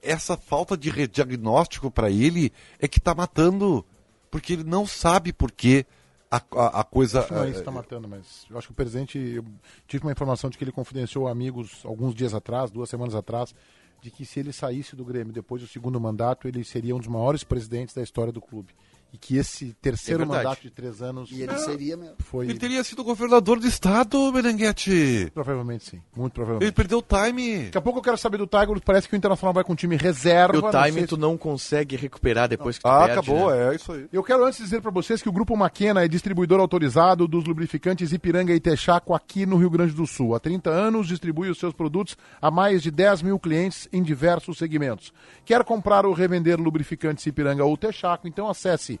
essa 0.02 0.36
falta 0.36 0.76
de 0.76 1.06
diagnóstico 1.06 1.90
para 1.90 2.10
ele 2.10 2.52
é 2.78 2.88
que 2.88 2.98
está 2.98 3.14
matando. 3.14 3.84
Porque 4.30 4.52
ele 4.52 4.64
não 4.64 4.86
sabe 4.86 5.32
por 5.32 5.52
que 5.52 5.86
a, 6.30 6.36
a, 6.36 6.80
a 6.80 6.84
coisa. 6.84 7.26
Não 7.30 7.38
é 7.38 7.44
isso 7.44 7.52
que 7.52 7.56
eh, 7.56 7.60
está 7.60 7.70
matando, 7.70 8.08
mas 8.08 8.46
eu 8.50 8.58
acho 8.58 8.68
que 8.68 8.72
o 8.72 8.76
presidente. 8.76 9.18
Eu 9.18 9.44
tive 9.86 10.04
uma 10.04 10.12
informação 10.12 10.50
de 10.50 10.58
que 10.58 10.64
ele 10.64 10.72
confidenciou 10.72 11.28
a 11.28 11.30
amigos 11.30 11.80
alguns 11.84 12.14
dias 12.14 12.34
atrás, 12.34 12.70
duas 12.70 12.90
semanas 12.90 13.14
atrás, 13.14 13.54
de 14.02 14.10
que 14.10 14.24
se 14.24 14.40
ele 14.40 14.52
saísse 14.52 14.96
do 14.96 15.04
Grêmio 15.04 15.32
depois 15.32 15.62
do 15.62 15.68
segundo 15.68 16.00
mandato, 16.00 16.48
ele 16.48 16.64
seria 16.64 16.94
um 16.94 16.98
dos 16.98 17.08
maiores 17.08 17.44
presidentes 17.44 17.94
da 17.94 18.02
história 18.02 18.32
do 18.32 18.40
clube. 18.40 18.74
E 19.16 19.18
que 19.18 19.38
esse 19.38 19.72
terceiro 19.80 20.24
É 20.24 20.26
mandato 20.26 20.60
de 20.60 20.70
três 20.70 21.00
anos 21.00 21.30
E 21.30 21.40
ele 21.40 21.56
seria 21.56 21.96
mesmo. 21.96 22.16
foi. 22.18 22.44
Ele 22.50 22.58
teria 22.58 22.84
sido 22.84 23.02
governador 23.02 23.58
do 23.58 23.66
estado, 23.66 24.30
Berenguete. 24.30 25.30
Provavelmente 25.32 25.84
sim. 25.84 26.02
Muito 26.14 26.32
Ele 26.40 26.44
provavelmente. 26.44 26.72
perdeu 26.74 26.98
o 26.98 27.02
time. 27.02 27.64
Daqui 27.64 27.78
a 27.78 27.80
pouco 27.80 27.98
eu 28.00 28.02
quero 28.02 28.18
saber 28.18 28.36
do 28.36 28.46
Tiger. 28.46 28.78
Parece 28.84 29.08
que 29.08 29.14
o 29.14 29.16
Internacional 29.16 29.54
vai 29.54 29.64
com 29.64 29.72
um 29.72 29.76
time 29.76 29.96
reserva. 29.96 30.54
E 30.56 30.58
o 30.58 30.62
não 30.62 30.70
time 30.70 31.06
tu 31.06 31.14
se- 31.14 31.20
não 31.20 31.36
consegue 31.38 31.96
recuperar 31.96 32.46
depois 32.46 32.76
que 32.76 32.82
tu 32.82 32.88
Ah, 32.88 33.06
perde, 33.06 33.12
acabou, 33.12 33.50
né? 33.50 33.72
é 33.72 33.74
isso 33.76 33.90
aí. 33.92 34.06
Eu 34.12 34.22
quero 34.22 34.44
antes 34.44 34.58
dizer 34.62 34.82
para 34.82 34.90
vocês 34.90 35.22
que 35.22 35.28
o 35.28 35.32
Grupo 35.32 35.56
Maquena 35.56 36.04
é 36.04 36.08
distribuidor 36.08 36.60
autorizado 36.60 37.26
dos 37.26 37.44
lubrificantes 37.46 38.12
Ipiranga 38.12 38.52
e 38.54 38.60
Texaco 38.60 39.14
aqui 39.14 39.46
no 39.46 39.56
Rio 39.56 39.70
Grande 39.70 39.94
do 39.94 40.06
Sul. 40.06 40.34
Há 40.34 40.40
30 40.40 40.68
anos 40.68 41.08
distribui 41.08 41.48
os 41.48 41.58
seus 41.58 41.72
produtos 41.72 42.18
a 42.42 42.50
mais 42.50 42.82
de 42.82 42.90
10 42.90 43.22
mil 43.22 43.38
clientes 43.38 43.88
em 43.92 44.02
diversos 44.02 44.58
segmentos. 44.58 45.12
Quer 45.44 45.64
comprar 45.64 46.04
ou 46.04 46.12
revender 46.12 46.60
lubrificantes 46.60 47.24
Ipiranga 47.24 47.64
ou 47.64 47.76
Texaco? 47.76 48.28
Então 48.28 48.48
acesse 48.48 49.00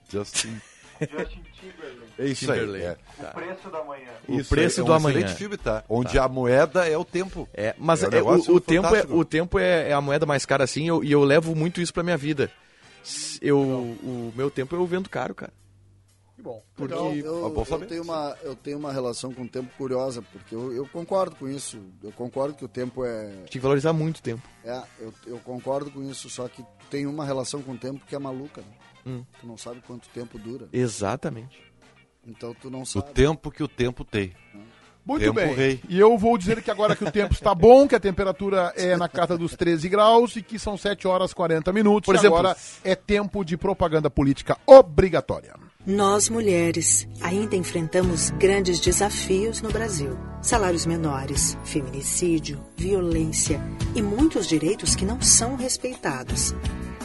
Justin. 0.10 0.60
É 2.18 2.26
isso 2.26 2.52
aí. 2.52 2.60
É. 2.82 2.98
O 4.28 4.40
Isso 4.40 4.50
preço 4.50 4.82
aí, 4.82 4.86
do 4.86 4.92
é 4.92 4.94
um 4.94 4.98
amanhã. 4.98 5.18
excelente 5.20 5.38
filme, 5.38 5.58
tá? 5.58 5.84
Onde 5.90 6.18
a 6.20 6.28
moeda 6.28 6.88
é 6.88 6.98
o 6.98 7.06
tempo. 7.06 7.48
É, 7.54 7.76
mas 7.78 8.04
É 8.04 8.08
um 8.08 8.12
é, 8.14 8.22
o, 8.22 8.56
o 8.56 8.60
tempo, 8.60 8.96
é, 8.96 9.04
o 9.10 9.26
tempo 9.26 9.60
é, 9.60 9.90
é 9.90 9.94
a 9.94 10.02
moeda 10.02 10.26
mais 10.26 10.46
cara 10.46 10.64
assim 10.64 10.88
eu- 10.88 11.04
e 11.04 11.12
eu 11.12 11.24
levo 11.24 11.56
muito 11.56 11.82
isso 11.82 11.94
pra 11.94 12.04
minha 12.04 12.18
vida. 12.18 12.52
Eu, 13.42 13.60
o 13.60 14.32
meu 14.36 14.52
tempo 14.52 14.76
eu 14.76 14.86
vendo 14.86 15.10
caro, 15.10 15.34
cara. 15.34 15.52
Que 16.36 16.42
bom. 16.44 16.62
Porque 16.76 16.94
Então, 16.94 17.10
Ah, 17.10 17.16
eu, 17.16 17.50
bom 17.50 17.66
eu, 17.68 17.88
tenho 17.88 18.04
uma, 18.04 18.38
eu 18.44 18.56
tenho 18.56 18.78
uma 18.78 18.92
relação 18.92 19.34
com 19.34 19.44
o 19.44 19.48
tempo 19.48 19.70
curiosa, 19.78 20.22
porque 20.32 20.54
eu, 20.56 20.72
eu 20.74 20.88
concordo 20.88 21.36
com 21.36 21.48
isso. 21.48 21.80
Eu 22.04 22.12
concordo 22.12 22.54
que 22.56 22.66
o 22.66 22.68
tempo 22.68 23.04
é. 23.06 23.30
Tinha 23.32 23.48
que 23.48 23.60
valorizar 23.60 23.94
muito 23.94 24.18
o 24.18 24.22
tempo. 24.22 24.42
é 24.64 24.82
eu, 25.00 25.14
eu 25.28 25.38
concordo 25.40 25.90
com 25.92 26.04
isso, 26.10 26.30
só 26.30 26.48
que 26.48 26.64
tem 26.90 27.06
uma 27.06 27.26
relação 27.26 27.62
com 27.62 27.72
o 27.74 27.78
tempo 27.78 28.06
que 28.06 28.16
é 28.16 28.20
maluca. 28.20 28.62
Né? 28.62 28.68
Hum. 29.06 29.24
Tu 29.40 29.48
não 29.48 29.58
sabe 29.58 29.82
quanto 29.86 30.08
tempo 30.10 30.38
dura. 30.38 30.68
Exatamente. 30.72 31.60
Então 32.26 32.54
tu 32.60 32.70
não 32.70 32.82
O 32.82 32.86
sabe. 32.86 33.12
tempo 33.14 33.50
que 33.52 33.64
o 33.64 33.68
tempo 33.68 34.04
tem. 34.06 34.34
Muito 35.04 35.24
Tempo 35.24 35.34
bem. 35.34 35.56
rei. 35.56 35.82
E 35.90 36.00
eu 36.00 36.16
vou 36.16 36.38
dizer 36.38 36.62
que 36.62 36.70
agora 36.70 36.96
que 36.96 37.04
o 37.04 37.12
tempo 37.12 37.34
está 37.34 37.56
bom, 37.56 37.88
que 37.88 37.96
a 37.96 38.00
temperatura 38.00 38.72
é 38.78 38.96
na 38.96 39.10
casa 39.10 39.36
dos 39.36 39.56
13 39.56 39.90
graus 39.90 40.36
e 40.36 40.44
que 40.44 40.60
são 40.60 40.78
7 40.78 41.08
horas 41.08 41.32
e 41.32 41.36
40 41.36 41.74
minutos. 41.74 42.06
Por 42.06 42.14
exemplo- 42.16 42.38
agora 42.38 42.56
é 42.84 42.94
tempo 42.96 43.44
de 43.44 43.58
propaganda 43.58 44.12
política 44.12 44.56
obrigatória. 44.68 45.56
Nós, 45.88 46.30
mulheres, 46.30 47.08
ainda 47.20 47.56
enfrentamos 47.56 48.30
grandes 48.30 48.80
desafios 48.80 49.60
no 49.64 49.72
Brasil: 49.72 50.16
salários 50.40 50.86
menores, 50.86 51.58
feminicídio, 51.64 52.64
violência 52.78 53.60
e 53.96 54.02
muitos 54.04 54.48
direitos 54.48 54.96
que 54.96 55.04
não 55.04 55.20
são 55.20 55.56
respeitados. 55.56 56.54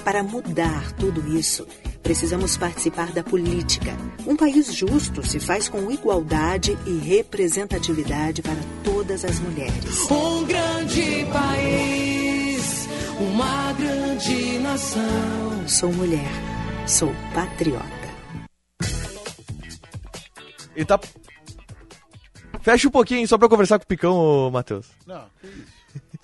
Para 0.05 0.23
mudar 0.23 0.93
tudo 0.93 1.27
isso, 1.35 1.67
precisamos 2.07 2.57
participar 2.57 3.11
da 3.11 3.25
política. 3.25 3.97
Um 4.25 4.37
país 4.37 4.73
justo 4.73 5.27
se 5.27 5.41
faz 5.41 5.69
com 5.69 5.91
igualdade 5.91 6.79
e 6.87 6.99
representatividade 6.99 8.43
para 8.43 8.55
todas 8.85 9.25
as 9.25 9.41
mulheres. 9.41 10.09
Um 10.09 10.45
grande 10.45 11.27
país, 11.33 12.89
uma 13.19 13.73
grande 13.73 14.57
nação. 14.61 15.67
Sou 15.67 15.93
mulher, 15.93 16.31
sou 16.87 17.13
patriota. 17.35 17.85
Ele 20.77 20.85
tá. 20.87 21.01
Fecha 22.63 22.87
um 22.87 22.93
pouquinho 22.93 23.27
só 23.27 23.37
pra 23.37 23.49
conversar 23.49 23.81
com 23.81 23.85
o 23.85 23.89
Picão, 23.89 24.49
Matheus. 24.53 24.87
Não, 25.05 25.25
que 25.41 25.49
isso. 25.49 25.77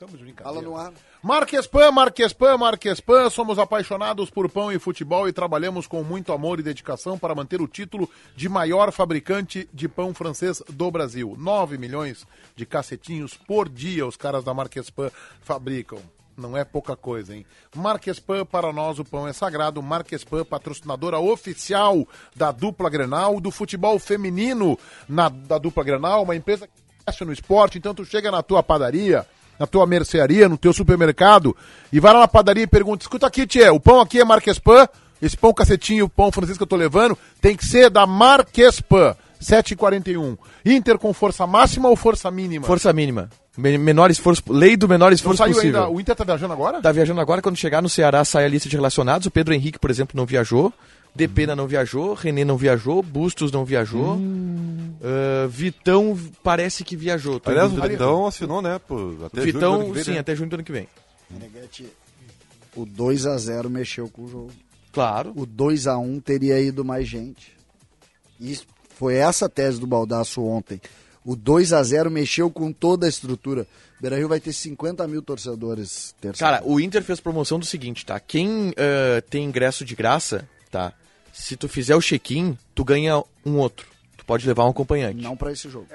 Estamos 0.03 0.21
brincando. 0.21 0.51
Fala 0.51 0.63
no 0.63 0.77
ar. 0.77 0.93
Marquespan, 1.23 1.93
Marquespan, 1.93 2.57
Marquespan, 2.59 3.31
somos 3.31 3.57
apaixonados 3.57 4.31
por 4.31 4.51
pão 4.51 4.73
e 4.73 4.79
futebol 4.79 5.29
e 5.29 5.33
trabalhamos 5.33 5.87
com 5.87 6.03
muito 6.03 6.33
amor 6.33 6.59
e 6.59 6.63
dedicação 6.63 7.17
para 7.17 7.37
manter 7.37 7.63
o 7.63 7.69
título 7.69 8.11
de 8.35 8.49
maior 8.49 8.91
fabricante 8.91 9.69
de 9.73 9.89
pão 9.89 10.13
francês 10.13 10.61
do 10.69 10.91
Brasil. 10.91 11.37
9 11.39 11.79
milhões 11.79 12.27
de 12.57 12.67
cacetinhos 12.67 13.35
por 13.35 13.69
dia 13.69 14.05
os 14.05 14.17
caras 14.17 14.43
da 14.43 14.53
Marquespan 14.53 15.09
fabricam. 15.41 16.01
Não 16.37 16.57
é 16.57 16.65
pouca 16.65 16.97
coisa, 16.97 17.37
hein? 17.37 17.47
Marquespan, 17.73 18.45
para 18.45 18.73
nós 18.73 18.99
o 18.99 19.05
pão 19.05 19.29
é 19.29 19.33
sagrado. 19.33 19.81
Marquespan, 19.81 20.45
patrocinadora 20.45 21.21
oficial 21.21 22.09
da 22.35 22.51
dupla 22.51 22.91
Grenal, 22.91 23.41
do 23.41 23.53
futebol 23.53 24.01
feminino 24.01 24.77
na, 25.09 25.29
da 25.29 25.59
dupla 25.59 25.85
Grenal, 25.85 26.25
uma 26.25 26.35
empresa 26.35 26.67
que 26.67 26.73
investe 27.03 27.25
no 27.25 27.33
esporte. 27.33 27.79
Então 27.79 27.95
tu 27.95 28.05
chega 28.05 28.33
na 28.33 28.43
tua 28.43 28.65
padaria, 28.65 29.25
na 29.63 29.67
tua 29.69 29.87
mercearia, 29.87 30.49
no 30.49 30.59
teu 30.59 30.73
supermercado, 30.73 31.57
e 31.93 32.01
vai 32.01 32.13
lá 32.13 32.19
na 32.19 32.27
padaria 32.29 32.65
e 32.65 32.67
pergunta: 32.67 33.05
escuta 33.05 33.29
aqui, 33.29 33.47
Tchê, 33.47 33.71
o 33.71 33.79
pão 33.79 34.01
aqui 34.01 34.19
é 34.21 34.25
Marquespan? 34.25 34.89
Esse 35.21 35.37
pão 35.37 35.55
cacetinho, 35.55 36.07
o 36.07 36.09
pão 36.09 36.33
francês 36.33 36.59
que 36.59 36.63
eu 36.65 36.67
tô 36.67 36.75
levando, 36.75 37.17
tem 37.41 37.57
que 37.57 37.65
ser 37.65 37.89
da 37.89 38.05
Marquespan. 38.05 39.15
7,41. 39.41 40.37
Inter 40.67 40.99
com 40.99 41.13
força 41.13 41.47
máxima 41.47 41.89
ou 41.89 41.95
força 41.97 42.29
mínima? 42.31 42.67
Força 42.67 42.93
mínima. 42.93 43.29
Men- 43.57 43.79
menor 43.79 44.11
esforço. 44.11 44.43
Lei 44.49 44.77
do 44.77 44.89
menor 44.89 45.13
esforço 45.13 45.45
possível. 45.45 45.83
ainda. 45.83 45.89
O 45.93 46.01
Inter 46.01 46.15
tá 46.17 46.25
viajando 46.25 46.53
agora? 46.53 46.81
Tá 46.81 46.91
viajando 46.93 47.21
agora, 47.21 47.41
quando 47.43 47.57
chegar 47.57 47.81
no 47.83 47.89
Ceará 47.89 48.25
sai 48.25 48.45
a 48.45 48.49
lista 48.49 48.69
de 48.69 48.77
relacionados. 48.77 49.27
O 49.27 49.31
Pedro 49.31 49.55
Henrique, 49.55 49.79
por 49.79 49.91
exemplo, 49.91 50.17
não 50.17 50.27
viajou. 50.27 50.73
Depena 51.15 51.55
não 51.55 51.67
viajou, 51.67 52.15
René 52.15 52.45
não 52.45 52.57
viajou, 52.57 53.03
Bustos 53.03 53.53
não 53.53 53.65
viajou. 53.65 54.19
Ah, 55.03 55.47
Vitão 55.49 56.19
parece 56.43 56.85
que 56.85 56.97
viajou. 56.97 57.41
Tô 57.41 57.51
Aliás, 57.51 57.73
o. 57.73 57.81
Vitão 57.81 58.27
assinou, 58.27 58.63
né? 58.63 58.79
Por, 58.79 59.27
até 59.27 59.41
julho 59.41 59.53
do 59.53 59.59
ano 59.59 59.79
Vitão, 59.81 59.87
que 59.87 59.93
vem, 59.93 60.05
sim, 60.05 60.13
né? 60.13 60.19
até 60.21 60.37
junho 60.37 60.49
do 60.49 60.55
ano 60.55 60.65
que 60.65 60.73
vem. 60.73 60.89
O 62.75 62.87
2x0 62.87 63.69
mexeu 63.69 64.09
com 64.09 64.23
o 64.23 64.29
jogo. 64.29 64.53
Claro. 64.93 65.33
o 65.35 65.47
2 65.47 65.87
a 65.87 65.97
1 65.97 66.21
teria 66.21 66.61
ido 66.61 66.85
mais 66.85 67.09
gente. 67.09 67.57
E 68.39 68.59
foi 68.91 69.17
essa 69.17 69.47
a 69.47 69.49
tese 69.49 69.81
do 69.81 69.87
Baldaço 69.87 70.43
ontem. 70.43 70.81
O 71.25 71.35
2 71.35 71.73
a 71.73 71.83
0 71.83 72.11
mexeu 72.11 72.51
com 72.51 72.73
toda 72.73 73.07
a 73.07 73.09
estrutura. 73.09 73.67
Beira 74.01 74.17
Rio 74.19 74.29
vai 74.29 74.39
ter 74.39 74.53
50 74.53 75.07
mil 75.09 75.23
torcedores 75.23 76.15
terça 76.21 76.45
Cara, 76.45 76.63
o 76.65 76.79
Inter 76.79 77.03
fez 77.03 77.21
promoção 77.21 77.59
do 77.59 77.65
seguinte, 77.65 78.05
tá? 78.05 78.21
Quem 78.21 78.75
eh, 78.77 79.23
tem 79.31 79.45
ingresso 79.45 79.85
de 79.85 79.95
graça, 79.95 80.47
tá? 80.71 80.93
Se 81.33 81.57
tu 81.57 81.69
fizer 81.69 81.97
o 81.97 82.01
check-in, 82.01 82.57
tu 82.75 82.85
ganha 82.85 83.23
um 83.45 83.57
outro. 83.59 83.87
Tu 84.17 84.25
pode 84.25 84.47
levar 84.47 84.65
um 84.67 84.69
acompanhante. 84.71 85.21
Não 85.23 85.37
pra 85.37 85.51
esse 85.53 85.69
jogo. 85.69 85.87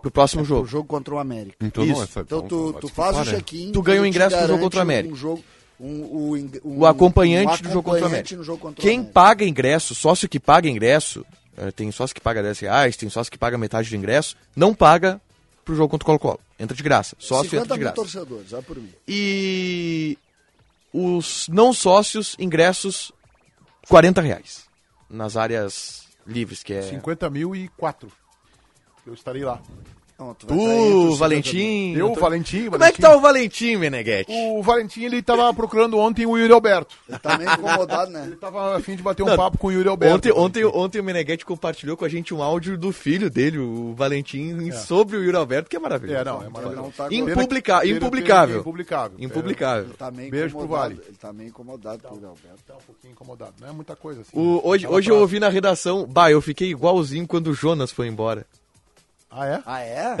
Pro 0.00 0.10
próximo 0.10 0.42
O 0.42 0.44
jogo. 0.44 0.66
jogo 0.66 0.88
contra 0.88 1.14
o 1.14 1.18
América. 1.18 1.56
Então 1.60 1.84
Isso. 1.84 1.94
não, 1.94 2.02
essa, 2.02 2.20
Então 2.20 2.42
tu, 2.42 2.72
tu 2.80 2.88
faz 2.88 3.16
o 3.18 3.24
check-in. 3.24 3.72
Tu 3.72 3.82
ganha 3.82 4.00
o 4.02 4.06
ingresso 4.06 4.36
pro 4.36 4.46
jogo 4.48 4.62
contra 4.62 4.78
o 4.78 4.82
América. 4.82 5.12
Um 5.12 5.16
jogo, 5.16 5.44
um, 5.78 6.02
o, 6.30 6.36
ing- 6.36 6.60
um- 6.64 6.78
O 6.80 6.86
acompanhante 6.86 7.60
um 7.60 7.66
do 7.66 7.68
jogo 7.72 7.82
contra 7.90 8.02
o 8.04 8.06
América. 8.06 8.36
no 8.36 8.42
jogo 8.44 8.58
contra 8.58 8.80
o 8.80 8.82
Quem 8.82 8.94
América. 8.98 9.12
paga 9.12 9.44
ingresso, 9.44 9.94
sócio 9.94 10.28
que 10.28 10.40
paga 10.40 10.68
ingresso, 10.68 11.24
eh, 11.56 11.70
tem 11.70 11.90
sócio 11.92 12.14
que 12.14 12.20
paga 12.20 12.42
10 12.42 12.58
reais, 12.60 12.96
tem 12.96 13.08
sócio 13.08 13.30
que 13.30 13.38
paga 13.38 13.56
metade 13.58 13.90
do 13.90 13.96
ingresso, 13.96 14.36
não 14.56 14.74
paga 14.74 15.20
pro 15.64 15.74
jogo 15.76 15.88
contra 15.90 16.04
o 16.04 16.06
Colo-Colo. 16.06 16.40
Entra 16.58 16.76
de 16.76 16.82
graça. 16.82 17.14
Sócio 17.18 17.50
50 17.50 17.64
entra 17.64 17.74
de 17.76 17.78
mil 17.80 17.92
graça. 17.92 17.94
torcedores, 17.96 18.50
vai 18.50 18.62
por 18.62 18.76
mim. 18.76 18.90
E 19.06 20.16
os 20.92 21.46
não 21.48 21.72
sócios, 21.72 22.34
ingressos 22.38 23.12
40 23.88 24.20
reais. 24.20 24.66
Nas 25.08 25.36
áreas 25.36 26.08
livres, 26.26 26.62
que 26.62 26.72
é... 26.74 26.82
50 26.82 27.28
mil 27.30 27.54
e 27.54 27.68
quatro. 27.68 28.10
Eu 29.06 29.14
estarei 29.14 29.44
lá. 29.44 29.60
Não, 30.26 30.34
tu 30.34 31.14
Valentim... 31.16 31.92
Eu, 31.94 32.06
Antônio- 32.06 32.20
Valentim, 32.20 32.70
Como 32.70 32.84
é 32.84 32.92
que 32.92 33.00
tá 33.00 33.16
o 33.16 33.20
Valentim, 33.20 33.76
Meneghetti? 33.76 34.30
O 34.32 34.62
Valentim, 34.62 35.04
ele 35.04 35.22
tava 35.22 35.52
procurando 35.54 35.98
ontem 35.98 36.24
o 36.26 36.36
Yuri 36.38 36.52
Alberto. 36.52 36.94
Ele 37.08 37.18
tá 37.18 37.36
meio 37.38 37.50
incomodado, 37.52 38.10
né? 38.10 38.24
Ele 38.26 38.36
tava 38.36 38.76
a 38.76 38.80
fim 38.80 38.96
de 38.96 39.02
bater 39.02 39.22
um 39.22 39.26
Não, 39.26 39.36
papo 39.36 39.58
com 39.58 39.68
o 39.68 39.72
Yuri 39.72 39.88
Alberto. 39.88 40.14
Ontem, 40.16 40.32
ontem, 40.32 40.64
ontem 40.64 41.00
o 41.00 41.04
Meneghetti 41.04 41.44
compartilhou 41.44 41.96
com 41.96 42.04
a 42.04 42.08
gente 42.08 42.32
um 42.34 42.42
áudio 42.42 42.76
do 42.78 42.92
filho 42.92 43.28
dele, 43.30 43.58
o 43.58 43.94
Valentim, 43.94 44.70
sobre 44.72 45.16
o 45.16 45.22
Yuri 45.24 45.36
Alberto, 45.36 45.68
que 45.68 45.76
é 45.76 45.80
maravilhoso. 45.80 46.18
É, 46.20 46.24
não, 46.24 46.42
é 46.42 46.48
maravilhoso. 46.48 46.82
não 46.82 46.90
tá 46.90 47.08
Impublica- 47.10 47.80
Pena- 47.80 47.96
impublicável. 47.96 48.60
Impublicável. 48.60 49.16
Impublicável. 49.18 49.84
Ele 49.84 49.94
tá 49.94 50.10
meio 50.10 50.30
Beijo 50.30 50.56
pro. 50.56 50.66
Vale. 50.66 50.98
Ele 51.06 51.16
tá 51.16 51.32
meio 51.32 51.48
incomodado 51.48 52.02
com 52.02 52.14
o 52.14 52.26
Alberto. 52.26 52.38
É, 52.46 52.72
tá 52.72 52.74
um 52.74 52.82
pouquinho 52.86 53.12
incomodado. 53.12 53.52
Não 53.60 53.68
é 53.68 53.72
muita 53.72 53.96
coisa 53.96 54.20
assim. 54.22 54.30
O- 54.34 54.60
hoje 54.64 54.86
hoje 54.86 55.10
eu 55.10 55.16
ouvi 55.18 55.38
na 55.40 55.48
redação, 55.48 56.06
bah, 56.06 56.30
eu 56.30 56.40
fiquei 56.40 56.70
igualzinho 56.70 57.26
quando 57.26 57.48
o 57.48 57.54
Jonas 57.54 57.90
foi 57.90 58.06
embora. 58.08 58.46
Ah, 59.34 59.46
é? 59.46 59.62
Ah, 59.64 59.80
é? 59.80 60.16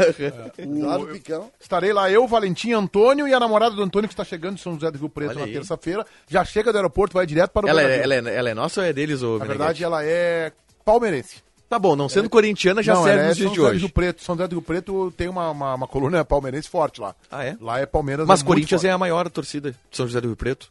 Claro, 0.80 1.06
Picão. 1.08 1.50
Estarei 1.60 1.92
lá 1.92 2.10
eu, 2.10 2.26
Valentim, 2.26 2.72
Antônio 2.72 3.28
e 3.28 3.34
a 3.34 3.38
namorada 3.38 3.76
do 3.76 3.82
Antônio 3.82 4.08
que 4.08 4.14
está 4.14 4.24
chegando 4.24 4.56
de 4.56 4.62
São 4.62 4.74
José 4.74 4.90
do 4.90 4.98
Rio 4.98 5.08
Preto 5.10 5.32
Olha 5.32 5.46
na 5.46 5.52
terça-feira. 5.52 6.06
Já 6.28 6.44
chega 6.44 6.72
do 6.72 6.76
aeroporto, 6.76 7.14
vai 7.14 7.26
direto 7.26 7.50
para 7.50 7.66
o 7.66 7.68
Ela 7.68 7.82
é, 7.82 8.02
ela, 8.02 8.14
é, 8.14 8.34
ela 8.34 8.50
é 8.50 8.54
nossa 8.54 8.80
ou 8.80 8.86
é 8.86 8.92
deles, 8.92 9.22
ô 9.22 9.38
Na 9.38 9.44
verdade, 9.44 9.84
ela 9.84 10.02
é 10.02 10.50
palmeirense. 10.84 11.42
Tá 11.68 11.78
bom, 11.78 11.96
não 11.96 12.08
sendo 12.08 12.28
corintiana 12.28 12.82
já 12.82 12.94
Não, 12.94 13.04
serve 13.04 13.24
é 13.24 13.28
nos 13.28 13.38
São 13.38 13.46
dias 13.46 13.52
de 13.52 13.56
José 13.56 13.68
do 13.68 13.74
hoje. 13.74 13.84
Rio 13.86 13.94
Preto. 13.94 14.22
São 14.22 14.34
José 14.34 14.48
do 14.48 14.56
Rio 14.56 14.62
Preto 14.62 15.14
tem 15.16 15.28
uma, 15.28 15.50
uma, 15.50 15.74
uma 15.74 15.88
coluna 15.88 16.24
palmeirense 16.24 16.68
forte 16.68 17.00
lá. 17.00 17.14
Ah, 17.30 17.44
é? 17.44 17.56
Lá 17.60 17.80
é 17.80 17.86
Palmeiras. 17.86 18.26
Mas 18.26 18.42
é 18.42 18.44
Corinthians 18.44 18.84
é 18.84 18.90
a 18.90 18.98
maior 18.98 19.28
torcida 19.30 19.72
de 19.72 19.76
São 19.90 20.06
José 20.06 20.20
do 20.20 20.28
Rio 20.28 20.36
Preto? 20.36 20.70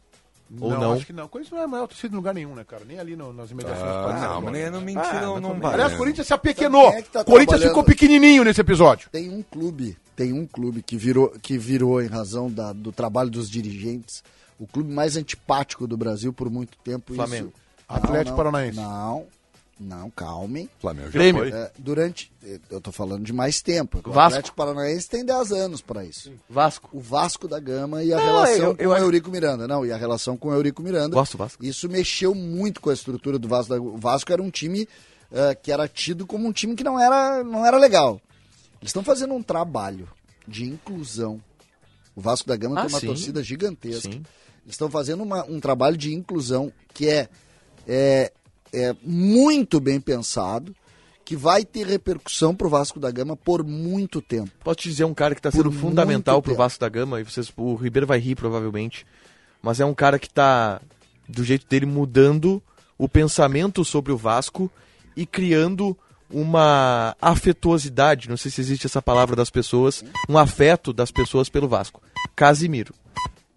Ou 0.60 0.70
não? 0.70 0.92
acho 0.92 1.06
que 1.06 1.12
não. 1.12 1.28
Corinthians 1.28 1.56
não 1.56 1.62
é 1.62 1.66
maior 1.66 1.86
torcida 1.86 2.12
em 2.12 2.16
lugar 2.16 2.34
nenhum, 2.34 2.54
né, 2.54 2.64
cara? 2.64 2.84
Nem 2.84 2.98
ali 2.98 3.16
no- 3.16 3.32
nas 3.32 3.50
imediações. 3.50 3.80
do 3.80 3.86
Ah, 3.86 4.20
não, 4.28 4.40
mas 4.42 4.70
não, 4.72 4.80
mentira, 4.80 5.20
não, 5.20 5.40
não 5.40 5.58
vai. 5.60 5.74
Aliás, 5.74 5.94
o 5.94 5.96
Corinthians 5.96 6.26
se 6.26 6.34
apequenou. 6.34 6.90
Quem 6.90 6.98
é 6.98 7.02
tá 7.02 7.24
Corinthians 7.24 7.62
ficou 7.62 7.82
pequenininho 7.84 8.44
nesse 8.44 8.60
episódio. 8.60 9.08
Tem 9.10 9.30
um 9.30 9.42
clube, 9.42 9.96
tem 10.14 10.32
um 10.32 10.46
clube 10.46 10.82
que 10.82 10.96
virou, 10.96 11.30
que 11.40 11.56
virou 11.56 12.02
em 12.02 12.06
razão 12.06 12.50
da- 12.50 12.72
do 12.72 12.92
trabalho 12.92 13.30
dos 13.30 13.48
dirigentes, 13.48 14.22
o 14.58 14.66
clube 14.66 14.92
mais 14.92 15.16
antipático 15.16 15.86
do 15.86 15.96
Brasil 15.96 16.32
por 16.32 16.50
muito 16.50 16.76
tempo. 16.84 17.14
Flamengo. 17.14 17.48
Isso, 17.48 17.62
Atlético 17.88 18.30
não, 18.30 18.36
Paranaense. 18.36 18.76
Não, 18.76 19.24
não, 19.82 20.08
calmem. 20.10 20.68
Flamengo 20.80 21.06
já 21.10 21.12
Grêmio. 21.12 21.42
foi. 21.42 21.52
É, 21.52 21.70
durante, 21.78 22.32
eu 22.70 22.80
tô 22.80 22.90
falando 22.92 23.24
de 23.24 23.32
mais 23.32 23.60
tempo. 23.60 23.98
O 23.98 24.10
Vasco. 24.12 24.20
Atlético 24.38 24.56
Paranaense 24.56 25.08
tem 25.08 25.24
10 25.24 25.52
anos 25.52 25.80
para 25.82 26.04
isso. 26.04 26.32
Vasco. 26.48 26.88
O 26.92 27.00
Vasco 27.00 27.46
da 27.48 27.58
Gama 27.60 28.02
e 28.02 28.12
a 28.12 28.16
Não, 28.16 28.24
relação 28.24 28.56
eu- 28.56 28.76
eu 28.78 28.90
com 28.90 28.96
o 28.96 28.98
Eurico 28.98 29.30
Miranda. 29.30 29.66
Não, 29.68 29.84
e 29.84 29.92
a 29.92 29.96
relação 29.96 30.36
com 30.36 30.48
o 30.48 30.52
Eurico 30.54 30.82
Miranda. 30.82 31.14
Gosto 31.14 31.32
do 31.32 31.38
Vasco. 31.38 31.64
Isso 31.64 31.88
mexeu 31.88 32.34
muito 32.34 32.80
com 32.80 32.90
a 32.90 32.94
estrutura 32.94 33.38
do 33.38 33.48
Vasco. 33.48 33.74
da- 33.74 33.80
O 33.80 33.96
Vasco 33.98 34.32
era 34.32 34.42
um 34.42 34.50
time 34.50 34.88
eh, 35.34 35.54
que 35.54 35.72
era 35.72 35.88
tido 35.88 36.26
como 36.26 36.46
um 36.46 36.52
time 36.52 36.74
que 36.76 36.84
não 36.84 37.00
era, 37.00 37.42
não 37.42 37.64
era 37.64 37.78
legal. 37.78 38.20
Eles 38.80 38.90
estão 38.90 39.02
fazendo 39.02 39.32
um 39.34 39.42
trabalho 39.42 40.06
de 40.46 40.64
inclusão. 40.64 41.40
O 42.14 42.20
Vasco 42.20 42.46
da 42.48 42.54
Gama 42.56 42.78
Ah, 42.80 42.82
tem 42.84 42.92
uma 42.92 43.00
sim. 43.00 43.06
torcida 43.06 43.42
gigantesca. 43.42 44.12
Sim. 44.12 44.22
Eles 44.64 44.74
estão 44.74 44.90
fazendo 44.90 45.22
uma- 45.22 45.44
um 45.46 45.58
trabalho 45.58 45.96
de 45.96 46.12
inclusão 46.14 46.70
que 46.92 47.08
é, 47.08 47.28
é, 47.88 48.30
é 48.72 48.94
muito 49.02 49.80
bem 49.80 50.00
pensado, 50.00 50.74
que 51.24 51.36
vai 51.36 51.64
ter 51.64 51.86
repercussão 51.86 52.54
pro 52.54 52.68
Vasco 52.68 52.98
da 52.98 53.10
Gama 53.10 53.36
por 53.36 53.64
muito 53.64 54.20
tempo. 54.20 54.50
Posso 54.64 54.76
te 54.76 54.88
dizer 54.88 55.04
um 55.04 55.14
cara 55.14 55.34
que 55.34 55.38
está 55.38 55.50
sendo 55.50 55.70
fundamental 55.70 56.42
pro 56.42 56.52
tempo. 56.52 56.62
Vasco 56.62 56.80
da 56.80 56.88
Gama, 56.88 57.20
e 57.20 57.24
vocês, 57.24 57.52
o 57.56 57.74
Ribeiro 57.74 58.06
vai 58.06 58.18
rir 58.18 58.34
provavelmente, 58.34 59.06
mas 59.60 59.80
é 59.80 59.84
um 59.84 59.94
cara 59.94 60.18
que 60.18 60.28
tá, 60.28 60.80
do 61.28 61.44
jeito 61.44 61.66
dele, 61.68 61.86
mudando 61.86 62.62
o 62.98 63.08
pensamento 63.08 63.84
sobre 63.84 64.12
o 64.12 64.16
Vasco 64.16 64.70
e 65.16 65.24
criando 65.24 65.96
uma 66.30 67.14
afetuosidade, 67.20 68.28
não 68.28 68.36
sei 68.36 68.50
se 68.50 68.60
existe 68.60 68.86
essa 68.86 69.02
palavra 69.02 69.36
das 69.36 69.50
pessoas, 69.50 70.02
um 70.28 70.38
afeto 70.38 70.92
das 70.92 71.10
pessoas 71.10 71.48
pelo 71.48 71.68
Vasco. 71.68 72.00
Casimiro. 72.34 72.94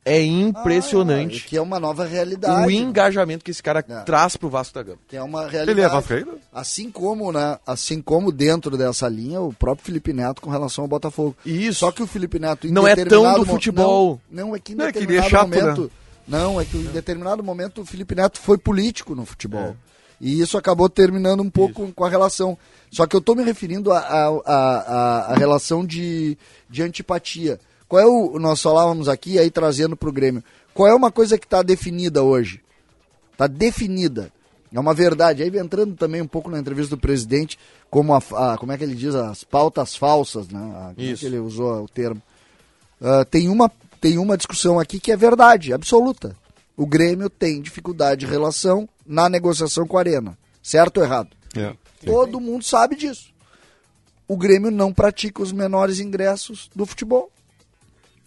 É 0.08 0.18
Ah, 0.20 0.24
impressionante 0.24 1.43
que 1.45 1.58
é 1.58 1.62
uma 1.62 1.80
nova 1.80 2.06
realidade. 2.06 2.68
o 2.68 2.70
engajamento 2.70 3.43
que 3.43 3.49
esse 3.49 3.64
cara 3.64 3.84
É. 3.89 4.01
traz 4.01 4.38
pro 4.38 4.49
Vasco 4.49 4.76
da 4.76 4.84
Gama. 4.84 4.99
Que 5.08 5.18
é 5.18 5.24
uma 5.24 5.41
realidade. 5.47 5.72
Ele 5.72 5.82
é 5.82 5.89
vascaíno? 5.89 6.34
Assim 6.53 6.91
como, 6.91 7.32
né? 7.32 7.58
Assim 7.66 8.01
como 8.01 8.32
dentro 8.32 8.78
dessa 8.78 9.08
linha, 9.10 9.41
o 9.41 9.51
próprio 9.51 9.84
Felipe 9.86 10.14
Neto 10.14 10.41
com 10.43 10.49
relação 10.51 10.84
ao 10.84 10.88
Botafogo. 10.88 11.36
Isso. 11.43 11.80
Só 11.80 11.91
que 11.91 12.03
o 12.03 12.08
Felipe 12.08 12.38
Neto 12.38 12.68
em 12.68 12.72
Não 12.72 12.88
é 12.88 12.93
tão 12.95 13.03
determinado 13.06 13.39
do 13.39 13.45
futebol. 13.47 14.22
Não, 14.30 14.45
não 14.49 14.56
é 14.56 14.60
que 14.60 14.74
em 14.74 14.76
Não, 14.76 14.86
é 14.86 14.89
é 14.89 14.91
determinado 14.91 15.30
chato, 15.30 15.49
momento. 15.49 15.82
né? 15.86 15.89
Não, 16.28 16.62
é 16.62 16.66
que 16.66 16.78
em 16.78 16.84
determinado 16.84 17.43
momento 17.43 17.82
o 17.82 17.86
Felipe 17.86 18.14
Neto 18.14 18.39
foi 18.39 18.58
político 18.60 19.16
no 19.16 19.26
futebol. 19.26 19.76
E 20.22 20.39
isso 20.39 20.58
acabou 20.58 20.88
terminando 20.88 21.41
um 21.41 21.49
pouco 21.49 21.91
com 21.93 22.06
a 22.06 22.10
relação. 22.10 22.58
Só 22.91 23.06
que 23.08 23.16
eu 23.16 23.22
tô 23.22 23.34
me 23.36 23.43
referindo 23.43 23.91
à 23.91 23.97
a, 23.99 24.28
a, 24.28 24.53
a, 24.56 25.34
a 25.34 25.36
relação 25.36 25.84
de, 25.86 26.38
de 26.70 26.84
antipatia. 26.84 27.60
Qual 27.95 27.99
é 27.99 28.05
o. 28.05 28.37
Nós 28.39 28.61
falávamos 28.61 29.07
aqui, 29.07 29.39
aí 29.39 29.49
trazendo 29.49 29.95
pro 29.95 30.11
Grêmio. 30.11 30.43
Qual 30.73 30.85
é 30.89 30.93
uma 30.93 31.09
coisa 31.11 31.37
que 31.37 31.45
está 31.45 31.61
definida 31.63 32.21
hoje? 32.23 32.61
Está 33.31 33.47
definida. 33.47 34.31
É 34.73 34.77
uma 34.79 34.93
verdade. 34.93 35.41
Aí 35.41 35.57
entrando 35.57 35.95
também 35.95 36.21
um 36.21 36.27
pouco 36.27 36.49
na 36.49 36.59
entrevista 36.59 36.93
do 36.95 36.99
presidente, 36.99 37.57
como 37.89 38.13
a, 38.13 38.17
a- 38.17 38.57
como 38.57 38.73
é 38.73 38.77
que 38.77 38.83
ele 38.83 38.95
diz, 38.95 39.15
as 39.15 39.45
pautas 39.45 39.95
falsas, 39.95 40.49
né? 40.49 40.59
A- 40.59 40.93
é 40.97 41.03
Isso. 41.03 41.21
que 41.21 41.25
ele 41.27 41.39
usou 41.39 41.83
o 41.85 41.87
termo. 41.87 42.21
Ah, 43.01 43.23
tem, 43.23 43.47
uma, 43.47 43.71
tem 44.01 44.17
uma 44.17 44.35
discussão 44.35 44.77
aqui 44.77 44.99
que 44.99 45.11
é 45.13 45.15
verdade, 45.15 45.71
absoluta. 45.71 46.35
O 46.75 46.85
Grêmio 46.85 47.29
tem 47.29 47.61
dificuldade 47.61 48.25
de 48.25 48.31
relação 48.31 48.89
na 49.05 49.29
negociação 49.29 49.87
com 49.87 49.95
a 49.95 50.01
Arena. 50.01 50.37
Certo 50.61 50.97
ou 50.97 51.03
errado? 51.03 51.29
É. 51.55 51.73
Todo 52.05 52.41
mundo 52.41 52.65
sabe 52.65 52.97
disso. 52.97 53.33
O 54.27 54.35
Grêmio 54.35 54.69
não 54.71 54.91
pratica 54.91 55.41
os 55.41 55.53
menores 55.53 56.01
ingressos 56.01 56.69
do 56.75 56.85
futebol. 56.85 57.31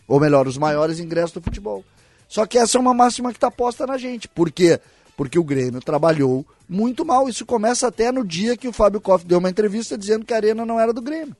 Ou 0.08 0.18
melhor, 0.18 0.48
os 0.48 0.56
maiores 0.56 0.98
ingressos 0.98 1.32
do 1.32 1.42
futebol. 1.42 1.84
Só 2.26 2.46
que 2.46 2.58
essa 2.58 2.78
é 2.78 2.80
uma 2.80 2.94
máxima 2.94 3.30
que 3.30 3.36
está 3.36 3.50
posta 3.50 3.86
na 3.86 3.98
gente. 3.98 4.26
Por 4.26 4.50
quê? 4.50 4.80
Porque 5.16 5.38
o 5.38 5.44
Grêmio 5.44 5.80
trabalhou 5.80 6.46
muito 6.68 7.04
mal. 7.04 7.28
Isso 7.28 7.44
começa 7.44 7.86
até 7.86 8.10
no 8.10 8.24
dia 8.26 8.56
que 8.56 8.66
o 8.66 8.72
Fábio 8.72 9.00
Koff 9.00 9.24
deu 9.24 9.38
uma 9.38 9.50
entrevista 9.50 9.96
dizendo 9.96 10.24
que 10.24 10.32
a 10.32 10.36
Arena 10.36 10.64
não 10.64 10.80
era 10.80 10.92
do 10.92 11.02
Grêmio. 11.02 11.36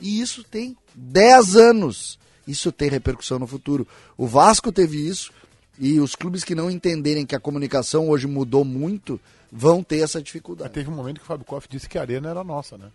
E 0.00 0.20
isso 0.20 0.44
tem 0.44 0.76
10 0.94 1.56
anos. 1.56 2.18
Isso 2.46 2.70
tem 2.70 2.88
repercussão 2.88 3.38
no 3.38 3.46
futuro. 3.46 3.86
O 4.16 4.26
Vasco 4.26 4.70
teve 4.70 4.96
isso. 5.08 5.32
E 5.78 6.00
os 6.00 6.14
clubes 6.14 6.44
que 6.44 6.54
não 6.54 6.70
entenderem 6.70 7.26
que 7.26 7.34
a 7.34 7.40
comunicação 7.40 8.08
hoje 8.08 8.26
mudou 8.26 8.64
muito 8.64 9.20
vão 9.50 9.82
ter 9.82 9.98
essa 10.00 10.18
Mas 10.18 10.24
dificuldade. 10.24 10.72
teve 10.72 10.90
um 10.90 10.94
momento 10.94 11.18
que 11.18 11.24
o 11.24 11.26
Fábio 11.26 11.44
Koff 11.44 11.68
disse 11.68 11.88
que 11.88 11.98
a 11.98 12.02
arena 12.02 12.30
era 12.30 12.42
nossa, 12.42 12.78
né? 12.78 12.90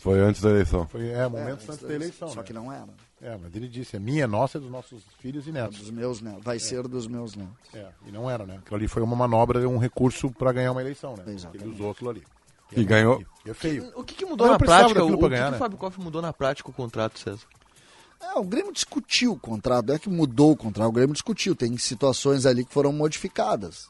Foi 0.00 0.20
antes 0.20 0.40
da 0.40 0.50
eleição. 0.50 0.86
Foi, 0.86 1.08
é, 1.08 1.26
momentos 1.28 1.68
antes 1.68 1.82
da 1.82 1.94
eleição. 1.94 2.28
Só 2.28 2.40
né? 2.40 2.42
que 2.44 2.52
não 2.52 2.72
era. 2.72 2.88
É, 3.20 3.36
mas 3.36 3.54
ele 3.54 3.68
disse, 3.68 3.96
é 3.96 3.98
minha, 3.98 4.24
é 4.24 4.26
nossa, 4.26 4.58
é 4.58 4.60
dos 4.60 4.70
nossos 4.70 5.02
filhos 5.18 5.46
e 5.48 5.52
netos. 5.52 5.78
Dos 5.78 5.90
meus 5.90 6.20
netos. 6.20 6.44
Vai 6.44 6.58
ser 6.58 6.86
dos 6.86 7.06
meus 7.06 7.34
netos. 7.34 7.74
É, 7.74 7.88
e 8.06 8.12
não 8.12 8.30
era, 8.30 8.46
né? 8.46 8.58
Aquilo 8.58 8.76
ali 8.76 8.88
foi 8.88 9.02
uma 9.02 9.16
manobra, 9.16 9.68
um 9.68 9.78
recurso 9.78 10.30
para 10.30 10.52
ganhar 10.52 10.70
uma 10.70 10.80
eleição, 10.80 11.16
né? 11.16 11.24
Exatamente. 11.26 11.64
Ele 11.64 11.74
usou 11.74 11.90
aquilo 11.90 12.10
ali. 12.10 12.22
E 12.76 12.84
ganhou. 12.84 13.24
E 13.44 13.50
é 13.50 13.54
feio. 13.54 13.90
O 13.96 14.04
que, 14.04 14.14
que 14.14 14.24
mudou 14.24 14.46
não 14.46 14.52
na 14.52 14.58
prática? 14.58 15.02
O, 15.02 15.16
ganhar, 15.16 15.46
que 15.46 15.50
né? 15.50 15.56
o 15.56 15.58
Fábio 15.58 15.78
Koff 15.78 16.00
mudou 16.00 16.22
na 16.22 16.32
prática 16.32 16.70
o 16.70 16.72
contrato, 16.72 17.18
César? 17.18 17.46
É, 18.20 18.38
o 18.38 18.44
Grêmio 18.44 18.72
discutiu 18.72 19.32
o 19.32 19.38
contrato, 19.38 19.86
não 19.86 19.94
é 19.94 19.98
que 19.98 20.08
mudou 20.08 20.52
o 20.52 20.56
contrato, 20.56 20.88
o 20.88 20.92
Grêmio 20.92 21.12
discutiu, 21.12 21.54
tem 21.54 21.76
situações 21.78 22.46
ali 22.46 22.64
que 22.64 22.72
foram 22.72 22.92
modificadas. 22.92 23.88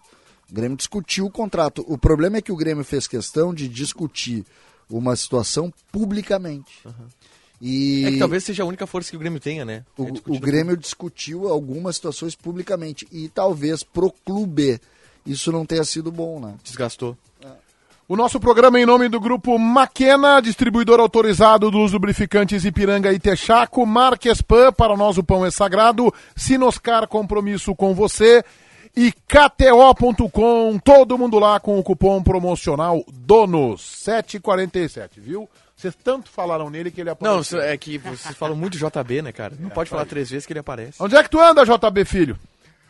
O 0.51 0.55
Grêmio 0.55 0.77
discutiu 0.77 1.27
o 1.27 1.31
contrato. 1.31 1.85
O 1.89 1.99
problema 1.99 2.39
é 2.39 2.43
que 2.43 2.53
o 2.53 2.57
Grêmio 2.57 2.85
fez 2.85 3.07
questão 3.07 3.53
de 3.53 3.69
discutir 3.69 4.45
uma 4.89 5.15
situação 5.17 5.73
publicamente. 5.93 6.83
E 7.61 8.05
É 8.07 8.11
que 8.13 8.19
talvez 8.19 8.45
seja 8.45 8.63
a 8.63 8.67
única 8.67 8.87
força 8.87 9.11
que 9.11 9.17
o 9.17 9.21
Grêmio 9.21 9.41
tenha, 9.41 9.65
né? 9.65 9.85
É 9.99 10.03
o, 10.03 10.11
discutir 10.11 10.37
o 10.37 10.41
Grêmio 10.41 10.77
discutiu 10.77 11.49
algumas 11.49 11.97
situações 11.97 12.35
publicamente. 12.35 13.07
E 13.11 13.29
talvez 13.29 13.83
pro 13.83 14.13
clube 14.25 14.81
isso 15.27 15.53
não 15.53 15.67
tenha 15.67 15.85
sido 15.85 16.11
bom, 16.11 16.41
né? 16.41 16.55
Desgastou. 16.63 17.17
O 18.09 18.17
nosso 18.17 18.41
programa 18.41 18.79
é 18.79 18.83
em 18.83 18.87
nome 18.87 19.07
do 19.07 19.21
grupo 19.21 19.59
Maquena, 19.59 20.41
distribuidor 20.41 20.99
autorizado 20.99 21.71
dos 21.71 21.93
lubrificantes 21.93 22.65
Ipiranga 22.65 23.13
e 23.13 23.19
Texaco, 23.19 23.85
Marques 23.85 24.41
Pan, 24.41 24.73
para 24.73 24.97
nós 24.97 25.19
o 25.19 25.23
pão 25.23 25.45
é 25.45 25.51
sagrado, 25.51 26.11
Sinoscar, 26.35 27.07
compromisso 27.07 27.75
com 27.75 27.95
você 27.95 28.43
e 28.97 29.13
KTO.com, 29.13 30.79
todo 30.83 31.19
mundo 31.19 31.39
lá 31.39 31.61
com 31.61 31.79
o 31.79 31.83
cupom 31.83 32.23
promocional 32.23 33.05
DONOS 33.13 33.83
747, 33.83 35.21
viu? 35.21 35.47
Vocês 35.79 35.95
tanto 35.95 36.29
falaram 36.29 36.69
nele 36.69 36.91
que 36.91 37.01
ele 37.01 37.07
Não, 37.09 37.13
apareceu. 37.13 37.41
isso 37.41 37.57
é 37.61 37.77
que 37.79 37.99
vocês 37.99 38.35
falam 38.37 38.57
muito 38.57 38.77
JB, 38.77 39.23
né, 39.23 39.31
cara? 39.33 39.55
Não 39.61 39.71
pode 39.71 39.89
falar 39.89 40.05
três 40.07 40.29
vezes 40.29 40.45
que 40.45 40.53
ele 40.53 40.59
aparece. 40.59 41.01
Onde 41.01 41.15
é 41.15 41.23
que 41.23 41.31
tu 41.31 41.41
anda, 41.41 41.65
JB 41.65 42.05
Filho? 42.05 42.37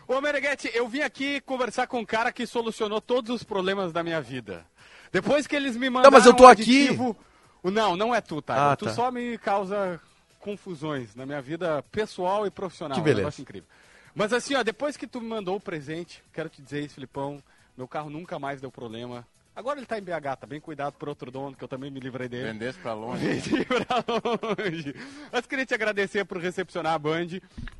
Ô, 0.06 0.18
Meneghete, 0.22 0.70
eu 0.72 0.88
vim 0.88 1.02
aqui 1.02 1.38
conversar 1.42 1.86
com 1.86 1.98
um 2.00 2.04
cara 2.04 2.32
que 2.32 2.46
solucionou 2.46 2.98
todos 2.98 3.30
os 3.30 3.42
problemas 3.42 3.92
da 3.92 4.02
minha 4.02 4.22
vida. 4.22 4.64
Depois 5.12 5.46
que 5.46 5.54
eles 5.54 5.76
me 5.76 5.90
mandaram 5.90 6.10
mas 6.16 6.24
eu 6.24 6.32
tô 6.32 6.44
um 6.44 6.48
aqui. 6.48 6.62
aditivo- 6.62 7.14
O- 7.62 7.70
Não, 7.70 7.94
não 7.94 8.14
é 8.14 8.20
tu, 8.22 8.40
tá? 8.40 8.72
Ah, 8.72 8.76
tu 8.76 8.86
tá. 8.86 8.92
só 8.94 9.10
me 9.10 9.36
causa 9.36 10.00
confusões 10.40 11.14
na 11.14 11.26
minha 11.26 11.42
vida 11.42 11.82
pessoal 11.92 12.46
e 12.46 12.50
profissional. 12.50 12.94
Que 12.94 13.00
É 13.00 13.02
um 13.02 13.04
beleza. 13.04 13.20
negócio 13.22 13.42
incrível. 13.42 13.68
Mas 14.14 14.32
assim, 14.32 14.54
ó, 14.54 14.62
depois 14.62 14.96
que 14.96 15.06
tu 15.06 15.20
me 15.20 15.28
mandou 15.28 15.56
o 15.56 15.60
presente, 15.60 16.22
quero 16.32 16.48
te 16.48 16.62
dizer 16.62 16.80
isso, 16.84 16.94
Filipão, 16.94 17.42
meu 17.76 17.86
carro 17.86 18.08
nunca 18.08 18.38
mais 18.38 18.60
deu 18.62 18.70
problema. 18.70 19.26
Agora 19.58 19.80
ele 19.80 19.86
tá 19.86 19.98
em 19.98 20.02
BH, 20.02 20.36
tá 20.40 20.46
bem 20.46 20.60
cuidado 20.60 20.92
por 20.94 21.08
outro 21.08 21.32
dono, 21.32 21.56
que 21.56 21.64
eu 21.64 21.66
também 21.66 21.90
me 21.90 21.98
livrei 21.98 22.28
dele. 22.28 22.52
Vendesse 22.52 22.78
pra 22.78 22.94
longe. 22.94 23.26
Vendi 23.26 23.64
pra 23.64 24.04
longe. 24.06 24.94
Mas 25.32 25.46
queria 25.46 25.66
te 25.66 25.74
agradecer 25.74 26.24
por 26.24 26.38
recepcionar 26.38 26.92
a 26.94 26.98
Band. 26.98 27.26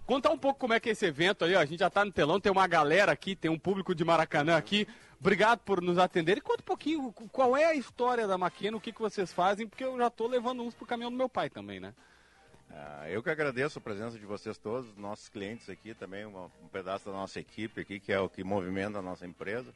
Contar 0.05 0.31
um 0.31 0.39
pouco 0.39 0.59
como 0.59 0.73
é 0.75 0.81
que 0.81 0.89
é 0.89 0.93
esse 0.93 1.07
evento 1.07 1.45
aí, 1.45 1.55
ó. 1.55 1.61
A 1.61 1.65
gente 1.65 1.79
já 1.79 1.89
tá 1.89 2.05
no 2.05 2.11
telão, 2.11 2.41
tem 2.41 2.51
uma 2.51 2.67
galera 2.67 3.13
aqui, 3.13 3.37
tem 3.37 3.49
um 3.49 3.57
público 3.59 3.95
de 3.95 4.05
Maracanã 4.05 4.57
aqui. 4.57 4.89
Obrigado 5.21 5.61
por 5.61 5.81
nos 5.81 5.99
atender. 5.99 6.39
E 6.39 6.41
conta 6.41 6.63
um 6.63 6.65
pouquinho 6.65 7.13
qual 7.31 7.57
é 7.57 7.67
a 7.67 7.75
história 7.77 8.27
da 8.27 8.37
Maquina, 8.37 8.77
o 8.77 8.81
que, 8.81 8.93
que 8.93 9.01
vocês 9.01 9.33
fazem, 9.33 9.69
porque 9.69 9.85
eu 9.85 9.97
já 9.97 10.11
tô 10.11 10.27
levando 10.27 10.65
uns 10.65 10.75
pro 10.75 10.85
caminhão 10.85 11.13
do 11.13 11.17
meu 11.17 11.29
pai 11.29 11.49
também, 11.49 11.79
né? 11.79 11.95
Ah, 12.73 13.09
eu 13.09 13.23
que 13.23 13.31
agradeço 13.31 13.79
a 13.79 13.83
presença 13.83 14.19
de 14.19 14.27
vocês 14.27 14.59
todos, 14.59 14.97
nossos 14.97 15.29
clientes 15.29 15.71
aqui 15.71 15.95
também, 15.95 16.25
uma- 16.27 16.47
um 16.61 16.67
pedaço 16.73 17.05
da 17.07 17.13
nossa 17.13 17.39
equipe 17.39 17.81
aqui, 17.83 18.01
que 18.01 18.13
é 18.13 18.19
o 18.19 18.29
que 18.29 18.43
movimenta 18.43 18.99
a 18.99 19.03
nossa 19.03 19.25
empresa. 19.25 19.73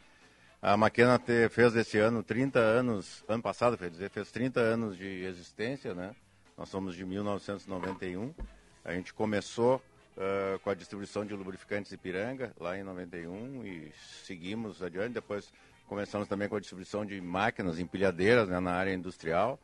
A 0.65 0.77
Maquena 0.77 1.19
te- 1.19 1.49
fez 1.49 1.75
esse 1.75 1.99
ano 1.99 2.23
30 2.23 2.61
anos, 2.61 3.25
ano 3.27 3.43
passado, 3.43 3.77
quer 3.77 3.91
dizer, 3.91 4.09
fez 4.11 4.31
30 4.31 4.61
anos 4.61 4.97
de 4.97 5.25
existência, 5.25 5.93
né? 5.93 6.15
Nós 6.57 6.69
somos 6.69 6.95
de 6.95 7.05
1991. 7.05 8.33
A 8.85 8.93
gente 8.93 9.13
começou 9.13 9.83
ah, 10.17 10.59
com 10.63 10.71
a 10.71 10.75
distribuição 10.75 11.27
de 11.27 11.35
lubrificantes 11.35 11.91
Ipiranga, 11.91 12.53
lá 12.61 12.79
em 12.79 12.85
91, 12.85 13.67
e 13.67 13.91
seguimos 14.25 14.81
adiante. 14.81 15.15
Depois 15.15 15.53
começamos 15.89 16.29
também 16.29 16.49
com 16.49 16.55
a 16.55 16.61
distribuição 16.61 17.05
de 17.05 17.21
máquinas 17.21 17.81
empilhadeiras 17.81 18.49
né, 18.49 18.61
na 18.61 18.73
área 18.73 18.95
industrial. 18.95 19.59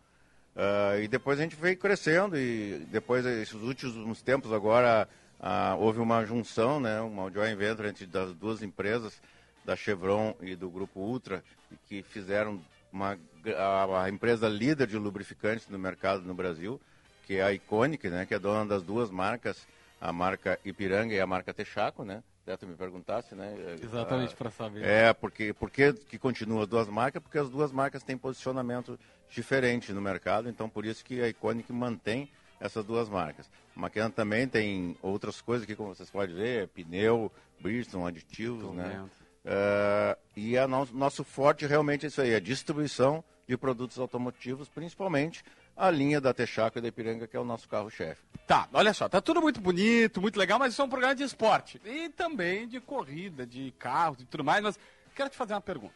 Ah, 0.56 0.96
e 0.98 1.06
depois 1.06 1.38
a 1.38 1.42
gente 1.44 1.54
veio 1.54 1.76
crescendo 1.76 2.36
e 2.36 2.84
depois, 2.90 3.24
esses 3.24 3.54
últimos 3.54 4.20
tempos 4.20 4.52
agora, 4.52 5.08
ah, 5.38 5.76
houve 5.78 6.00
uma 6.00 6.24
junção, 6.24 6.80
né, 6.80 7.00
uma 7.00 7.30
joint 7.30 7.56
venture 7.56 7.86
entre 7.88 8.04
das 8.04 8.34
duas 8.34 8.64
empresas, 8.64 9.22
da 9.68 9.76
Chevron 9.76 10.34
e 10.40 10.56
do 10.56 10.70
Grupo 10.70 10.98
Ultra, 10.98 11.44
que 11.86 12.02
fizeram 12.02 12.58
uma, 12.90 13.18
a, 13.54 14.04
a 14.04 14.08
empresa 14.08 14.48
líder 14.48 14.86
de 14.86 14.96
lubrificantes 14.96 15.68
no 15.68 15.78
mercado 15.78 16.22
no 16.22 16.32
Brasil, 16.32 16.80
que 17.26 17.36
é 17.36 17.42
a 17.42 17.52
Iconic, 17.52 18.08
né, 18.08 18.24
que 18.24 18.32
é 18.32 18.38
dona 18.38 18.64
das 18.64 18.82
duas 18.82 19.10
marcas, 19.10 19.66
a 20.00 20.10
marca 20.10 20.58
Ipiranga 20.64 21.12
e 21.14 21.20
a 21.20 21.26
marca 21.26 21.52
Texaco, 21.52 22.02
né? 22.02 22.22
Até 22.44 22.56
tu 22.56 22.66
me 22.66 22.76
perguntasse, 22.76 23.34
né? 23.34 23.54
Exatamente, 23.82 24.32
Ah, 24.32 24.36
pra 24.38 24.50
saber. 24.50 24.82
É, 24.82 25.12
porque, 25.12 25.52
por 25.52 25.70
que 25.70 25.92
que 25.92 26.18
continuam 26.18 26.62
as 26.62 26.68
duas 26.68 26.88
marcas? 26.88 27.22
Porque 27.22 27.36
as 27.36 27.50
duas 27.50 27.70
marcas 27.70 28.02
têm 28.02 28.16
posicionamento 28.16 28.98
diferente 29.28 29.92
no 29.92 30.00
mercado, 30.00 30.48
então 30.48 30.66
por 30.66 30.86
isso 30.86 31.04
que 31.04 31.20
a 31.20 31.28
Iconic 31.28 31.70
mantém 31.70 32.30
essas 32.58 32.86
duas 32.86 33.06
marcas. 33.10 33.50
A 33.76 33.80
Maquena 33.80 34.08
também 34.08 34.48
tem 34.48 34.96
outras 35.02 35.42
coisas 35.42 35.64
aqui, 35.64 35.76
como 35.76 35.94
vocês 35.94 36.08
podem 36.08 36.34
ver, 36.34 36.68
pneu, 36.68 37.30
Bridgestone, 37.60 38.06
aditivos, 38.06 38.62
Tô 38.62 38.72
né? 38.72 38.94
vendo. 38.94 39.27
Ah, 39.44 40.16
e 40.36 40.56
a 40.58 40.66
no- 40.68 40.86
nosso 40.92 41.24
forte 41.24 41.66
realmente 41.66 42.04
é 42.04 42.08
isso 42.08 42.20
aí, 42.20 42.34
a 42.34 42.40
distribuição 42.40 43.22
de 43.46 43.56
produtos 43.56 43.98
automotivos, 43.98 44.68
principalmente 44.68 45.42
a 45.76 45.90
linha 45.90 46.20
da 46.20 46.34
Texaco 46.34 46.78
e 46.78 46.80
da 46.82 46.88
Ipiranga, 46.88 47.26
que 47.26 47.36
é 47.36 47.40
o 47.40 47.44
nosso 47.44 47.68
carro-chefe. 47.68 48.20
Tá, 48.46 48.68
olha 48.72 48.92
só, 48.92 49.08
tá 49.08 49.20
tudo 49.20 49.40
muito 49.40 49.60
bonito, 49.60 50.20
muito 50.20 50.38
legal, 50.38 50.58
mas 50.58 50.72
isso 50.72 50.82
é 50.82 50.84
um 50.84 50.88
programa 50.88 51.14
de 51.14 51.22
esporte. 51.22 51.80
E 51.84 52.08
também 52.10 52.66
de 52.66 52.80
corrida, 52.80 53.46
de 53.46 53.72
carros 53.78 54.20
e 54.20 54.24
tudo 54.26 54.42
mais, 54.44 54.62
mas 54.62 54.78
quero 55.14 55.30
te 55.30 55.36
fazer 55.36 55.54
uma 55.54 55.60
pergunta. 55.60 55.94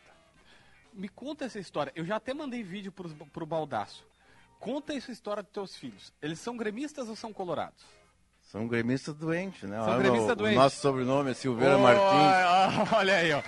Me 0.93 1.09
conta 1.09 1.45
essa 1.47 1.59
história. 1.59 1.93
Eu 1.97 2.05
já 2.05 2.17
até 2.17 2.33
mandei 2.33 2.63
vídeo 2.63 2.93
pros, 2.93 3.13
pro 3.33 3.45
Baldaço. 3.47 4.07
Conta 4.61 4.95
essa 4.95 5.11
história 5.11 5.43
dos 5.43 5.51
teus 5.53 5.77
filhos. 5.77 6.13
Eles 6.23 6.39
são 6.39 6.57
gremistas 6.57 7.09
ou 7.09 7.17
são 7.17 7.33
colorados? 7.33 7.85
São 8.53 8.69
gremistas 8.69 9.15
doentes, 9.15 9.63
né? 9.63 9.83
São 9.83 9.99
gremistas 9.99 10.37
doentes. 10.37 10.59
O 10.59 10.63
nosso 10.63 10.77
sobrenome 10.77 11.31
é 11.31 11.35
Silveira 11.35 11.75
Oi, 11.75 11.83
Martins. 11.83 12.93
Olha 12.93 13.15
aí, 13.15 13.33
ó. 13.33 13.43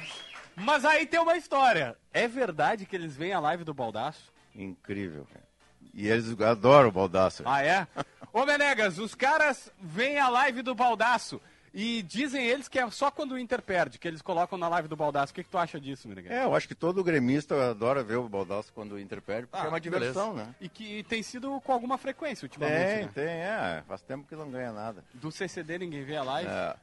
Mas 0.56 0.82
aí 0.82 1.04
tem 1.04 1.20
uma 1.20 1.36
história. 1.36 1.94
É 2.10 2.26
verdade 2.26 2.86
que 2.86 2.96
eles 2.96 3.14
vêm 3.14 3.34
à 3.34 3.38
live 3.38 3.64
do 3.64 3.74
Baldaço? 3.74 4.32
Incrível, 4.54 5.26
cara. 5.30 5.44
E 5.92 6.08
eles 6.08 6.40
adoram 6.40 6.88
o 6.88 6.92
Baldaço. 6.92 7.42
Ah, 7.44 7.62
é? 7.62 7.86
Ô, 8.32 8.46
Menegas, 8.46 8.98
os 8.98 9.14
caras 9.14 9.70
vêm 9.78 10.18
à 10.18 10.30
live 10.30 10.62
do 10.62 10.74
Baldaço 10.74 11.38
e 11.74 12.02
dizem 12.02 12.46
eles 12.46 12.68
que 12.68 12.78
é 12.78 12.88
só 12.90 13.10
quando 13.10 13.32
o 13.32 13.38
Inter 13.38 13.60
perde, 13.60 13.98
que 13.98 14.06
eles 14.06 14.22
colocam 14.22 14.56
na 14.56 14.68
live 14.68 14.86
do 14.86 14.94
Baldaço. 14.96 15.32
O 15.32 15.34
que, 15.34 15.42
que 15.42 15.50
tu 15.50 15.58
acha 15.58 15.80
disso, 15.80 16.08
Menegas? 16.08 16.30
É, 16.30 16.44
eu 16.44 16.54
acho 16.54 16.68
que 16.68 16.74
todo 16.74 17.02
gremista 17.02 17.70
adora 17.70 18.04
ver 18.04 18.16
o 18.16 18.28
Baldaço 18.28 18.72
quando 18.72 18.92
o 18.92 18.98
Inter 19.00 19.20
perde, 19.20 19.48
porque 19.48 19.60
Ah, 19.62 19.66
é 19.66 19.68
uma 19.68 19.80
diversão, 19.80 20.30
beleza. 20.32 20.48
né? 20.50 20.54
E 20.60 20.68
que 20.68 21.02
tem 21.04 21.22
sido 21.22 21.60
com 21.62 21.72
alguma 21.72 21.98
frequência 21.98 22.46
ultimamente, 22.46 22.78
Tem, 22.78 23.04
né? 23.06 23.10
tem, 23.12 23.24
é. 23.24 23.82
Faz 23.88 24.02
tempo 24.02 24.26
que 24.28 24.36
não 24.36 24.48
ganha 24.50 24.72
nada. 24.72 25.04
Do 25.14 25.32
CCD 25.32 25.78
ninguém 25.78 26.04
vê 26.04 26.16
a 26.16 26.22
live. 26.22 26.48
É. 26.48 26.76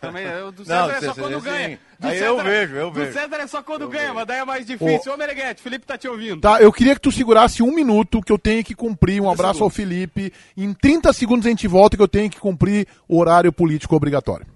Também, 0.00 0.24
eu- 0.24 0.52
do 0.52 0.64
Não, 0.64 0.86
César 0.86 0.92
é 0.96 1.00
do 1.00 1.06
só 1.06 1.14
quando 1.14 1.40
ganha. 1.40 1.78
Do 1.98 2.06
Aí 2.06 2.18
eu 2.20 2.42
vejo, 2.42 2.76
eu 2.76 2.90
Do 2.90 3.00
vejo. 3.00 3.12
César 3.12 3.36
é 3.36 3.46
só 3.48 3.62
quando 3.62 3.82
Eu 3.82 3.88
ganha, 3.88 4.02
vejo. 4.04 4.14
mas 4.14 4.26
daí 4.26 4.38
é 4.38 4.44
mais 4.44 4.64
difícil. 4.64 5.12
Ô, 5.12 5.16
Meneghete, 5.16 5.60
Felipe 5.60 5.84
tá 5.84 5.98
te 5.98 6.06
ouvindo. 6.06 6.40
Tá, 6.40 6.62
eu 6.62 6.72
queria 6.72 6.94
que 6.94 7.00
tu 7.00 7.10
segurasse 7.10 7.62
um 7.62 7.74
minuto, 7.74 8.22
que 8.22 8.30
eu 8.32 8.38
tenho 8.38 8.62
que 8.62 8.74
cumprir. 8.74 9.20
Um 9.20 9.28
abraço 9.30 9.64
ao 9.64 9.70
Felipe. 9.70 10.32
Em 10.56 10.72
30 10.72 11.12
segundos 11.12 11.46
a 11.46 11.50
gente 11.50 11.66
volta, 11.66 11.96
que 11.96 12.02
eu 12.02 12.06
tenho 12.08 12.30
que 12.30 12.38
cumprir 12.38 12.86
o 13.08 13.18
horário 13.18 13.52
político 13.52 13.96
obrigatório. 13.96 14.46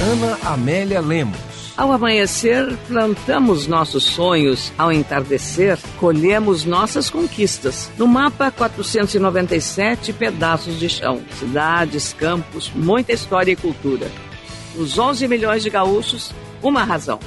Ana 0.00 0.38
Amélia 0.44 1.00
Lemos. 1.00 1.51
Ao 1.76 1.90
amanhecer, 1.90 2.76
plantamos 2.86 3.66
nossos 3.66 4.04
sonhos. 4.04 4.70
Ao 4.76 4.92
entardecer, 4.92 5.78
colhemos 5.98 6.64
nossas 6.66 7.08
conquistas. 7.08 7.90
No 7.96 8.06
mapa, 8.06 8.50
497 8.50 10.12
pedaços 10.12 10.78
de 10.78 10.88
chão. 10.88 11.22
Cidades, 11.38 12.12
campos, 12.12 12.70
muita 12.74 13.12
história 13.12 13.52
e 13.52 13.56
cultura. 13.56 14.10
Os 14.76 14.98
11 14.98 15.26
milhões 15.26 15.62
de 15.62 15.70
gaúchos, 15.70 16.32
uma 16.62 16.84
razão. 16.84 17.18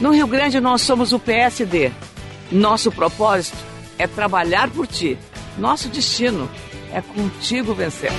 No 0.00 0.10
Rio 0.10 0.26
Grande, 0.26 0.60
nós 0.60 0.82
somos 0.82 1.12
o 1.12 1.18
PSD. 1.18 1.92
Nosso 2.50 2.90
propósito 2.90 3.56
é 3.96 4.08
trabalhar 4.08 4.70
por 4.70 4.88
ti. 4.88 5.16
Nosso 5.56 5.88
destino 5.88 6.50
é 6.92 7.00
contigo 7.00 7.72
vencer. 7.74 8.10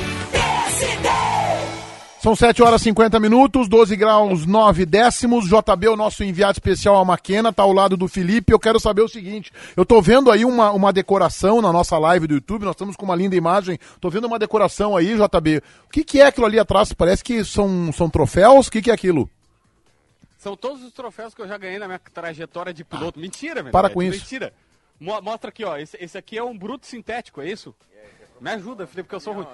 São 2.25 2.35
7 2.35 2.63
horas 2.63 2.81
e 2.81 2.85
50 2.85 3.19
minutos, 3.19 3.67
12 3.67 3.95
graus 3.95 4.47
9 4.47 4.83
décimos. 4.83 5.45
JB, 5.47 5.89
o 5.89 5.95
nosso 5.95 6.23
enviado 6.23 6.53
especial 6.53 6.95
a 6.97 7.05
Maquena, 7.05 7.53
tá 7.53 7.61
ao 7.61 7.71
lado 7.71 7.95
do 7.95 8.07
Felipe. 8.07 8.51
Eu 8.51 8.57
quero 8.57 8.79
saber 8.79 9.03
o 9.03 9.07
seguinte: 9.07 9.51
eu 9.77 9.85
tô 9.85 10.01
vendo 10.01 10.31
aí 10.31 10.43
uma, 10.43 10.71
uma 10.71 10.91
decoração 10.91 11.61
na 11.61 11.71
nossa 11.71 11.99
live 11.99 12.25
do 12.25 12.33
YouTube, 12.33 12.63
nós 12.65 12.73
estamos 12.73 12.95
com 12.95 13.05
uma 13.05 13.15
linda 13.15 13.35
imagem. 13.35 13.77
Tô 14.01 14.09
vendo 14.09 14.25
uma 14.25 14.39
decoração 14.39 14.97
aí, 14.97 15.15
JB. 15.15 15.61
O 15.85 15.89
que, 15.91 16.03
que 16.03 16.19
é 16.19 16.25
aquilo 16.25 16.47
ali 16.47 16.57
atrás? 16.57 16.91
Parece 16.93 17.23
que 17.23 17.45
são, 17.45 17.93
são 17.93 18.09
troféus? 18.09 18.65
O 18.69 18.71
que, 18.71 18.81
que 18.81 18.89
é 18.89 18.93
aquilo? 18.95 19.29
São 20.39 20.57
todos 20.57 20.83
os 20.83 20.91
troféus 20.93 21.31
que 21.35 21.43
eu 21.43 21.47
já 21.47 21.59
ganhei 21.59 21.77
na 21.77 21.85
minha 21.85 22.01
trajetória 22.11 22.73
de 22.73 22.83
piloto. 22.83 23.19
Mentira, 23.19 23.61
velho. 23.61 23.71
Para 23.71 23.87
com 23.91 24.01
isso. 24.01 24.17
Mentira. 24.21 24.51
Mo- 24.99 25.21
Mostra 25.21 25.49
aqui, 25.49 25.63
ó. 25.63 25.77
Esse, 25.77 25.95
esse 26.01 26.17
aqui 26.17 26.39
é 26.39 26.43
um 26.43 26.57
bruto 26.57 26.87
sintético, 26.87 27.39
é 27.39 27.51
isso? 27.51 27.75
Me 28.41 28.49
ajuda, 28.49 28.87
Felipe, 28.87 29.03
porque 29.03 29.15
eu 29.15 29.19
sou 29.19 29.33
ruim. 29.33 29.45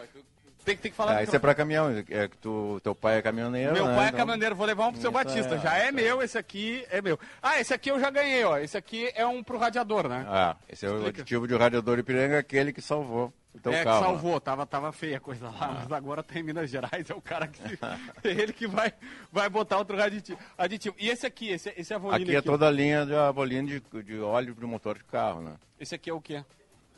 Tem, 0.63 0.75
que- 0.75 0.81
tem 0.83 0.91
que 0.91 0.97
falar. 0.97 1.17
Ah, 1.17 1.23
isso 1.23 1.35
é 1.35 1.39
pra 1.39 1.55
caminhão, 1.55 1.89
é 2.09 2.27
que 2.27 2.37
tu, 2.37 2.79
teu 2.83 2.93
pai 2.93 3.17
é 3.17 3.21
caminhoneiro, 3.21 3.73
Meu 3.73 3.87
né? 3.87 3.95
pai 3.95 4.05
é 4.05 4.07
Então- 4.09 4.19
caminhoneiro, 4.19 4.55
vou 4.55 4.65
levar 4.67 4.87
um 4.87 4.91
pro 4.91 5.01
seu 5.01 5.09
Isso 5.11 5.17
Batista. 5.23 5.55
é- 5.55 5.59
Já 5.59 5.77
é 5.77 5.91
meu, 5.91 6.21
esse 6.21 6.37
aqui 6.37 6.85
é 6.91 7.01
meu. 7.01 7.19
Ah, 7.41 7.59
esse 7.59 7.73
aqui 7.73 7.89
eu 7.89 7.99
já 7.99 8.09
ganhei, 8.09 8.43
ó. 8.43 8.57
Esse 8.57 8.77
aqui 8.77 9.11
é 9.15 9.25
um 9.25 9.43
pro 9.43 9.57
radiador, 9.57 10.07
né? 10.07 10.25
Ah, 10.29 10.55
esse 10.69 10.85
é 10.85 10.89
o 10.89 10.97
Explica. 10.97 11.21
aditivo 11.21 11.47
de 11.47 11.55
radiador 11.55 11.97
Ipiranga, 11.99 12.37
aquele 12.39 12.71
que 12.71 12.81
salvou 12.81 13.33
o 13.53 13.59
teu 13.59 13.73
é, 13.73 13.83
carro. 13.83 13.99
que 13.99 14.05
salvou, 14.05 14.39
tava, 14.39 14.65
tava 14.65 14.91
feia 14.91 15.17
a 15.17 15.19
coisa 15.19 15.49
lá, 15.49 15.79
mas 15.79 15.91
agora 15.91 16.21
tá 16.23 16.39
em 16.39 16.43
Minas 16.43 16.69
Gerais, 16.69 17.09
é 17.09 17.13
o 17.13 17.21
cara 17.21 17.47
que. 17.47 17.59
é 18.23 18.29
ele 18.29 18.53
que 18.53 18.67
vai, 18.67 18.93
vai 19.31 19.49
botar 19.49 19.77
outro 19.77 20.01
aditivo. 20.01 20.39
aditivo. 20.57 20.95
E 20.99 21.09
esse 21.09 21.25
aqui, 21.25 21.49
esse, 21.49 21.73
esse 21.75 21.93
Avolino 21.93 22.23
Aqui 22.23 22.35
é 22.35 22.41
toda 22.41 22.67
a 22.67 22.71
linha 22.71 23.05
de 23.05 23.15
Avolino 23.15 23.67
de, 23.67 24.03
de 24.03 24.19
óleo 24.19 24.53
de 24.53 24.65
motor 24.65 24.97
de 24.97 25.03
carro, 25.05 25.41
né? 25.41 25.53
Esse 25.79 25.95
aqui 25.95 26.09
é 26.09 26.13
o 26.13 26.21
quê? 26.21 26.43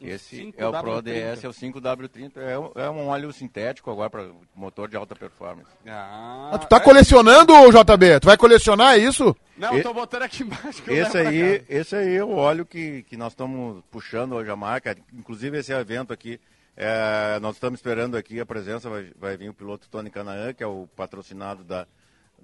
Esse 0.04 0.54
é 0.58 0.68
o 0.68 0.72
Pro 0.72 1.02
DS, 1.02 1.44
é 1.44 1.48
o 1.48 1.52
5W30. 1.54 2.38
É 2.38 2.60
um, 2.60 2.72
é 2.76 2.90
um 2.90 3.08
óleo 3.08 3.32
sintético 3.32 3.90
agora 3.90 4.10
para 4.10 4.28
motor 4.56 4.90
de 4.90 4.96
alta 4.98 5.16
performance. 5.16 5.70
Ah, 5.88 6.52
Ah, 6.54 6.58
tu 6.58 6.68
tá 6.68 6.80
colecionando, 6.80 7.54
JB? 7.72 8.20
Tu 8.20 8.26
vai 8.26 8.38
colecionar 8.38 9.00
isso? 9.00 9.36
Não, 9.58 9.78
E- 9.78 9.82
tô 9.84 9.94
botando 9.94 10.24
aqui 10.24 10.44
embaixo. 10.44 10.84
Esse 10.88 11.18
aí, 11.18 11.64
esse 11.70 11.96
aí 11.96 12.16
é 12.16 12.24
o 12.24 12.32
óleo 12.36 12.66
que, 12.66 13.04
que 13.04 13.16
nós 13.16 13.32
estamos 13.34 13.84
puxando 13.92 14.34
hoje 14.34 14.50
a 14.50 14.56
marca. 14.56 14.96
Inclusive 15.14 15.58
esse 15.60 15.72
evento 15.72 16.12
aqui, 16.12 16.40
é, 16.76 17.40
nós 17.40 17.56
estamos 17.56 17.80
esperando 17.80 18.18
aqui 18.18 18.40
a 18.40 18.46
presença, 18.46 18.90
vai, 18.90 19.12
vai 19.20 19.38
vir 19.38 19.50
o 19.50 19.54
piloto 19.54 19.88
Tony 19.90 20.10
Canaã, 20.10 20.54
que 20.54 20.64
é 20.64 20.68
o 20.68 20.88
patrocinado 20.96 21.64
da, 21.64 21.88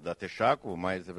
da 0.02 0.14
Texaco, 0.14 0.76
mas 0.76 1.08
é, 1.08 1.12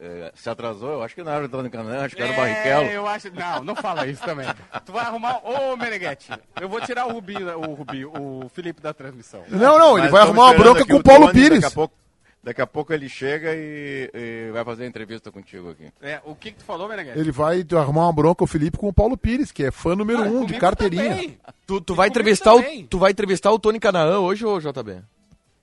é, 0.00 0.32
se 0.34 0.48
atrasou, 0.48 0.90
eu 0.92 1.02
acho 1.02 1.14
que 1.14 1.22
não 1.22 1.32
era 1.32 1.44
o 1.44 1.48
Tony 1.48 1.70
Canaã, 1.70 2.04
acho 2.04 2.14
que 2.14 2.22
era 2.22 2.32
o 2.32 2.36
Barrichello. 2.36 2.84
É, 2.86 2.96
eu 2.96 3.06
acho. 3.06 3.30
Não, 3.32 3.64
não 3.64 3.74
fala 3.74 4.06
isso 4.06 4.22
também. 4.22 4.46
tu 4.84 4.92
vai 4.92 5.04
arrumar. 5.04 5.40
Ô, 5.44 5.76
Meneghetti, 5.76 6.30
eu 6.60 6.68
vou 6.68 6.80
tirar 6.80 7.06
o 7.06 7.12
Rubi, 7.12 7.36
o 7.36 7.74
Rubi, 7.74 8.04
o 8.04 8.48
Felipe 8.52 8.80
da 8.80 8.92
transmissão. 8.92 9.42
Não, 9.48 9.78
não, 9.78 9.98
ele 9.98 10.02
Mas 10.02 10.10
vai 10.10 10.22
estamos 10.22 10.42
arrumar 10.44 10.44
uma 10.44 10.54
bronca 10.54 10.86
com 10.86 10.96
o 10.96 11.02
Paulo 11.02 11.26
Tony, 11.26 11.32
Pires. 11.32 11.60
Daqui 11.60 11.66
a 11.66 11.74
pouco, 11.74 11.94
daqui 12.42 12.62
a 12.62 12.66
pouco 12.66 12.92
ele 12.92 13.08
chega 13.08 13.54
e, 13.54 14.10
e 14.12 14.50
vai 14.52 14.64
fazer 14.64 14.84
a 14.84 14.86
entrevista 14.86 15.30
contigo 15.30 15.70
aqui. 15.70 15.90
É, 16.02 16.20
o 16.24 16.34
que, 16.34 16.52
que 16.52 16.58
tu 16.58 16.64
falou, 16.64 16.88
Meneghetti? 16.88 17.18
Ele 17.18 17.32
vai 17.32 17.64
arrumar 17.72 18.04
uma 18.06 18.12
bronca, 18.12 18.44
o 18.44 18.46
Felipe, 18.46 18.76
com 18.76 18.88
o 18.88 18.92
Paulo 18.92 19.16
Pires, 19.16 19.50
que 19.50 19.64
é 19.64 19.70
fã 19.70 19.96
número 19.96 20.22
Ah, 20.22 20.26
um 20.28 20.44
de 20.44 20.58
carteirinha. 20.58 21.10
também. 21.10 21.38
Tu, 21.66 21.80
tu 21.80 21.94
vai 21.94 22.08
entrevistar 22.08 22.54
o, 22.54 22.62
tu 22.88 22.98
vai 22.98 23.10
entrevistar 23.10 23.50
o 23.50 23.58
Tony 23.58 23.80
Canaã 23.80 24.18
hoje, 24.18 24.44
ô 24.44 24.58
JB? 24.60 25.02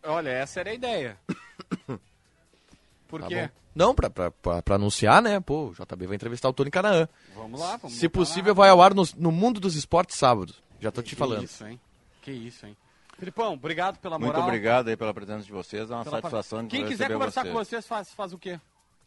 Olha, 0.04 0.30
essa 0.30 0.60
era 0.60 0.70
a 0.72 0.74
ideia. 0.74 1.18
Por 3.20 3.22
Tá 3.22 3.28
quê? 3.28 3.42
bom. 3.44 3.50
Não, 3.76 3.94
pra, 3.94 4.10
pra, 4.10 4.32
pra, 4.32 4.62
pra 4.62 4.76
anunciar, 4.76 5.22
né? 5.22 5.40
Pô, 5.40 5.68
o 5.68 5.74
JB 5.74 6.08
vai 6.08 6.16
entrevistar 6.16 6.48
o 6.50 6.54
Tony 6.54 6.72
Canaã. 6.72 7.08
Vamos 7.36 7.60
lá, 7.60 7.78
vamos 7.78 7.98
Se 7.98 8.08
possível, 8.08 8.54
lá. 8.54 8.58
vai 8.60 8.70
ao 8.70 8.82
ar 8.82 8.94
no, 8.94 9.04
no 9.18 9.32
Mundo 9.32 9.60
dos 9.60 9.76
Esportes 9.76 10.16
sábado. 10.18 10.54
Já 10.80 10.92
tô 10.92 11.02
te 11.02 11.10
Que 11.10 11.16
falando. 11.16 11.44
isso, 11.44 11.66
hein? 11.66 11.80
Que 12.22 12.32
isso, 12.32 12.66
hein? 12.66 12.76
Filipão, 13.18 13.54
obrigado 13.54 13.98
pela 14.00 14.18
Muito 14.20 14.34
moral. 14.34 14.48
obrigado 14.48 14.88
aí 14.90 14.98
pela 14.98 15.14
presença 15.14 15.46
de 15.46 15.52
vocês, 15.52 15.90
é 15.90 15.94
uma 15.94 16.04
pela 16.04 16.18
satisfação 16.18 16.64
de 16.64 16.70
Quem 16.70 16.86
quiser 16.86 17.10
conversar 17.12 17.42
vocês. 17.44 17.54
com 17.54 17.60
vocês, 17.64 17.88
faz, 17.88 18.14
faz 18.14 18.34
o 18.34 18.38
quê? 18.38 18.60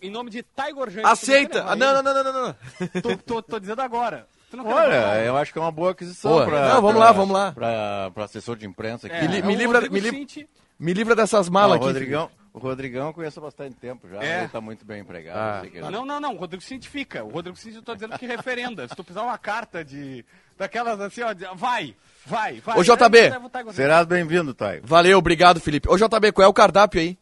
em 0.00 0.10
nome 0.10 0.30
de 0.30 0.42
Tiger 0.42 0.88
Jane. 0.90 1.06
Aceita! 1.06 1.64
Ah, 1.66 1.76
não, 1.76 1.94
não, 1.94 2.02
não, 2.02 2.24
não, 2.24 2.32
não, 2.32 2.42
não. 2.48 3.02
Tô, 3.02 3.16
tô, 3.18 3.42
tô 3.42 3.60
dizendo 3.60 3.82
agora. 3.82 4.26
Não 4.52 4.66
Olha, 4.66 5.22
eu 5.24 5.36
acho 5.36 5.52
que 5.52 5.58
é 5.58 5.62
uma 5.62 5.70
boa 5.70 5.92
aquisição 5.92 6.32
Boa. 6.32 6.44
para 6.44 6.74
Não, 6.74 6.82
vamos 6.82 7.00
lá, 7.00 7.12
vamos 7.12 7.32
lá. 7.34 7.52
para 7.52 8.24
assessor 8.24 8.56
de 8.56 8.66
imprensa 8.66 9.06
aqui. 9.06 9.14
É, 9.16 9.20
Me 9.22 9.28
li- 9.28 9.38
é 9.38 9.42
me 9.42 9.54
o 9.54 9.58
livra- 9.58 9.80
me 9.88 10.00
li-. 10.00 10.48
Me 10.78 10.92
livra 10.94 11.14
dessas 11.14 11.46
Não, 11.46 11.52
malas 11.52 11.74
o 11.74 11.76
aqui. 11.76 11.86
Rodrigão, 11.86 12.28
o 12.52 12.58
Rodrigão 12.58 13.08
eu 13.08 13.14
conheço 13.14 13.38
há 13.38 13.42
bastante 13.42 13.76
tempo 13.76 14.08
já, 14.08 14.22
É. 14.22 14.36
ele 14.38 14.46
está 14.46 14.60
muito 14.60 14.84
bem 14.84 15.00
empregado. 15.00 15.36
Ah. 15.64 15.66
ele- 15.66 15.80
Não, 15.90 16.04
não, 16.04 16.20
não. 16.20 16.34
O 16.34 16.38
Rodrigo 16.38 16.62
Cinti 16.62 16.88
fica. 16.88 17.22
O 17.24 17.28
Rodrigo 17.28 17.56
Cinti 17.56 17.76
eu 17.76 17.82
tô 17.82 17.94
dizendo 17.94 18.18
que 18.18 18.26
referenda. 18.26 18.86
Se 18.88 18.94
tu 18.94 19.04
precisar 19.04 19.22
uma 19.22 19.38
carta 19.38 19.84
de. 19.84 20.24
Daquelas 20.58 21.00
assim, 21.00 21.22
ó. 21.22 21.32
de- 21.32 21.46
Vai, 21.54 21.94
vai, 22.26 22.60
vai. 22.60 22.78
Ô, 22.78 22.82
JB. 22.82 23.72
Serás 23.72 24.06
bem-vindo, 24.06 24.52
Thay. 24.52 24.80
Valeu, 24.82 25.18
obrigado, 25.18 25.60
Felipe. 25.60 25.88
Ô, 25.88 25.96
JB, 25.96 26.32
qual 26.32 26.44
é 26.44 26.48
o 26.48 26.52
cardápio 26.52 27.00
aí? 27.00 27.18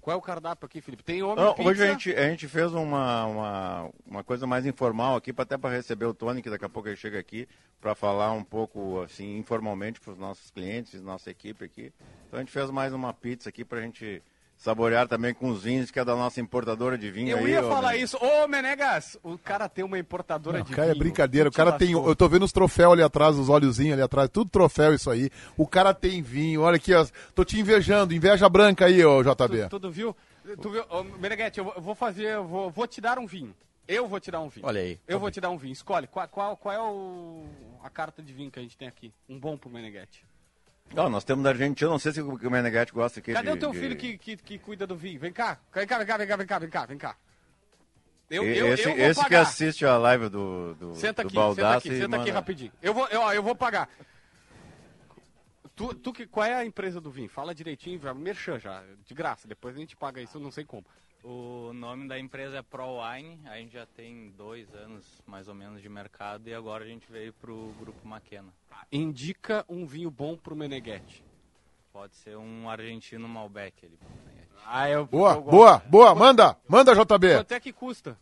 Qual 0.00 0.14
é 0.14 0.18
o 0.18 0.22
cardápio 0.22 0.64
aqui, 0.64 0.80
Felipe? 0.80 1.02
Tem 1.02 1.22
homem 1.22 1.44
Não, 1.44 1.52
pizza. 1.54 1.68
hoje 1.68 1.82
a 1.82 1.86
gente, 1.86 2.14
a 2.14 2.30
gente 2.30 2.48
fez 2.48 2.72
uma, 2.72 3.26
uma, 3.26 3.90
uma 4.06 4.24
coisa 4.24 4.46
mais 4.46 4.64
informal 4.64 5.16
aqui, 5.16 5.32
pra- 5.34 5.42
até 5.42 5.58
para 5.58 5.74
receber 5.74 6.06
o 6.06 6.14
Tony, 6.14 6.40
que 6.40 6.48
daqui 6.48 6.64
a 6.64 6.68
pouco 6.68 6.88
ele 6.88 6.96
chega 6.96 7.18
aqui, 7.18 7.46
para 7.80 7.94
falar 7.94 8.32
um 8.32 8.42
pouco, 8.42 9.00
assim, 9.02 9.36
informalmente 9.36 10.00
para 10.00 10.12
os 10.12 10.18
nossos 10.18 10.50
clientes, 10.50 11.02
nossa 11.02 11.30
equipe 11.30 11.62
aqui. 11.64 11.92
Então 12.26 12.38
a 12.38 12.42
gente 12.42 12.50
fez 12.52 12.70
mais 12.70 12.92
uma 12.94 13.12
pizza 13.12 13.50
aqui 13.50 13.64
para 13.66 13.78
a 13.80 13.82
gente 13.82 14.22
saborear 14.58 15.06
também 15.08 15.32
com 15.32 15.48
os 15.50 15.62
vinhos, 15.62 15.90
que 15.90 15.98
é 15.98 16.04
da 16.04 16.14
nossa 16.14 16.40
importadora 16.40 16.98
de 16.98 17.10
vinho 17.10 17.30
Eu 17.30 17.38
aí. 17.38 17.52
ia 17.52 17.64
ô, 17.64 17.68
falar 17.70 17.96
isso. 17.96 18.18
Ô, 18.20 18.46
Menegas, 18.48 19.16
o 19.22 19.38
cara 19.38 19.68
tem 19.68 19.84
uma 19.84 19.98
importadora 19.98 20.58
Não, 20.58 20.64
de 20.66 20.72
cara, 20.72 20.88
é 20.88 20.92
vinho. 20.92 20.98
brincadeira. 21.04 21.48
O 21.48 21.52
cara 21.52 21.72
te 21.72 21.78
tem. 21.78 21.92
Eu 21.92 22.14
tô 22.16 22.28
vendo 22.28 22.44
os 22.44 22.52
troféus 22.52 22.92
ali 22.92 23.02
atrás, 23.02 23.36
os 23.38 23.48
óleozinhos 23.48 23.94
ali 23.94 24.02
atrás. 24.02 24.28
Tudo 24.30 24.50
troféu 24.50 24.92
isso 24.92 25.10
aí. 25.10 25.30
O 25.56 25.66
cara 25.66 25.94
tem 25.94 26.20
vinho. 26.20 26.60
Olha 26.62 26.76
aqui, 26.76 26.92
ó. 26.92 27.06
Tô 27.34 27.44
te 27.44 27.58
invejando. 27.58 28.12
Inveja 28.12 28.48
branca 28.48 28.86
aí, 28.86 29.02
ô 29.04 29.22
JB. 29.22 29.68
Tu, 29.70 29.80
tu 29.80 29.90
viu? 29.90 30.16
Tu 30.60 30.70
viu? 30.70 30.84
Ô, 30.90 31.02
Meneghete, 31.04 31.58
eu 31.60 31.72
vou- 31.80 31.94
fazer, 31.94 32.26
eu 32.34 32.44
vou, 32.46 32.70
vou 32.70 32.86
te 32.86 33.00
dar 33.00 33.18
um 33.18 33.26
vinho. 33.26 33.54
Eu 33.86 34.06
vou 34.06 34.20
te 34.20 34.30
dar 34.30 34.40
um 34.40 34.48
vinho. 34.48 34.66
Olha 34.66 34.80
aí. 34.82 34.98
Eu 35.08 35.18
vou 35.18 35.30
te 35.30 35.40
dar 35.40 35.48
um 35.50 35.56
vinho. 35.56 35.72
Escolhe, 35.72 36.06
qual, 36.06 36.28
qual, 36.28 36.56
qual 36.58 36.74
é 36.74 36.80
o, 36.80 37.44
a 37.82 37.88
carta 37.88 38.22
de 38.22 38.32
vinho 38.34 38.50
que 38.50 38.58
a 38.58 38.62
gente 38.62 38.76
tem 38.76 38.86
aqui? 38.88 39.12
Um 39.28 39.38
bom 39.38 39.56
pro 39.56 39.70
Meneghete. 39.70 40.26
Não, 40.94 41.08
nós 41.10 41.22
temos 41.24 41.44
da 41.44 41.50
Argentina, 41.50 41.90
não 41.90 41.98
sei 41.98 42.12
se 42.12 42.20
o 42.20 42.50
Menegatti 42.50 42.92
gosta 42.92 43.20
aqui 43.20 43.32
Cadê 43.32 43.50
de- 43.50 43.56
o 43.56 43.60
teu 43.60 43.72
de- 43.72 43.78
filho 43.78 43.96
que, 43.96 44.16
que, 44.18 44.36
que 44.36 44.58
cuida 44.58 44.86
do 44.86 44.96
vinho? 44.96 45.20
Vem 45.20 45.32
cá. 45.32 45.58
Vem 45.72 45.86
cá, 45.86 45.98
vem 45.98 46.06
cá, 46.06 46.16
vem 46.16 46.26
cá, 46.26 46.36
vem 46.36 46.46
cá, 46.46 46.58
vem 46.58 46.68
cá, 46.70 46.86
vem 46.86 46.98
cá. 46.98 47.16
Eu, 48.30 48.44
eu, 48.44 48.74
esse 48.74 48.82
eu 48.88 48.98
esse 48.98 49.24
que 49.24 49.34
assiste 49.34 49.86
a 49.86 49.96
live 49.96 50.28
do, 50.28 50.74
do, 50.74 50.94
Senta 50.94 51.22
do 51.22 51.28
aqui, 51.28 51.34
senta 51.36 51.40
Baldassi 51.46 51.88
aqui, 51.88 51.96
e 51.96 52.00
senta 52.00 52.16
aqui 52.20 52.30
rapidinho. 52.30 52.72
Eu 52.82 52.92
vou, 52.92 53.06
eu, 53.08 53.22
eu 53.32 53.42
vou 53.42 53.54
pagar. 53.54 53.88
Tu, 55.74 55.94
tu 55.94 56.12
que, 56.12 56.26
qual 56.26 56.44
é 56.44 56.54
a 56.54 56.64
empresa 56.64 57.00
do 57.00 57.10
vinho? 57.10 57.28
Fala 57.28 57.54
direitinho, 57.54 58.00
merchan 58.16 58.58
já, 58.58 58.82
de 59.06 59.14
graça. 59.14 59.46
Depois 59.48 59.76
a 59.76 59.78
gente 59.78 59.96
paga 59.96 60.20
isso, 60.20 60.36
eu 60.36 60.40
não 60.42 60.50
sei 60.50 60.64
como. 60.64 60.84
O 61.24 61.72
nome 61.72 62.06
da 62.06 62.18
empresa 62.18 62.58
é 62.58 62.62
ProWine, 62.62 63.40
a 63.46 63.56
gente 63.56 63.72
já 63.72 63.84
tem 63.86 64.32
dois 64.36 64.72
anos 64.74 65.04
mais 65.26 65.48
ou 65.48 65.54
menos 65.54 65.82
de 65.82 65.88
mercado 65.88 66.48
e 66.48 66.54
agora 66.54 66.84
a 66.84 66.86
gente 66.86 67.10
veio 67.10 67.32
pro 67.32 67.74
grupo 67.78 68.06
Maquena. 68.06 68.52
Indica 68.90 69.64
um 69.68 69.84
vinho 69.84 70.10
bom 70.10 70.36
pro 70.36 70.54
Meneghetti. 70.54 71.24
Pode 71.92 72.14
ser 72.16 72.36
um 72.36 72.70
argentino 72.70 73.28
Malbec 73.28 73.84
ali. 73.84 73.98
Ah, 74.64 74.88
eu, 74.88 75.06
Boa, 75.06 75.34
eu 75.34 75.42
boa, 75.42 75.78
boa. 75.88 76.14
Manda, 76.14 76.56
manda, 76.68 76.94
JB. 76.94 77.36
Quanto 77.36 77.52
é 77.52 77.60
que 77.60 77.72
custa? 77.72 78.16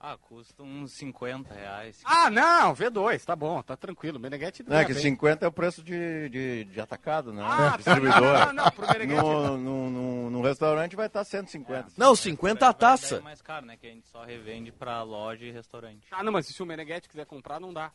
Ah, 0.00 0.16
custa 0.16 0.62
uns 0.62 0.92
50 0.92 1.52
reais. 1.52 2.00
Ah, 2.04 2.30
não, 2.30 2.72
V2, 2.72 3.24
tá 3.24 3.34
bom, 3.34 3.60
tá 3.62 3.76
tranquilo. 3.76 4.20
Meneghetti 4.20 4.62
Não, 4.64 4.76
é 4.76 4.84
que 4.84 4.94
bem. 4.94 5.02
50 5.02 5.44
é 5.44 5.48
o 5.48 5.52
preço 5.52 5.82
de, 5.82 6.28
de, 6.28 6.64
de 6.66 6.80
atacado, 6.80 7.32
né? 7.32 7.42
Ah, 7.44 7.70
tá. 7.72 7.76
Distribuidor. 7.78 8.20
Não, 8.22 8.46
não, 8.46 8.52
não, 8.52 8.70
pro 8.70 8.86
Meneghetti. 8.86 9.20
No, 9.20 9.58
no, 9.58 9.90
no, 9.90 10.30
no 10.30 10.42
restaurante 10.42 10.94
vai 10.94 11.06
estar 11.06 11.24
150. 11.24 11.88
Não, 11.96 12.14
50 12.14 12.68
a 12.68 12.72
taça. 12.72 13.16
É 13.16 13.20
mais 13.20 13.42
caro, 13.42 13.66
né? 13.66 13.76
Que 13.76 13.88
a 13.88 13.90
gente 13.90 14.06
só 14.08 14.22
revende 14.22 14.70
pra 14.70 15.02
loja 15.02 15.44
e 15.44 15.50
restaurante. 15.50 16.06
Ah, 16.12 16.22
não, 16.22 16.30
mas 16.32 16.46
se 16.46 16.62
o 16.62 16.66
Meneghetti 16.66 17.08
quiser 17.08 17.26
comprar, 17.26 17.58
não 17.58 17.72
dá. 17.72 17.90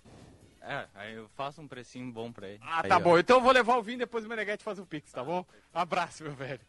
É, 0.62 0.88
aí 0.96 1.14
eu 1.16 1.30
faço 1.36 1.62
um 1.62 1.68
precinho 1.68 2.12
bom 2.12 2.32
pra 2.34 2.48
ele. 2.50 2.60
Ah, 2.64 2.82
Aí, 2.84 2.90
tá 2.90 2.98
ó. 2.98 3.00
bom. 3.00 3.18
Então 3.18 3.38
eu 3.38 3.42
vou 3.42 3.52
levar 3.52 3.78
o 3.78 3.82
vinho 3.84 3.98
depois 4.00 4.26
o 4.26 4.30
Meneghetti 4.30 4.64
faz 4.64 4.78
o 4.78 4.86
Pix, 4.86 5.12
tá 5.12 5.24
bom? 5.24 5.46
Abraço, 5.74 6.24
meu 6.24 6.34
velho. 6.34 6.60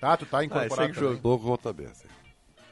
Tá, 0.00 0.16
tu 0.16 0.26
tá 0.26 0.44
incorporado 0.44 0.74
segue 0.74 0.92
o 0.92 0.94
também. 0.94 1.10
jogo. 1.16 1.22
Tô 1.22 1.38
com 1.38 1.50
o 1.50 1.72
JB. 1.72 1.88
sim. 1.94 2.08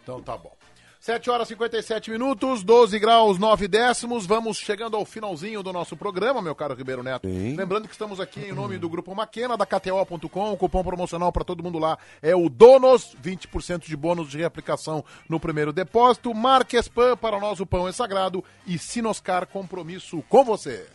Então 0.02 0.20
tá 0.22 0.36
bom. 0.36 0.52
7 1.00 1.30
horas 1.30 1.48
e 1.48 1.54
57 1.54 2.10
minutos, 2.10 2.62
12 2.62 2.98
graus 2.98 3.38
9 3.38 3.66
décimos. 3.66 4.26
Vamos 4.26 4.58
chegando 4.58 4.98
ao 4.98 5.06
finalzinho 5.06 5.62
do 5.62 5.72
nosso 5.72 5.96
programa, 5.96 6.42
meu 6.42 6.54
caro 6.54 6.74
Ribeiro 6.74 7.02
Neto. 7.02 7.26
Sim. 7.26 7.56
Lembrando 7.56 7.88
que 7.88 7.94
estamos 7.94 8.20
aqui 8.20 8.40
em 8.40 8.52
nome 8.52 8.76
do 8.76 8.86
Grupo 8.86 9.14
Maquena, 9.14 9.56
da 9.56 9.64
KTO.com. 9.64 10.52
O 10.52 10.56
cupom 10.58 10.84
promocional 10.84 11.32
para 11.32 11.42
todo 11.42 11.62
mundo 11.62 11.78
lá 11.78 11.96
é 12.20 12.36
o 12.36 12.50
DONOS, 12.50 13.16
20% 13.24 13.86
de 13.86 13.96
bônus 13.96 14.28
de 14.28 14.36
reaplicação 14.36 15.02
no 15.26 15.40
primeiro 15.40 15.72
depósito. 15.72 16.34
Marquespan, 16.34 17.16
para 17.16 17.40
nós 17.40 17.60
o 17.60 17.66
pão 17.66 17.88
é 17.88 17.92
sagrado. 17.92 18.44
E 18.66 18.76
Sinoscar, 18.76 19.46
compromisso 19.46 20.22
com 20.28 20.44
você. 20.44 20.86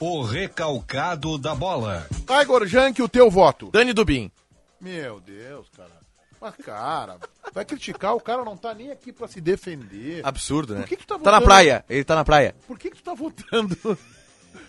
O 0.00 0.22
recalcado 0.22 1.36
da 1.36 1.54
bola. 1.54 2.06
Igor 2.40 2.66
Jank, 2.66 3.02
o 3.02 3.08
teu 3.08 3.30
voto. 3.30 3.68
Dani 3.70 3.92
Dubin. 3.92 4.32
Meu 4.80 5.20
Deus, 5.20 5.68
cara. 5.76 6.05
Mas, 6.40 6.54
cara, 6.56 7.18
vai 7.52 7.64
criticar, 7.64 8.14
o 8.14 8.20
cara 8.20 8.44
não 8.44 8.56
tá 8.56 8.74
nem 8.74 8.90
aqui 8.90 9.12
pra 9.12 9.26
se 9.28 9.40
defender. 9.40 10.20
Absurdo, 10.24 10.74
né? 10.74 10.80
Por 10.80 10.88
que 10.88 10.96
que 10.96 11.06
tu 11.06 11.08
tá 11.08 11.18
Tá 11.18 11.30
na 11.30 11.38
votando? 11.38 11.44
praia, 11.44 11.84
ele 11.88 12.04
tá 12.04 12.14
na 12.14 12.24
praia. 12.24 12.54
Por 12.66 12.78
que 12.78 12.90
que 12.90 12.96
tu 12.96 13.02
tá 13.02 13.14
votando 13.14 13.76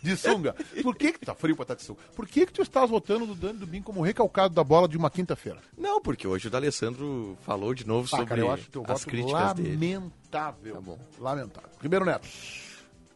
de 0.02 0.16
sunga? 0.16 0.56
Por 0.82 0.96
que 0.96 1.12
que 1.14 1.20
tu 1.20 1.26
tá 1.26 1.36
frio 1.36 1.56
pra 1.56 1.64
estar 1.64 1.76
de 1.76 1.84
sunga? 1.84 2.00
Por 2.16 2.28
que 2.28 2.46
que 2.46 2.54
tu 2.54 2.62
estás 2.62 2.90
votando 2.90 3.26
do 3.26 3.36
Dani 3.36 3.60
Dubin 3.60 3.82
como 3.82 4.02
recalcado 4.02 4.54
da 4.54 4.64
bola 4.64 4.88
de 4.88 4.98
uma 4.98 5.10
quinta-feira? 5.10 5.60
Não, 5.78 6.02
porque 6.02 6.28
hoje 6.28 6.48
o 6.48 6.50
D'Alessandro 6.50 7.38
falou 7.46 7.74
de 7.74 7.86
novo 7.86 8.08
Ah, 8.08 8.18
sobre 8.18 8.26
cara, 8.28 8.42
eu 8.42 8.52
acho 8.52 8.70
teu 8.70 8.82
as 8.84 8.88
voto 8.88 9.08
críticas 9.08 9.54
dele. 9.56 9.70
lamentável. 9.74 10.76
Tá 10.76 10.82
bom. 10.82 11.00
Lamentável. 11.20 11.70
Ribeiro 11.82 12.06
Neto. 12.06 12.28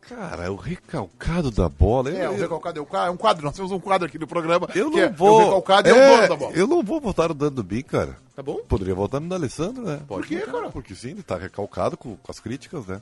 Cara, 0.02 0.52
o 0.52 0.56
recalcado 0.56 1.52
da 1.52 1.70
bola. 1.70 2.10
É, 2.12 2.26
eu- 2.26 2.32
o 2.34 2.36
recalcado 2.38 2.80
é, 2.80 2.82
o 2.82 2.98
é 3.06 3.10
um 3.12 3.18
quadro, 3.18 3.46
nós 3.46 3.56
temos 3.56 3.72
um 3.72 3.80
quadro 3.80 4.08
aqui 4.08 4.18
no 4.20 4.28
programa. 4.28 4.68
Eu 4.76 4.90
que 4.92 4.98
não 4.98 5.04
é, 5.04 5.10
vou. 5.10 5.42
O 5.42 5.46
recalcado 5.46 5.90
é, 5.90 5.92
o 5.94 6.16
dono 6.18 6.28
da 6.30 6.36
bola. 6.36 6.54
Eu 6.56 6.68
não 6.68 6.84
vou 6.84 7.00
votar 7.00 7.30
no 7.30 7.36
Dando 7.36 7.64
Bim, 7.64 7.82
cara. 7.82 8.18
Tá 8.36 8.42
bom? 8.44 8.58
Poderia 8.68 8.96
votar 8.96 9.22
no 9.22 9.30
D'Alessandro, 9.30 9.84
né? 9.84 10.02
Por 10.08 10.26
quê, 10.26 10.42
cara? 10.42 10.70
Porque 10.70 10.96
sim, 10.96 11.12
ele 11.12 11.24
tá 11.24 11.38
recalcado 11.38 11.96
com, 11.98 12.16
com 12.16 12.32
as 12.32 12.40
críticas, 12.40 12.86
né? 12.88 13.02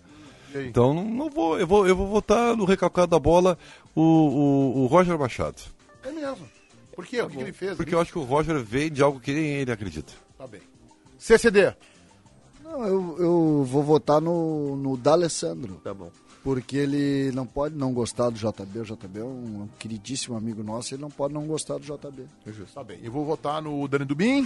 Então 0.53 0.93
não, 0.93 1.03
não 1.05 1.29
vou, 1.29 1.59
eu 1.59 1.65
vou. 1.67 1.87
Eu 1.87 1.95
vou 1.95 2.07
votar 2.07 2.55
no 2.55 2.65
recalcado 2.65 3.07
da 3.07 3.19
bola 3.19 3.57
o, 3.95 4.01
o, 4.01 4.83
o 4.83 4.85
Roger 4.87 5.17
Machado. 5.17 5.61
É 6.03 6.11
mesmo. 6.11 6.47
Por 6.95 7.05
quê? 7.05 7.21
o 7.21 7.29
que, 7.29 7.37
que 7.37 7.43
ele 7.43 7.53
fez? 7.53 7.77
Porque 7.77 7.95
eu 7.95 8.01
acho 8.01 8.11
que 8.11 8.19
o 8.19 8.23
Roger 8.23 8.59
veio 8.61 8.89
de 8.89 9.01
algo 9.01 9.19
que 9.19 9.33
nem 9.33 9.45
ele 9.45 9.71
acredita. 9.71 10.11
Tá 10.37 10.45
bem. 10.45 10.61
CCD. 11.17 11.73
Não, 12.63 12.85
eu, 12.85 13.15
eu 13.19 13.63
vou 13.63 13.83
votar 13.83 14.19
no, 14.19 14.75
no 14.75 14.97
D'Alessandro. 14.97 15.75
Tá 15.83 15.93
bom. 15.93 16.11
Porque 16.43 16.77
ele 16.77 17.31
não 17.33 17.45
pode 17.45 17.75
não 17.75 17.93
gostar 17.93 18.29
do 18.29 18.37
JB. 18.37 18.79
O 18.79 18.85
JB 18.85 19.19
é 19.19 19.23
um, 19.23 19.63
um 19.63 19.69
queridíssimo 19.77 20.37
amigo 20.37 20.63
nosso, 20.63 20.93
ele 20.93 21.01
não 21.01 21.09
pode 21.11 21.33
não 21.33 21.45
gostar 21.45 21.77
do 21.77 21.81
JB. 21.81 22.25
Tá 22.73 22.83
bem. 22.83 22.99
Eu 23.03 23.11
vou 23.11 23.25
votar 23.25 23.61
no 23.61 23.87
Dani 23.87 24.05
Dubin. 24.05 24.45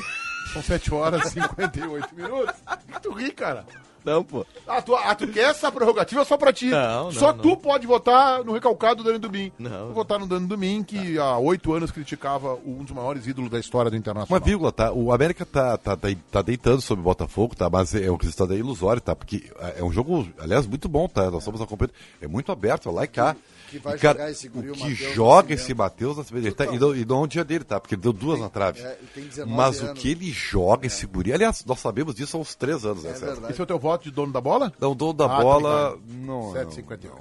São 0.51 0.61
7 0.61 0.93
horas 0.93 1.25
e 1.27 1.29
58 1.41 2.15
minutos. 2.15 2.55
Que 2.91 2.99
tu 3.01 3.11
ri, 3.11 3.31
cara? 3.31 3.65
Não, 4.05 4.23
pô. 4.23 4.45
Ah 4.67 4.81
tu, 4.81 4.95
ah, 4.95 5.15
tu 5.15 5.27
quer 5.27 5.49
essa 5.51 5.71
prerrogativa 5.71 6.25
só 6.25 6.37
pra 6.37 6.51
ti? 6.51 6.65
Não, 6.67 7.05
não, 7.05 7.11
Só 7.11 7.31
não. 7.33 7.39
tu 7.41 7.57
pode 7.57 7.87
votar 7.87 8.43
no 8.43 8.53
recalcado 8.53 9.03
do 9.03 9.07
Dani 9.07 9.19
Dubin. 9.19 9.51
Não. 9.57 9.85
Vou 9.85 9.93
votar 9.93 10.19
no 10.19 10.27
Dani 10.27 10.45
Dubin, 10.47 10.83
que 10.83 11.17
há 11.17 11.37
oito 11.37 11.73
anos 11.73 11.91
criticava 11.91 12.55
um 12.65 12.83
dos 12.83 12.91
maiores 12.93 13.25
ídolos 13.27 13.49
da 13.49 13.59
história 13.59 13.89
do 13.89 13.93
Uma 13.95 13.99
Internacional. 13.99 14.43
vírgula, 14.45 14.71
tá? 14.71 14.91
O 14.91 15.11
América 15.13 15.45
tá, 15.45 15.77
tá, 15.77 15.95
tá, 15.95 16.07
tá 16.31 16.41
deitando 16.41 16.81
sobre 16.81 17.01
o 17.01 17.05
Botafogo, 17.05 17.55
tá? 17.55 17.69
Mas 17.69 17.95
é 17.95 18.11
um 18.11 18.15
resultado 18.17 18.55
ilusório, 18.55 19.01
tá? 19.01 19.15
Porque 19.15 19.49
é 19.77 19.83
um 19.83 19.91
jogo, 19.91 20.27
aliás, 20.39 20.67
muito 20.67 20.89
bom, 20.89 21.07
tá? 21.07 21.29
Nós 21.31 21.39
estamos 21.41 21.61
acompanhando. 21.61 21.93
É 22.21 22.27
muito 22.27 22.51
aberto, 22.51 22.91
lá 22.91 23.03
e 23.03 23.07
cá. 23.07 23.35
Que 23.73 23.79
vai 23.79 23.95
E, 23.95 23.99
cara, 23.99 24.17
jogar 24.19 24.31
esse 24.31 24.47
guri, 24.47 24.69
o 24.69 24.71
o 24.71 24.75
que 24.75 24.81
Matheus 24.89 25.13
joga 25.15 25.53
esse 25.53 25.73
Matheus 25.73 26.17
Nascimento, 26.17 26.45
ele 26.45 26.53
tá, 26.55 26.65
e, 26.67 26.77
não, 26.77 26.95
e 26.95 27.03
não 27.05 27.17
é 27.17 27.23
um 27.23 27.27
dia 27.27 27.43
dele, 27.43 27.63
tá? 27.63 27.79
Porque 27.79 27.95
ele 27.95 28.01
deu 28.03 28.13
duas 28.13 28.39
na 28.39 28.47
trave. 28.49 28.79
é, 28.81 28.97
ele 28.99 29.09
tem 29.15 29.23
19 29.25 29.51
Mas 29.57 29.81
o 29.81 29.85
anos. 29.85 29.99
que 29.99 30.09
ele 30.11 30.31
joga, 30.31 30.85
esse 30.85 31.05
guri. 31.07 31.33
Aliás, 31.33 31.65
nós 31.65 31.79
sabemos 31.79 32.13
disso 32.13 32.37
há 32.37 32.39
uns 32.39 32.53
três 32.53 32.85
anos, 32.85 33.03
né, 33.03 33.09
É 33.09 33.13
verdade. 33.13 33.51
Esse 33.51 33.59
é 33.59 33.63
o 33.63 33.67
teu 33.67 33.79
voto 33.79 34.03
de 34.03 34.11
dono 34.11 34.31
da 34.31 34.39
bola? 34.39 34.71
Não, 34.79 34.91
o 34.91 34.95
dono 34.95 35.13
da 35.13 35.25
Ah, 35.25 35.41
bola. 35.41 35.69
tá 35.71 35.95
ligado. 35.95 36.25
Não, 36.25 36.53
7,58. 36.53 37.11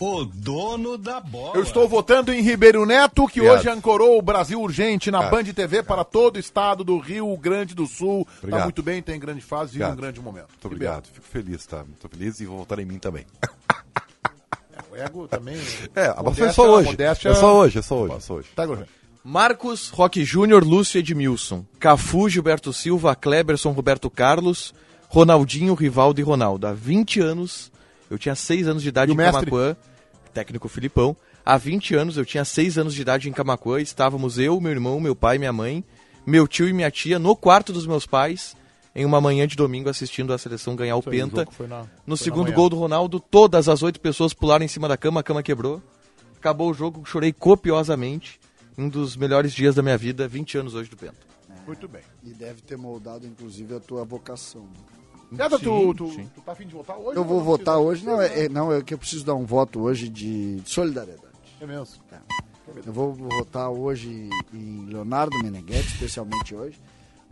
O 0.00 0.24
dono 0.24 0.96
da 0.96 1.20
bola. 1.20 1.56
Eu 1.56 1.62
estou 1.62 1.88
votando 1.88 2.32
em 2.32 2.40
Ribeiro 2.40 2.86
Neto, 2.86 3.26
que 3.26 3.40
Obrigado. 3.40 3.58
hoje 3.60 3.68
ancorou 3.68 4.16
o 4.16 4.22
Brasil 4.22 4.60
Urgente 4.60 5.10
na 5.10 5.18
Obrigado. 5.20 5.44
Band 5.46 5.52
TV 5.54 5.82
para 5.82 6.04
todo 6.04 6.36
o 6.36 6.38
estado 6.38 6.84
do 6.84 6.98
Rio 6.98 7.36
Grande 7.36 7.74
do 7.74 7.84
Sul. 7.86 8.20
Está 8.28 8.38
Obrigado. 8.42 8.62
muito 8.64 8.82
bem, 8.82 9.02
tem 9.02 9.18
grande 9.18 9.40
fase 9.40 9.80
e 9.80 9.84
um 9.84 9.96
grande 9.96 10.20
momento. 10.20 10.46
Muito 10.50 10.64
obrigado, 10.66 11.06
fico 11.12 11.26
feliz, 11.26 11.66
tá? 11.66 11.78
Muito 11.78 12.08
feliz 12.08 12.38
e 12.40 12.46
vou 12.46 12.58
votar 12.58 12.78
em 12.78 12.84
mim 12.84 12.98
também. 12.98 13.26
Ribeiro. 13.32 13.56
O 14.92 14.96
ego 14.96 15.28
também. 15.28 15.56
É, 15.94 16.08
mas 16.08 16.16
Modéstia- 16.24 16.44
é 16.46 16.52
só 16.52 16.70
hoje. 16.70 16.88
modéstia- 16.90 17.28
É 17.30 17.34
só 17.34 17.56
hoje, 17.56 17.78
é 17.78 17.82
só 17.82 17.96
hoje, 17.98 18.14
é 18.14 18.20
só 18.20 18.34
hoje. 18.34 18.48
Tá? 18.54 18.64
Marcos, 19.24 19.88
Roque 19.90 20.24
Júnior, 20.24 20.62
Lúcio 20.64 20.98
Edmilson. 21.00 21.64
Cafu, 21.80 22.28
Gilberto 22.28 22.72
Silva, 22.72 23.16
Kleberson, 23.16 23.72
Roberto 23.72 24.08
Carlos, 24.08 24.72
Ronaldinho, 25.08 25.74
Rivaldo 25.74 26.20
e 26.20 26.22
Ronaldo. 26.24 26.66
Há 26.68 26.72
20 26.72 27.18
anos, 27.20 27.72
eu 28.10 28.18
tinha 28.18 28.34
6 28.34 28.68
anos 28.68 28.82
de 28.82 28.88
idade 28.88 29.12
E 29.12 29.14
o 29.14 29.20
em? 29.20 29.24
Camacuã, 29.24 29.76
técnico 30.32 30.68
Filipão. 30.68 31.16
Há 31.44 31.56
20 31.56 31.94
anos, 31.94 32.16
eu 32.16 32.24
tinha 32.24 32.44
6 32.44 32.76
anos 32.78 32.94
de 32.94 33.00
idade 33.02 33.28
em 33.28 33.32
Camacuã, 33.32 33.80
estávamos 33.80 34.38
eu, 34.38 34.60
meu 34.60 34.72
irmão, 34.72 34.98
meu 35.00 35.14
pai, 35.14 35.38
minha 35.38 35.52
mãe, 35.52 35.84
meu 36.26 36.48
tio 36.48 36.68
e 36.68 36.72
minha 36.72 36.90
tia 36.90 37.18
no 37.18 37.36
quarto 37.36 37.72
dos 37.72 37.86
meus 37.86 38.04
pais, 38.04 38.56
em 38.94 39.04
uma 39.04 39.20
manhã 39.20 39.46
de 39.46 39.54
domingo 39.54 39.88
assistindo 39.88 40.32
a 40.32 40.38
seleção 40.38 40.74
ganhar 40.74 40.96
o 40.96 41.00
Isso 41.00 41.10
aí, 41.10 41.22
o 41.22 41.24
Penta. 41.28 41.40
jogo 41.42 41.52
foi 41.52 41.66
na- 41.68 41.84
no 42.06 42.16
segundo 42.16 42.50
gol 42.52 42.68
do 42.68 42.76
Ronaldo, 42.76 43.20
todas 43.20 43.68
as 43.68 43.82
oito 43.82 44.00
pessoas 44.00 44.32
pularam 44.34 44.64
em 44.64 44.68
cima 44.68 44.88
da 44.88 44.96
cama, 44.96 45.20
a 45.20 45.22
cama 45.22 45.42
quebrou. 45.42 45.80
Acabou 46.36 46.70
o 46.70 46.74
jogo, 46.74 47.04
chorei 47.04 47.32
copiosamente. 47.32 48.40
Um 48.78 48.88
dos 48.88 49.16
melhores 49.16 49.52
dias 49.54 49.74
da 49.74 49.82
minha 49.82 49.96
vida, 49.96 50.28
20 50.28 50.58
anos 50.58 50.74
hoje 50.74 50.90
do 50.90 50.96
Penta. 50.96 51.14
Muito 51.66 51.88
bem. 51.88 52.02
E 52.24 52.30
deve 52.30 52.60
ter 52.62 52.76
moldado, 52.76 53.26
inclusive, 53.26 53.74
a 53.74 53.80
tua 53.80 54.04
vocação. 54.04 54.66
Neta, 55.30 55.58
tu, 55.58 55.94
tu, 55.94 56.10
sim. 56.12 56.30
tu 56.34 56.40
tá 56.40 56.52
afim 56.52 56.66
de 56.66 56.74
votar 56.74 56.96
hoje? 56.96 57.16
Eu 57.16 57.22
ou 57.22 57.28
vou 57.28 57.40
votar 57.42 57.74
precisa? 57.76 57.78
hoje. 57.78 58.06
Não, 58.06 58.20
é, 58.22 58.44
é- 58.44 58.48
não, 58.48 58.72
é 58.72 58.82
que 58.82 58.94
eu 58.94 58.98
preciso 58.98 59.24
dar 59.24 59.34
um 59.34 59.44
voto 59.44 59.80
hoje 59.80 60.08
de 60.08 60.60
solidariedade. 60.64 61.26
É 61.60 61.66
mesmo. 61.66 61.86
Eu 62.84 62.92
vou 62.92 63.12
votar 63.12 63.70
hoje 63.70 64.28
em 64.52 64.86
Leonardo 64.86 65.36
Meneghetti, 65.42 65.86
especialmente 65.94 66.54
hoje, 66.54 66.78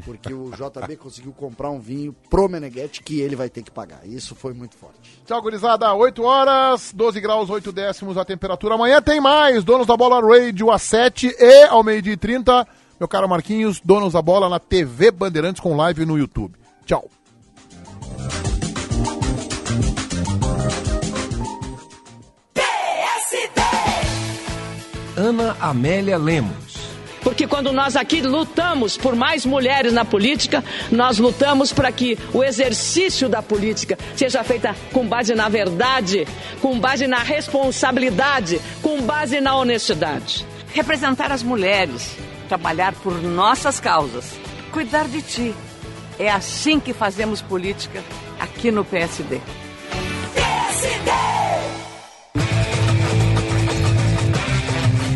porque 0.05 0.32
o 0.32 0.51
JB 0.51 0.97
conseguiu 0.99 1.32
comprar 1.32 1.70
um 1.70 1.80
vinho 1.80 2.14
pro 2.30 2.49
Meneghetti 2.49 3.03
que 3.03 3.20
ele 3.20 3.34
vai 3.36 3.51
ter 3.51 3.62
que 3.62 3.70
pagar. 3.70 4.07
Isso 4.07 4.34
foi 4.34 4.55
muito 4.55 4.76
forte. 4.76 5.20
Tchau, 5.26 5.42
gurizada. 5.42 5.92
8 5.92 6.22
horas, 6.22 6.92
12 6.95 7.20
graus, 7.20 7.51
8 7.51 7.72
décimos 7.72 8.16
a 8.16 8.24
temperatura. 8.24 8.74
Amanhã 8.74 9.03
tem 9.03 9.20
mais. 9.20 9.64
Donos 9.64 9.86
da 9.86 9.97
Bola 9.97 10.20
Radio 10.20 10.70
às 10.70 10.82
7 10.82 11.34
e 11.38 11.64
ao 11.64 11.82
meio-dia 11.82 12.12
e 12.12 12.16
30. 12.16 12.66
Meu 12.99 13.09
caro 13.09 13.28
Marquinhos, 13.28 13.80
Donos 13.80 14.12
da 14.12 14.22
Bola 14.22 14.49
na 14.49 14.61
TV 14.61 15.11
Bandeirantes 15.11 15.61
com 15.61 15.76
live 15.76 16.07
no 16.07 16.16
YouTube. 16.16 16.55
Tchau. 16.86 17.11
Ana 25.25 25.57
Amélia 25.59 26.18
Lemos. 26.18 26.75
Porque 27.22 27.47
quando 27.47 27.72
nós 27.72 27.97
aqui 27.97 28.20
lutamos 28.20 28.99
por 28.99 29.16
mais 29.16 29.47
mulheres 29.47 29.91
na 29.91 30.05
política, 30.05 30.62
nós 30.93 31.18
lutamos 31.18 31.72
para 31.72 31.91
que 31.91 32.18
o 32.35 32.45
exercício 32.45 33.27
da 33.27 33.41
política 33.41 33.99
seja 34.14 34.45
feita 34.45 34.77
com 34.93 35.07
base 35.07 35.35
na 35.35 35.49
verdade, 35.49 36.29
com 36.61 36.79
base 36.79 37.07
na 37.07 37.20
responsabilidade, 37.20 38.61
com 38.83 39.01
base 39.01 39.41
na 39.41 39.57
honestidade. 39.57 40.45
Representar 40.75 41.33
as 41.33 41.43
mulheres, 41.43 42.18
trabalhar 42.47 42.93
por 42.93 43.14
nossas 43.22 43.81
causas, 43.81 44.39
cuidar 44.70 45.09
de 45.09 45.22
ti. 45.22 45.55
É 46.18 46.31
assim 46.31 46.79
que 46.79 46.93
fazemos 46.93 47.41
política 47.41 48.05
aqui 48.39 48.70
no 48.70 48.85
PSD. 48.85 49.41